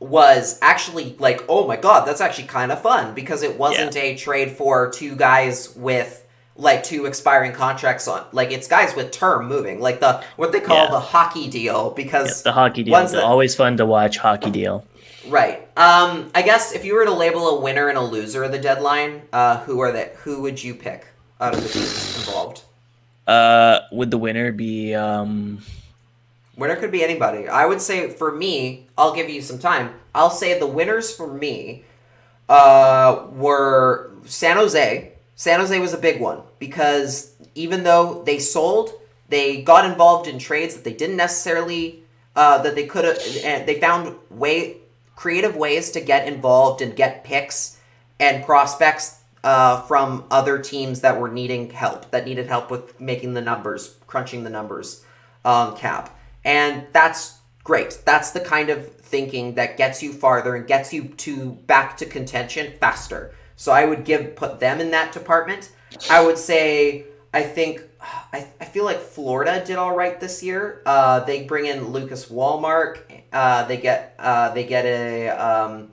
[0.00, 4.16] was actually like, oh my god, that's actually kind of fun because it wasn't a
[4.16, 6.25] trade for two guys with
[6.58, 10.60] like two expiring contracts on like it's guys with term moving like the what they
[10.60, 10.90] call Yeah.
[10.90, 12.92] the hockey deal Yeah, because the hockey deal.
[12.92, 14.84] ones It's that- always fun to watch hockey deal.
[15.28, 15.66] Right.
[15.76, 18.58] Um, I guess if you were to label a winner and a loser of the
[18.60, 20.12] deadline, uh, who are they?
[20.22, 21.08] Who would you pick
[21.40, 22.62] out of the teams involved?
[23.26, 25.58] Uh, would the winner be um?
[26.56, 27.48] Winner could be anybody.
[27.48, 29.94] I would say for me, I'll give you some time.
[30.14, 31.84] I'll say the winners for me
[32.48, 35.12] uh, were San Jose.
[35.36, 38.90] San Jose was a big one because even though they sold,
[39.28, 42.02] they got involved in trades that they didn't necessarily
[42.34, 43.18] uh, that they could have,
[43.66, 44.78] they found way
[45.14, 47.78] creative ways to get involved and get picks
[48.18, 53.34] and prospects uh, from other teams that were needing help, that needed help with making
[53.34, 55.04] the numbers, crunching the numbers
[55.44, 56.18] um, cap.
[56.44, 57.98] And that's great.
[58.04, 62.06] That's the kind of thinking that gets you farther and gets you to back to
[62.06, 63.34] contention faster.
[63.56, 65.70] So I would give put them in that department.
[66.10, 67.82] I would say I think
[68.32, 70.82] I, I feel like Florida did all right this year.
[70.86, 73.10] Uh, they bring in Lucas Wallmark.
[73.32, 75.90] Uh, they get uh, they get a um,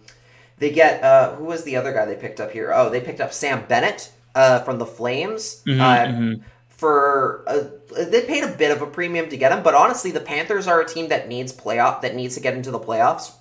[0.58, 2.72] they get uh, who was the other guy they picked up here?
[2.74, 6.44] Oh, they picked up Sam Bennett uh, from the Flames Mhm, uh, mhm.
[6.84, 7.64] For uh,
[8.10, 9.64] they paid a bit of a premium to get him.
[9.64, 12.72] But honestly, the Panthers are a team that needs playoff that needs to get into
[12.72, 13.32] the playoffs,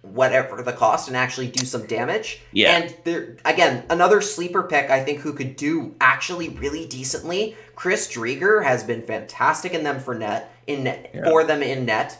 [0.00, 2.40] whatever the cost, and actually do some damage.
[2.52, 2.76] Yeah.
[2.78, 4.88] and they're again another sleeper pick.
[4.90, 7.54] I think who could do actually really decently.
[7.74, 11.24] Chris Driedger has been fantastic in them for net in net, Yeah.
[11.24, 12.18] for them in net.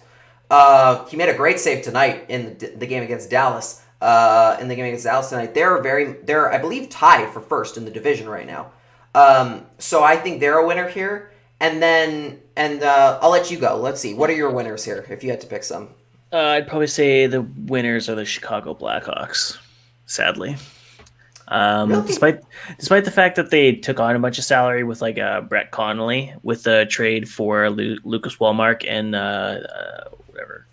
[0.51, 3.81] Uh, he made a great save tonight in the, the game against Dallas.
[4.03, 7.79] Uh, in the game against Dallas tonight, they're very they're I believe tied for first
[7.79, 8.73] in the division right now.
[9.15, 11.33] Um, so I think they're a winner here.
[11.61, 13.77] And then and uh, I'll let you go.
[13.77, 14.15] Let's see.
[14.15, 15.05] What are your winners here?
[15.11, 15.89] If you had to pick some.
[16.33, 19.59] Uh, I'd probably say the winners are the Chicago Blackhawks.
[20.07, 20.57] Sadly,
[21.49, 22.07] um, Really?
[22.07, 22.41] despite
[22.79, 25.71] despite the fact that they took on a bunch of salary with like uh, Brett
[25.71, 30.67] Connolly with the trade for Lu- Lucas Wallmark and uh, uh, whatever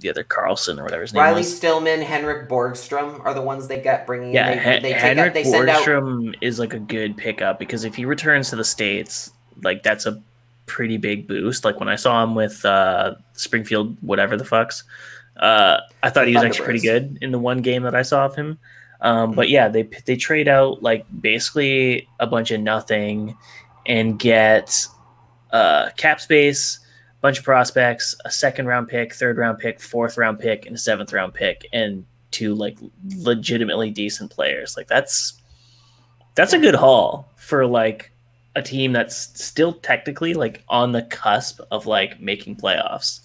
[0.00, 1.56] the other Carlson or whatever his name Riley was.
[1.56, 4.34] Stillman, Henrik Borgstrom are the ones they get bringing.
[4.34, 4.58] Yeah, in.
[4.58, 5.84] They, Hen- they, Henrik out, send out.
[5.84, 10.06] Borgstrom is like a good pickup because if he returns to the states, like that's
[10.06, 10.22] a
[10.66, 11.64] pretty big boost.
[11.64, 14.82] Like when I saw him with uh, Springfield, whatever the fucks,
[15.36, 18.26] uh, I thought he was actually pretty good in the one game that I saw
[18.26, 18.58] of him.
[19.00, 23.36] Um, but yeah, they they trade out like basically a bunch of nothing
[23.86, 24.86] and get
[25.52, 26.78] uh, cap space,
[27.24, 30.78] bunch of prospects, a second round pick, third round pick, fourth round pick, and a
[30.78, 32.76] seventh round pick, and two like
[33.16, 34.76] legitimately decent players.
[34.76, 35.40] Like that's
[36.34, 38.12] that's a good haul for like
[38.54, 43.20] a team that's still technically like on the cusp of like making playoffs.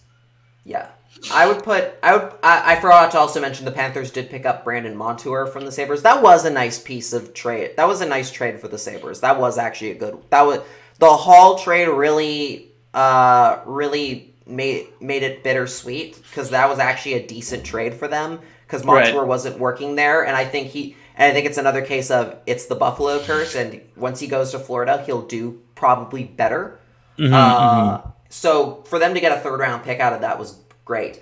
[0.63, 0.87] Yeah.
[1.33, 1.95] I would put.
[2.01, 2.31] I would.
[2.41, 5.73] I, I forgot to also mention the Panthers did pick up Brandon Montour from the
[5.73, 6.03] Sabres.
[6.03, 7.71] That was a nice piece of trade.
[7.75, 9.19] That was a nice trade for the Sabres.
[9.19, 10.17] That was actually a good.
[10.29, 10.59] That was
[10.99, 11.89] the Hall trade.
[11.89, 18.07] Really, uh, really made made it bittersweet because that was actually a decent trade for
[18.07, 19.27] them because Montour Right.
[19.27, 20.95] wasn't working there, and I think he.
[21.15, 24.51] And I think it's another case of it's the Buffalo curse, and once he goes
[24.51, 26.79] to Florida, he'll do probably better.
[27.17, 30.59] Mm-hmm, Uh, So for them to get a third round pick out of that was
[30.85, 31.21] great.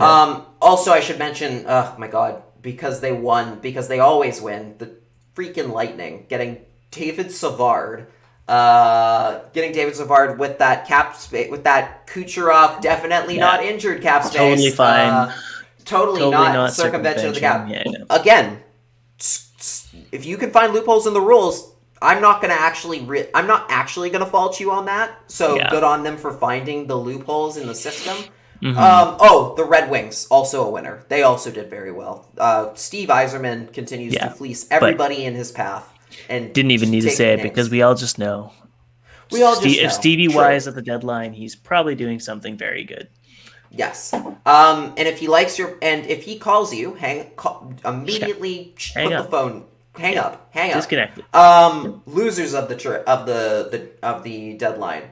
[0.00, 4.76] Um, also, I should mention, oh my god, because they won, because they always win.
[4.78, 4.90] The
[5.36, 8.06] freaking Lightning getting David Savard,
[8.48, 13.40] uh, getting David Savard with that cap space, with that Kucherov, definitely Yeah.
[13.40, 14.36] not injured cap space.
[14.36, 15.08] Totally fine.
[15.10, 15.32] Uh,
[15.84, 17.68] totally, Totally not, not circumvention of the cap.
[17.68, 18.04] yeah, yeah.
[18.10, 18.60] Again,
[20.12, 21.72] if you can find loopholes in the rules,
[22.02, 23.00] I'm not gonna actually.
[23.00, 25.12] Re- I'm not actually gonna fault you on that.
[25.26, 28.16] So good on them for finding the loopholes in the system.
[28.62, 28.76] Mhm.
[28.76, 31.04] Um, oh, the Red Wings also a winner.
[31.08, 32.28] They also did very well.
[32.38, 35.88] Uh, Steve Yzerman continues to fleece everybody in his path,
[36.28, 37.48] and Didn't even need to say it names.
[37.50, 38.52] because we all just know.
[39.30, 39.86] We all just Ste- know.
[39.86, 40.36] If Stevie True.
[40.36, 43.08] Y is at the deadline, he's probably doing something very good.
[43.70, 44.12] Yes.
[44.12, 48.92] Um, and if he likes your, and if he calls you, hang call, immediately sh-
[48.94, 49.24] Hang put up.
[49.24, 49.64] the phone,
[49.96, 50.76] hang up, hang up.
[50.76, 51.24] Disconnected.
[51.34, 55.10] Um, losers of the tri- of the, the of the deadline.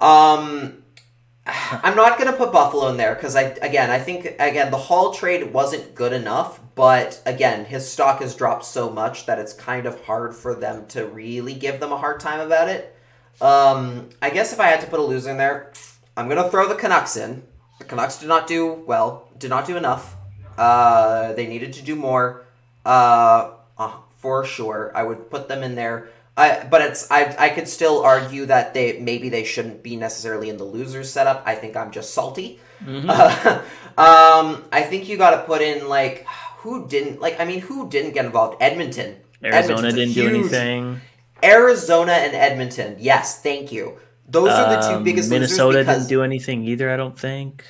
[0.00, 0.82] Um,
[1.46, 5.12] I'm not gonna put Buffalo in there because I again I think again the Hall
[5.12, 9.86] trade wasn't good enough, but again his stock has dropped so much that it's kind
[9.86, 12.96] of hard for them to really give them a hard time about it.
[13.40, 15.72] Um, I guess if I had to put a loser in there,
[16.16, 17.42] I'm gonna throw the Canucks in.
[17.78, 20.16] The Canucks did not do well, did not do enough.
[20.56, 22.44] Uh, they needed to do more.
[22.86, 26.08] Uh, uh, for sure, I would put them in there.
[26.36, 30.48] I, but it's I, I could still argue that they maybe they shouldn't be necessarily
[30.48, 31.42] in the losers setup.
[31.46, 32.60] I think I'm just salty.
[32.84, 33.06] Mhm.
[33.08, 33.62] Uh,
[34.00, 36.26] um, I think you got to put in like
[36.64, 37.38] who didn't like.
[37.38, 38.56] I mean, who didn't get involved?
[38.60, 39.16] Edmonton.
[39.44, 41.00] Arizona Edmonton's didn't do anything.
[41.44, 42.96] Arizona and Edmonton.
[42.98, 43.98] Yes, thank you.
[44.26, 46.90] Those are the two biggest Minnesota because didn't do anything either.
[46.90, 47.64] I don't think.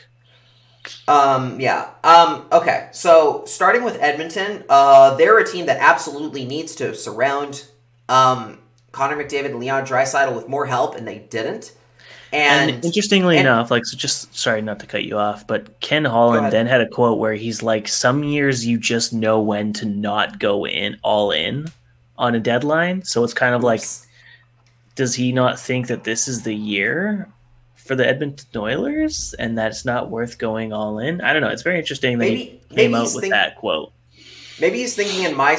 [1.09, 1.91] Um, yeah.
[2.05, 2.89] Um, okay.
[2.93, 7.67] So starting with Edmonton, uh, they're a team that absolutely needs to surround
[8.09, 8.61] um,
[8.93, 11.73] Connor McDavid and Leon Draisaitl with more help, and they didn't.
[12.35, 15.79] And, And, interestingly and- enough, like so just sorry not to cut you off, but
[15.81, 19.73] Ken Holland then had a quote where he's like, "Some years you just know when
[19.75, 21.69] to not go in all in
[22.19, 23.83] on a deadline." So it's kind of like,
[24.97, 27.29] does he not think that this is the year
[27.77, 31.21] for the Edmonton Oilers and that it's not worth going all in?
[31.21, 31.49] I don't know.
[31.51, 33.93] It's very interesting that Maybe- he came out with think- that quote.
[34.61, 35.57] maybe he's thinking in my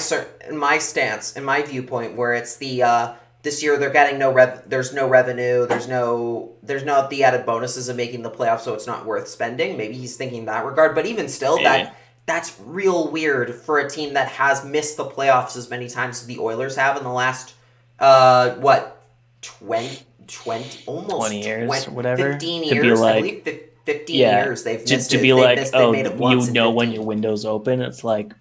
[0.49, 3.13] in my stance, in my viewpoint, where it's the uh,
[3.45, 4.63] this year they're getting no rev.
[4.67, 5.65] There's no revenue.
[5.65, 6.51] There's no.
[6.61, 9.77] There's not the added bonuses of making the playoffs, so it's not worth spending.
[9.77, 10.93] Maybe he's thinking that regard.
[10.95, 11.77] But even still, Yeah.
[11.85, 11.95] that
[12.25, 16.25] that's real weird for a team that has missed the playoffs as many times as
[16.27, 17.53] the Oilers have in the last
[17.99, 19.03] uh what
[19.43, 22.31] 20, 20 almost 20 years, 20 whatever.
[22.33, 25.21] 15 To be years I like- believe 15 Yeah, years they've To, missed to it.
[25.21, 27.81] be They've like, missed- oh, it you know when your window's open.
[27.83, 28.33] It's like,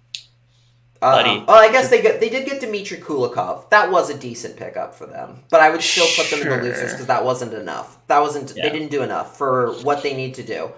[1.05, 1.43] Uh, Buddy.
[1.47, 3.69] Well, I guess they get they did get Dmitry Kulikov.
[3.69, 6.63] That was a decent pickup for them, but I would still put them in the
[6.67, 7.97] losers because that wasn't enough.
[8.07, 8.63] That wasn't Yeah.
[8.63, 10.71] they didn't do enough for what they need to do.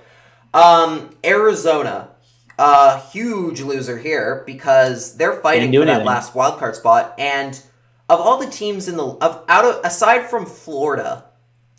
[0.53, 2.09] Um, Arizona,
[2.59, 6.05] a huge loser here because they're fighting for that anything.
[6.07, 7.13] last wild card spot.
[7.17, 7.53] And
[8.09, 11.23] of all the teams in the of out of aside from Florida,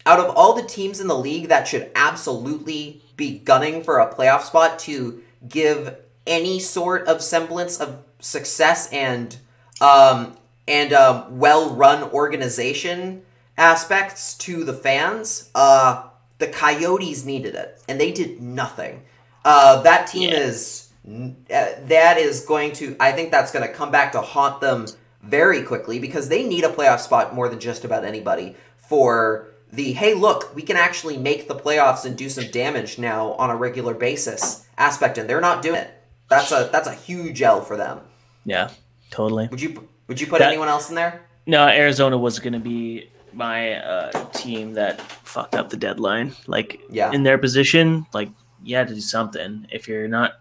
[0.06, 4.10] out of all the teams in the league that should absolutely be gunning for a
[4.12, 5.96] playoff spot to give
[6.26, 9.36] any sort of semblance of success and
[9.81, 10.36] um,
[10.66, 13.23] and um, well-run organization
[13.57, 16.05] aspects to the fans, uh,
[16.39, 19.03] the Coyotes needed it, and they did nothing.
[19.45, 20.39] Uh, that team Yeah.
[20.40, 22.97] is uh, that is going to.
[23.01, 24.86] I think that's going to come back to haunt them
[25.23, 29.93] very quickly because they need a playoff spot more than just about anybody for the
[29.93, 33.57] hey look we can actually make the playoffs and do some damage now on a
[33.57, 35.90] regular basis aspect and they're not doing it
[36.31, 38.01] that's a that's a huge l for them
[38.48, 38.70] Yeah,
[39.10, 39.46] totally.
[39.48, 42.58] would you would you put That- anyone else in there No, Arizona was going to
[42.58, 46.34] be my uh, team that fucked up the deadline.
[46.46, 47.12] Like, Yeah.
[47.12, 48.28] in their position, like
[48.64, 49.66] you had to do something.
[49.70, 50.40] If you're not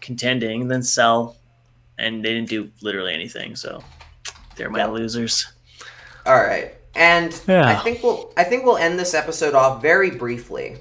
[0.00, 1.36] contending, then sell.
[1.98, 3.82] And they didn't do literally anything, so
[4.56, 4.86] they're my Yeah.
[4.86, 5.46] losers.
[6.26, 7.66] All right, and Yeah.
[7.68, 10.78] I think we'll I think we'll end this episode off very briefly,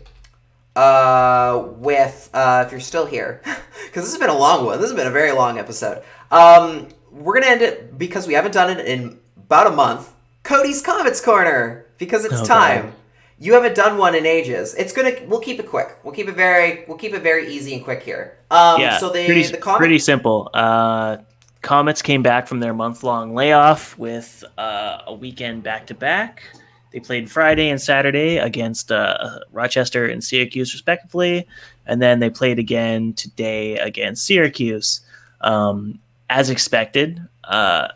[0.75, 3.41] uh, with uh, if you're still here,
[3.85, 4.79] because this has been a long one.
[4.79, 6.03] This has been a very long episode.
[6.31, 10.13] Um, we're gonna end it because we haven't done it in about a month.
[10.43, 12.81] Cody's Comets Corner because it's Oh, time.
[12.87, 12.93] God.
[13.39, 14.73] You haven't done one in ages.
[14.75, 15.11] It's gonna.
[15.27, 15.97] We'll keep it quick.
[16.03, 16.85] We'll keep it very.
[16.87, 18.37] We'll keep it very easy and quick here.
[18.49, 19.77] Um, yeah, So the pretty, the comic.
[19.79, 20.49] pretty simple.
[20.53, 21.17] Uh,
[21.61, 26.43] Comets came back from their month long layoff with uh, a weekend back to back.
[26.91, 31.45] They played Friday and Saturday against uh, Rochester and Syracuse, respectively,
[31.85, 35.01] and then they played again today against Syracuse.
[35.41, 35.99] Um,
[36.29, 37.89] as expected, uh,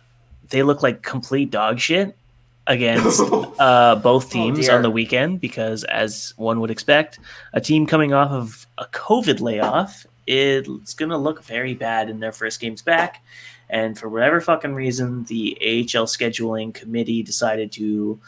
[0.49, 2.16] they look like complete dog shit
[2.68, 3.22] against
[3.60, 4.76] uh, both Oh, teams dear.
[4.76, 7.20] on the weekend because, as one would expect,
[7.53, 12.20] a team coming off of a COVID layoff, it's going to look very bad in
[12.20, 13.24] their first games back.
[13.70, 18.20] And for whatever fucking reason, the AHL scheduling committee decided to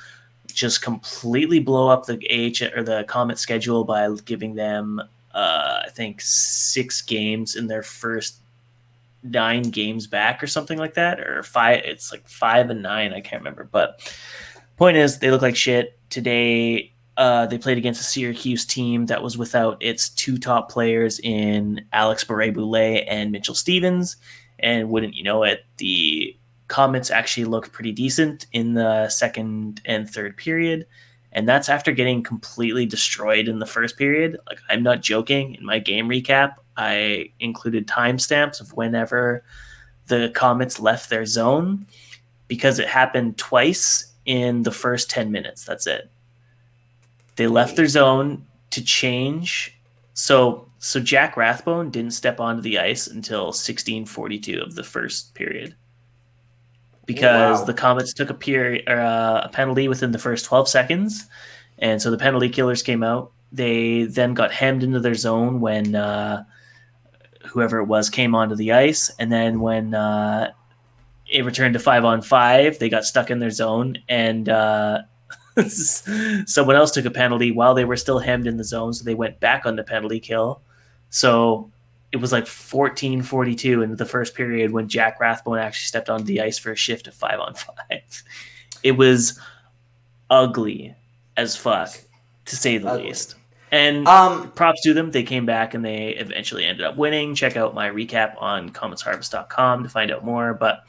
[0.48, 5.02] just completely blow up the AHL or the Comet schedule by giving them,
[5.34, 8.38] uh, I think, six games in their first
[9.24, 11.82] nine games back or something like that, or five.
[11.86, 13.14] It's like five and nine.
[13.14, 13.64] I can't remember.
[13.64, 14.02] But
[14.78, 16.94] point is, they look like shit today.
[17.16, 21.86] Uh, they played against a Syracuse team that was without its two top players in
[21.94, 24.18] Alex Barre-Boulet and Mitchell Stevens.
[24.60, 26.36] And wouldn't you know it, the
[26.70, 30.88] Comets actually looked pretty decent in the second and third period.
[31.34, 34.38] And that's after getting completely destroyed in the first period.
[34.48, 35.56] Like, I'm not joking.
[35.56, 39.44] In my game recap, I included timestamps of whenever
[40.08, 41.86] the Comets left their zone
[42.48, 45.66] because it happened twice in the first 10 minutes.
[45.66, 46.10] That's it.
[47.36, 49.78] They left their zone to change.
[50.14, 55.76] So so Jack Rathbone didn't step onto the ice until 1642 of the first period.
[57.06, 57.66] Because Wow.
[57.66, 61.26] the Comets took a period uh, a penalty within the first 12 seconds.
[61.80, 63.32] And so the penalty killers came out.
[63.52, 66.44] They then got hemmed into their zone when uh,
[67.54, 69.12] whoever it was came onto the ice.
[69.20, 70.52] And then when uh,
[71.28, 74.00] it returned to five on five, they got stuck in their zone.
[74.10, 75.04] And uh,
[75.68, 78.94] someone else took a penalty while they were still hemmed in the zone.
[78.94, 80.62] So they went back on the penalty kill.
[81.12, 81.72] So
[82.12, 86.26] it was like 14 42 into the first period when Jack Rathbone actually stepped onto
[86.26, 87.76] the ice for a shift of five on five.
[88.84, 89.40] It was
[90.30, 90.94] ugly
[91.38, 91.90] as fuck,
[92.46, 93.06] to say the Ugly.
[93.06, 93.36] least.
[93.74, 95.10] And Um, props to them.
[95.10, 97.34] They came back and they eventually ended up winning.
[97.34, 100.54] Check out my recap on cometsharvest.com to find out more.
[100.54, 100.84] But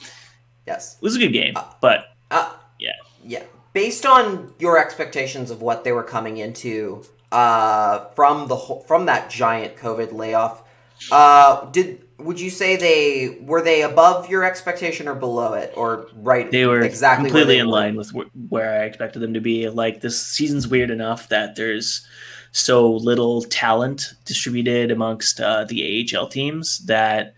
[0.67, 0.97] yes.
[0.97, 1.55] it was a good game.
[1.81, 2.91] But Uh, Yeah.
[3.25, 3.43] Yeah.
[3.73, 8.57] Based on your expectations of what they were coming into uh, from the
[8.87, 10.63] from that giant COVID layoff,
[11.11, 16.07] uh, did would you say they were they above your expectation or below it or
[16.15, 16.51] right?
[16.51, 17.73] they were exactly completely in were?
[17.73, 19.69] line with wh- where I expected them to be.
[19.69, 22.07] Like this season's weird enough that there's
[22.55, 27.35] so little talent distributed amongst uh, the AHL teams that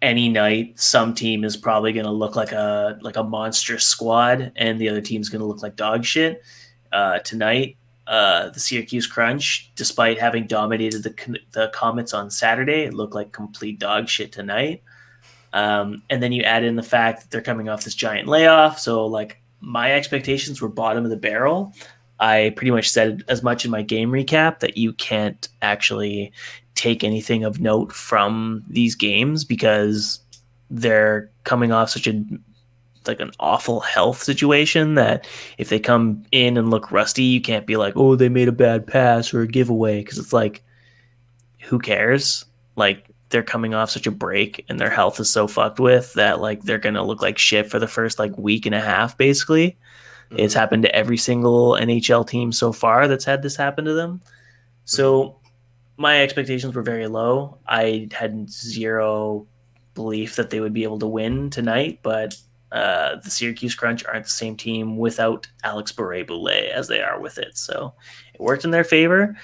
[0.00, 4.52] any night some team is probably going to look like a like a monstrous squad
[4.56, 6.42] and the other team's going to look like dog shit.
[6.92, 7.76] Uh, tonight,
[8.06, 13.32] uh, the Syracuse Crunch, despite having dominated the the Comets on Saturday, it looked like
[13.32, 14.82] complete dog shit tonight.
[15.52, 18.78] Um, and then you add in the fact that they're coming off this giant layoff.
[18.78, 21.74] So, like, my expectations were bottom of the barrel.
[22.24, 26.32] I pretty much said as much in my game recap that you can't actually
[26.74, 30.20] take anything of note from these games because
[30.70, 32.24] they're coming off such a
[33.06, 35.28] like an awful health situation that
[35.58, 38.52] if they come in and look rusty, you can't be like, oh, they made a
[38.52, 40.64] bad pass or a giveaway because it's like,
[41.60, 42.46] who cares?
[42.74, 46.40] Like they're coming off such a break and their health is so fucked with that
[46.40, 49.76] like they're gonna look like shit for the first like week and a half basically.
[50.30, 54.20] It's happened to every single NHL team so far that's had this happen to them.
[54.84, 55.38] So
[55.96, 57.58] my expectations were very low.
[57.66, 59.46] I had zero
[59.94, 62.36] belief that they would be able to win tonight, but
[62.72, 67.38] uh, the Syracuse Crunch aren't the same team without Alex Barre-Boulet as they are with
[67.38, 67.56] it.
[67.56, 67.94] So
[68.34, 69.36] it worked in their favor,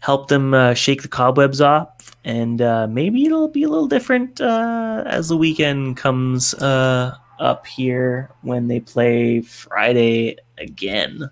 [0.00, 4.40] helped them uh, shake the cobwebs off, and uh, maybe it'll be a little different
[4.40, 11.30] uh, as the weekend comes uh, up here when they play Friday again.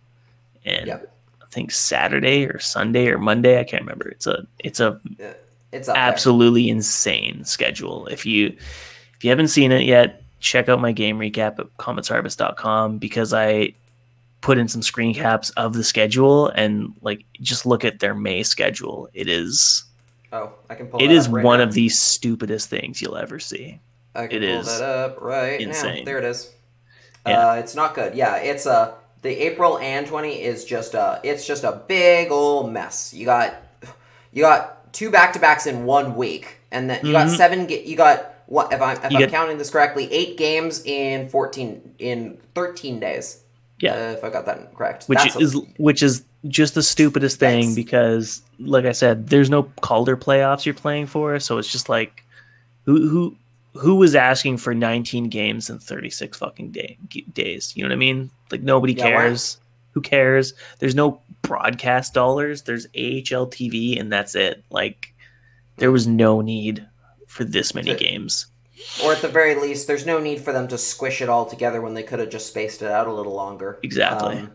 [0.64, 1.14] And Yep.
[1.42, 4.08] I think Saturday or Sunday or Monday, I can't remember.
[4.08, 5.32] It's a it's a uh,
[5.72, 6.02] It's up there.
[6.04, 8.06] absolutely insane schedule.
[8.06, 8.46] If you
[9.16, 13.74] if you haven't seen it yet, check out my game recap at cometsharvest.com because I
[14.42, 18.42] put in some screen caps of the schedule and like just look at their May
[18.42, 19.08] schedule.
[19.12, 19.84] It is
[20.32, 21.02] Oh, I can pull.
[21.02, 21.64] it is right one now.
[21.64, 23.80] of the stupidest things you'll ever see.
[24.14, 25.66] I can it pull is that up right now.
[25.68, 26.04] insane.
[26.04, 26.50] There it is.
[27.26, 27.50] Yeah.
[27.50, 28.14] Uh, it's not good.
[28.14, 32.72] Yeah, it's a the April and twenty is just a it's just a big old
[32.72, 33.12] mess.
[33.14, 33.54] You got
[34.32, 37.36] you got two back to backs in one week, and then you got Mhm.
[37.36, 37.68] seven.
[37.68, 41.28] You got what if I'm if You I'm get- counting this correctly, eight games in
[41.28, 43.38] fourteen in thirteen days.
[43.78, 43.92] Yeah.
[43.94, 45.04] uh, if I got that correct.
[45.06, 49.28] which That's a- is which is just the stupidest thing That's- because like i said
[49.28, 52.22] there's no calder playoffs you're playing for so it's just like
[52.86, 53.36] who who
[53.74, 57.72] who was asking for 19 games in 36 fucking day, g- days?
[57.76, 58.30] You know what i mean?
[58.50, 59.58] Like nobody Yeah, cares.
[59.92, 60.54] Who cares?
[60.78, 62.62] There's no broadcast dollars.
[62.62, 64.64] There's ahl tv and that's it.
[64.70, 65.14] Like
[65.76, 66.86] there was no need
[67.26, 68.46] for this many games.
[69.04, 71.80] Or at the very least, there's no need for them to squish it all together
[71.82, 73.78] when they could have just spaced it out a little longer.
[73.82, 74.38] Exactly.
[74.38, 74.52] Um,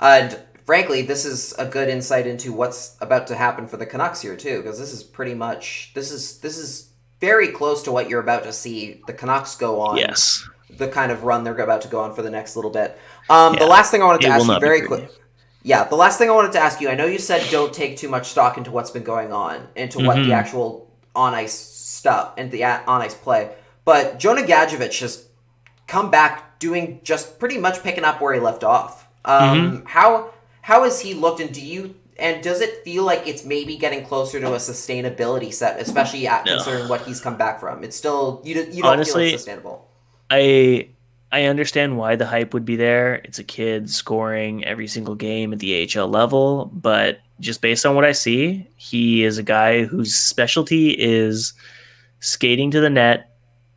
[0.00, 4.20] and frankly, this is a good insight into what's about to happen for the Canucks
[4.20, 6.90] here too, because this is pretty much this is this is
[7.28, 9.96] very close to what you're about to see the Canucks go on.
[9.96, 10.46] yes
[10.84, 12.88] The kind of run they're about to go on for the next little bit.
[13.30, 15.08] Um, The last thing I wanted to It ask you very quick.
[15.72, 17.92] Yeah, the last thing I wanted to ask you, I know you said don't take
[17.96, 20.26] too much stock into what's been going on, into what Mhm.
[20.26, 20.68] the actual
[21.14, 21.54] on ice
[22.00, 23.42] stuff and the on ice play,
[23.84, 25.12] but Jonah Gadjovich has
[25.86, 29.06] come back doing just pretty much picking up where he left off.
[29.24, 29.86] Um, Mm-hmm.
[29.86, 30.08] How
[30.70, 34.04] how has he looked, and do you and does it feel like it's maybe getting
[34.04, 36.56] closer to a sustainability set, especially at, No.
[36.56, 37.82] considering what he's come back from?
[37.84, 39.88] It's still you don't- you don't feel Honestly, it's sustainable.
[40.30, 40.88] I
[41.32, 43.16] I understand why the hype would be there.
[43.24, 47.96] It's a kid scoring every single game at the AHL level, but just based on
[47.96, 51.52] what I see, he is a guy whose specialty is
[52.20, 53.30] skating to the net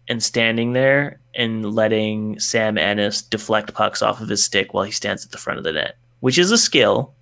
[0.07, 4.91] and standing there and letting Sam Ennis deflect pucks off of his stick while he
[4.91, 7.13] stands at the front of the net, which is a skill,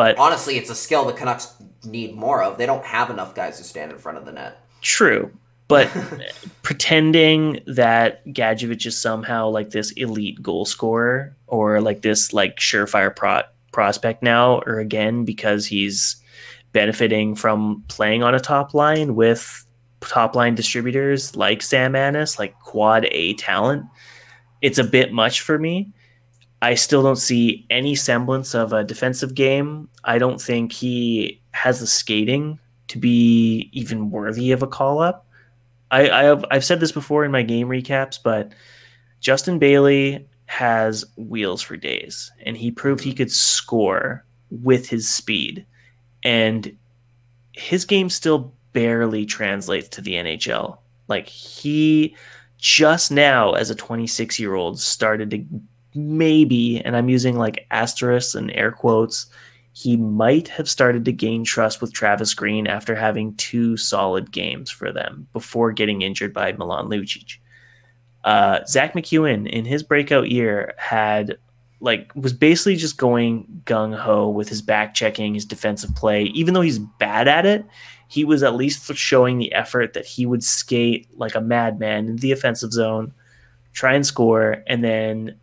[0.00, 1.52] but Honestly, it's a skill the Canucks
[1.84, 2.56] need more of.
[2.56, 4.64] They don't have enough guys who stand in front of the net.
[4.80, 5.30] True,
[5.68, 5.90] but
[6.62, 13.14] pretending that Gadjovich is somehow like this elite goal scorer or like this like surefire
[13.14, 16.16] pro- prospect now or again because he's
[16.72, 19.66] benefiting from playing on a top line with
[20.00, 23.84] top line distributors like Sam Annis, like quad A talent.
[24.62, 25.92] It's a bit much for me.
[26.62, 29.88] I still don't see any semblance of a defensive game.
[30.04, 32.58] I don't think he has the skating
[32.88, 35.26] to be even worthy of a call up.
[35.90, 38.52] I, I have I've said this before in my game recaps, but
[39.20, 45.64] Justin Bailey has wheels for days, and he proved he could score with his speed,
[46.24, 46.76] and
[47.52, 50.78] his game still barely translates to the NHL.
[51.08, 52.16] Like he
[52.58, 55.44] just now, as a 26 year old, started to
[55.94, 59.26] maybe, and I'm using like asterisks and air quotes,
[59.72, 64.70] he might have started to gain trust with Travis Green after having two solid games
[64.70, 67.38] for them before getting injured by Milan Lucic.
[68.24, 71.38] Uh, Zack MacEwen in his breakout year had
[71.80, 76.24] like was basically just going gung ho with his back checking, his defensive play.
[76.24, 77.64] Even though he's bad at it,
[78.08, 82.16] he was at least showing the effort that he would skate like a madman in
[82.16, 83.14] the offensive zone,
[83.72, 85.36] try and score, and then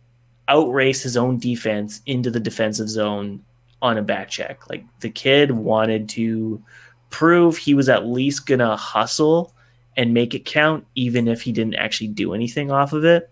[0.48, 3.44] outrace his own defense into the defensive zone
[3.80, 4.68] on a back check.
[4.68, 6.62] Like the kid wanted to
[7.10, 9.54] prove he was at least gonna hustle
[9.96, 13.30] and make it count, even if he didn't actually do anything off of it.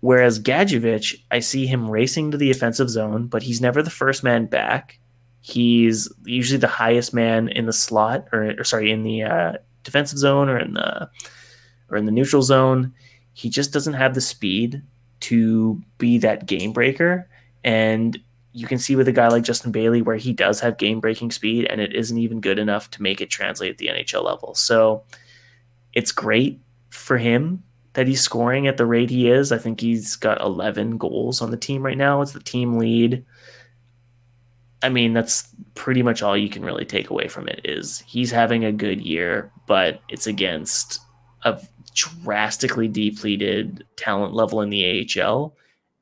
[0.00, 4.24] Whereas Gadjovich, I see him racing to the offensive zone, but he's never the first
[4.24, 4.98] man back.
[5.40, 9.52] He's usually the highest man in the slot, or, or sorry, in the uh,
[9.84, 11.08] defensive zone or in the
[11.88, 12.92] or in the neutral zone.
[13.32, 14.82] He just doesn't have the speed
[15.22, 17.28] to be that game breaker.
[17.64, 18.18] And
[18.52, 21.30] you can see with a guy like Justin Bailey where he does have game breaking
[21.30, 24.54] speed and it isn't even good enough to make it translate at the NHL level.
[24.54, 25.04] So
[25.94, 27.62] it's great for him
[27.94, 29.52] that he's scoring at the rate he is.
[29.52, 32.20] I think he's got 11 goals on the team right now.
[32.20, 33.24] It's the team lead.
[34.82, 38.30] I mean, that's pretty much all you can really take away from it is he's
[38.30, 41.00] having a good year, but it's against
[41.44, 41.60] a
[41.94, 45.54] drastically depleted talent level in the AHL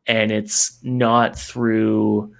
[0.06, 2.34] and it's not through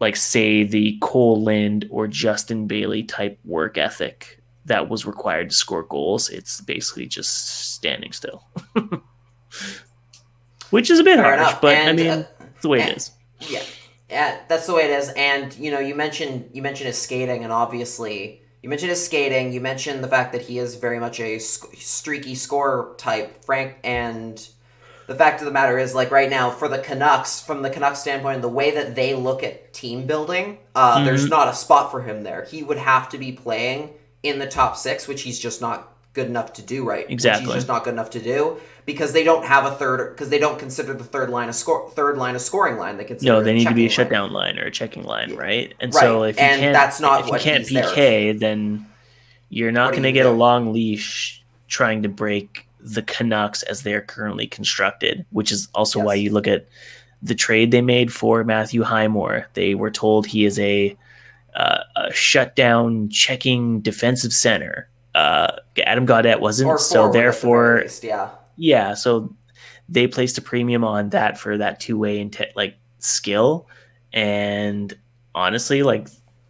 [0.00, 5.56] like say the Kole Lind or Justin Bailey type work ethic that was required to
[5.56, 6.28] score goals.
[6.28, 8.44] It's basically just standing still.
[10.70, 11.60] Which is a bit Fair harsh, enough.
[11.60, 13.10] but I mean, uh, it's the way and- it is.
[13.48, 13.62] Yeah,
[14.08, 15.10] yeah, that's the way it is.
[15.16, 19.52] And you know, you mentioned you mentioned his skating, and obviously you mentioned his skating.
[19.52, 23.74] You mentioned the fact that he is very much a sc- streaky scorer type, Frank.
[23.82, 24.46] And
[25.08, 27.98] the fact of the matter is, like right now, for the Canucks, from the Canucks
[28.00, 31.30] standpoint, the way that they look at team building, uh, there's Mhm.
[31.30, 32.44] not a spot for him there.
[32.48, 33.90] He would have to be playing
[34.22, 37.06] in the top six, which he's just not good enough to do right.
[37.08, 37.46] Exactly.
[37.46, 40.38] he's just not good enough to do because they don't have a third because they
[40.38, 42.96] don't consider the third line a score third line a scoring line.
[42.96, 43.90] They consider No, they need to be a line.
[43.90, 45.36] shutdown line or a checking line, Yeah.
[45.36, 45.74] right?
[45.80, 48.86] And so if you and can't, that's not if you can't he's there PK, then
[49.48, 53.94] you're not going to get a long leash trying to break the Canucks as they
[53.94, 55.24] are currently constructed.
[55.30, 56.66] Which is also why you look at
[57.22, 59.46] the trade they made for Matthew Highmore.
[59.54, 60.96] They were told he is a,
[61.54, 64.88] uh, a shutdown checking defensive center.
[65.14, 65.52] Uh,
[65.86, 68.30] Adam Gaudette wasn't, so at the therefore least, yeah.
[68.56, 69.34] Yeah so
[69.88, 73.66] they placed a premium on that for that two-way and te- like skill
[74.12, 74.96] and
[75.34, 76.08] honestly like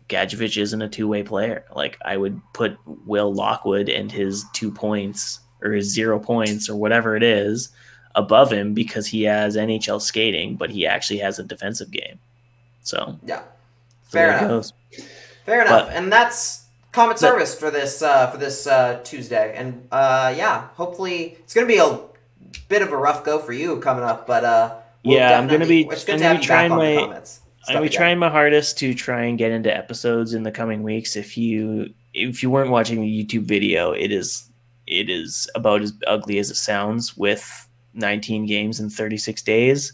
[0.08, 2.76] Gadjovich isn't a two-way player like i would put
[3.06, 7.70] will lockwood and his two points or his zero points or whatever it is
[8.14, 12.18] above him because he has nhl skating but he actually has a defensive game
[12.82, 13.38] so Yeah.
[13.38, 13.44] way
[14.02, 14.72] Fair enough.
[15.46, 15.86] Fair enough.
[15.86, 16.61] But- and that's
[16.92, 19.54] Comet But- Service for this uh, for this uh, Tuesday.
[19.56, 21.98] And uh, yeah, hopefully it's gonna be a
[22.68, 24.74] bit of a rough go for you coming up, but uh,
[25.04, 26.72] we'll Yeah, I'm gonna be- It's good I'm to gonna have be you back trying
[26.72, 27.40] on the my- comments.
[27.68, 30.82] I'm gonna be trying my hardest to try and get into episodes in the coming
[30.82, 31.14] weeks.
[31.16, 34.48] If you if you weren't watching the YouTube video, it is
[34.86, 39.92] it is about as ugly as it sounds with 19 games in 36 days.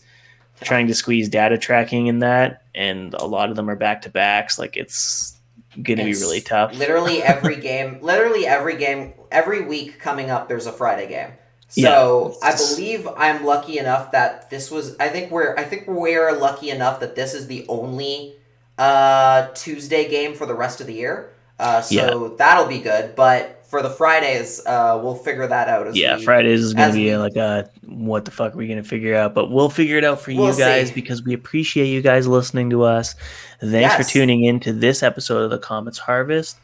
[0.63, 4.09] Trying to squeeze data tracking in that, and a lot of them are back to
[4.11, 4.59] backs.
[4.59, 5.38] Like it's
[5.83, 6.75] gonna be really tough.
[6.75, 11.31] Literally every game, literally every game, every week coming up, there's a Friday game.
[11.69, 12.49] So Yeah.
[12.49, 14.97] I believe I'm lucky enough that this was.
[14.99, 15.55] I think we're.
[15.57, 18.37] I think we're lucky enough that this is the only
[18.79, 21.33] uh, Tuesday game for the rest of the year.
[21.59, 23.15] Uh, so that'll be good.
[23.17, 25.87] But for the Fridays, uh, we'll figure that out.
[25.87, 28.67] As Yeah, we, Fridays is gonna be we- like a what the fuck are we
[28.67, 29.35] gonna figure out?
[29.35, 30.95] But we'll figure it out for We'll you guys see.
[30.95, 33.15] because we appreciate you guys listening to us.
[33.61, 36.57] Thanks for tuning in to this episode of the Comets Harvest.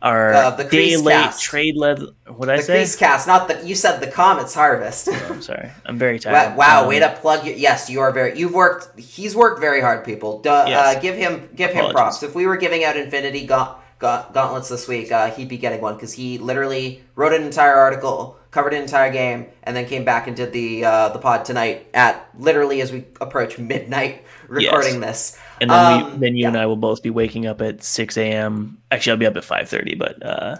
[0.00, 1.44] Our Uh, the day late Cast.
[1.44, 2.00] trade led.
[2.26, 2.76] What I The say?
[2.78, 3.64] Crease Cast, not the.
[3.64, 5.08] You said the Comets Harvest.
[5.08, 5.70] Oh, I'm sorry.
[5.86, 6.56] I'm very tired.
[6.56, 7.54] wow Um, way to plug you.
[7.56, 8.36] Yes, you are very.
[8.36, 8.98] You've worked.
[8.98, 10.40] He's worked very hard, people.
[10.40, 10.96] Duh, Yes.
[10.96, 12.20] uh, give him give him props.
[12.24, 15.80] If we were giving out Infinity Gaunt, Gaunt, gauntlets this week, uh, he'd be getting
[15.80, 20.04] one because he literally wrote an entire article, covered an entire game, and then came
[20.04, 25.00] back and did the uh, the pod tonight at literally as we approach midnight recording
[25.00, 25.38] this.
[25.60, 26.48] And then Um, we, then you yeah.
[26.48, 28.78] and I will both be waking up at 6 a.m.
[28.90, 30.56] Actually, I'll be up at 5:30, but uh,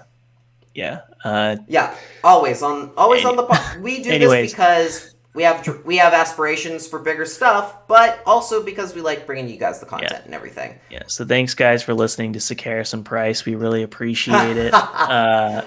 [0.74, 1.00] yeah.
[1.24, 1.94] Uh, Yeah,
[2.24, 3.80] always on always Any- on the pod.
[3.82, 4.50] We do Anyways.
[4.50, 9.26] this because we have we have aspirations for bigger stuff, but also because we like
[9.26, 10.78] bringing you guys the content and everything.
[10.90, 11.04] yeah.
[11.06, 13.46] So thanks, guys, for listening to Sekeres and Price.
[13.46, 14.74] We really appreciate it.
[14.74, 15.62] uh,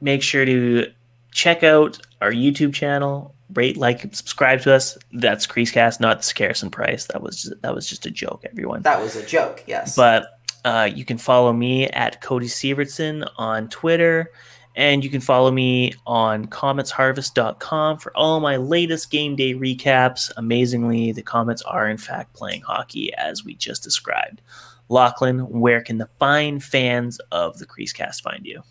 [0.00, 0.86] make sure to
[1.32, 3.34] check out our YouTube channel.
[3.54, 4.98] Rate, like, subscribe to us.
[5.12, 7.06] That's Creasecast, not Sekeres and Price.
[7.06, 8.82] That was just, that was just a joke, everyone.
[8.82, 9.96] That was a joke, yes.
[9.96, 14.30] But uh, you can follow me at Cody Sievertson on Twitter,
[14.78, 20.30] and you can follow me on cometsharvest.com for all my latest game day recaps.
[20.36, 24.40] Amazingly, the Comets are in fact playing hockey as we just described.
[24.88, 28.62] Lachlan, where can the fine fans of the Creasecast find you?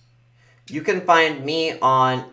[0.70, 2.26] you can find me on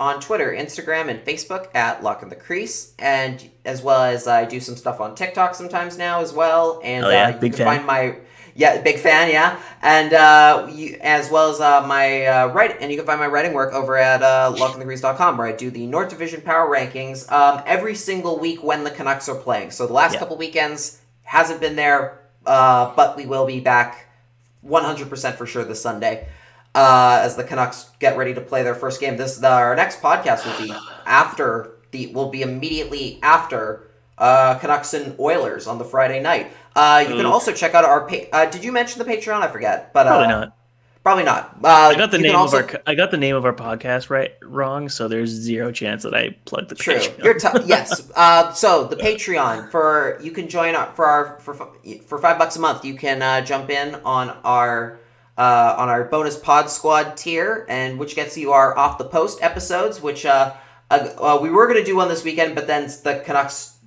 [0.00, 4.44] on Twitter, Instagram, and Facebook at Lach in the Crease, and as well as I
[4.44, 6.80] do some stuff on TikTok sometimes now as well.
[6.82, 7.26] And Oh, yeah?
[7.26, 7.66] uh, you Big can fan.
[7.76, 8.16] find my
[8.54, 12.90] yeah, big fan, yeah, and uh, you, as well as uh, my uh, write, and
[12.90, 16.10] you can find my writing work over at uh, lachinthecrease.com where I do the North
[16.10, 19.70] Division Power Rankings um, every single week when the Canucks are playing.
[19.70, 20.18] So the last Yeah.
[20.20, 24.06] couple weekends hasn't been there, uh, but we will be back
[24.66, 26.28] 100% for sure this Sunday
[26.74, 29.16] uh, as the Canucks get ready to play their first game.
[29.16, 30.74] This the, our next podcast will be
[31.06, 36.52] after the will be immediately after uh, Canucks and Oilers on the Friday night.
[36.76, 38.06] Uh, you can also check out our.
[38.08, 39.40] Pa- uh, did you mention the Patreon?
[39.42, 40.56] I forget, but uh, Probably not.
[41.02, 41.56] Probably not.
[41.64, 44.10] Uh, I got the name also- of our I got the name of our podcast
[44.10, 46.94] right wrong, so there's zero chance that I plugged the True.
[46.96, 47.24] Patreon.
[47.24, 48.10] You're t- yes.
[48.14, 51.54] Uh, so the Patreon for you can join our, for our for
[52.06, 52.84] for five bucks a month.
[52.84, 55.00] You can uh, jump in on our
[55.38, 59.42] uh, on our bonus Pod Squad tier, and which gets you our off the post
[59.42, 60.02] episodes.
[60.02, 60.52] Which uh,
[60.90, 63.78] uh, uh, we were gonna do one this weekend, but then the Canucks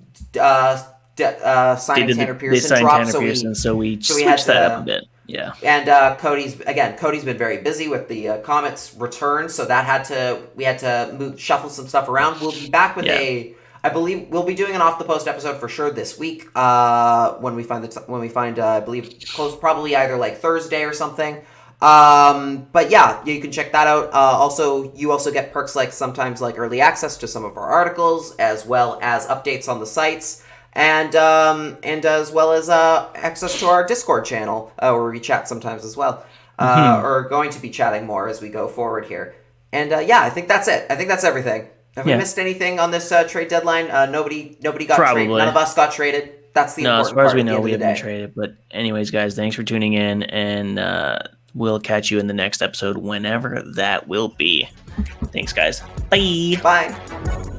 [1.13, 3.75] uh, d- uh, signing the- Tanner they Pearson signed dropped, Tanner so we Pearson, so
[3.75, 5.03] we so we switched had that to- up a bit.
[5.25, 5.53] Yeah.
[5.63, 6.97] and uh, Cody's again.
[6.97, 10.79] Cody's been very busy with the uh, Comets return, so that had to we had
[10.79, 12.41] to move shuffle some stuff around.
[12.41, 13.19] We'll be back with Yeah.
[13.19, 13.55] a.
[13.85, 16.47] I believe we'll be doing an off the post episode for sure this week.
[16.55, 20.17] Uh, when we find the t- when we find uh, I believe close probably either
[20.17, 21.41] like Thursday or something.
[21.81, 24.13] Um, but yeah, you can check that out.
[24.13, 27.67] Uh, also, you also get perks like sometimes like early access to some of our
[27.67, 30.42] articles, as well as updates on the sites,
[30.73, 35.19] and um, and as well as uh, access to our Discord channel uh, where we
[35.19, 36.25] chat sometimes as well,
[36.59, 37.05] uh, Mm-hmm.
[37.05, 39.35] or going to be chatting more as we go forward here.
[39.71, 40.85] And uh, yeah, I think that's it.
[40.89, 41.67] I think that's everything.
[41.95, 43.91] Have we missed anything on this uh, trade deadline?
[43.91, 45.25] Uh, nobody, nobody got Probably.
[45.25, 45.37] traded.
[45.37, 46.31] None of us got traded.
[46.53, 48.33] That's the No, as far as we know, we haven't traded.
[48.35, 51.19] But anyways, guys, thanks for tuning in, and uh,
[51.53, 54.67] we'll catch you in the next episode, whenever that will be.
[55.31, 55.81] Thanks, guys.
[56.09, 56.57] Bye.
[56.63, 57.49] Bye.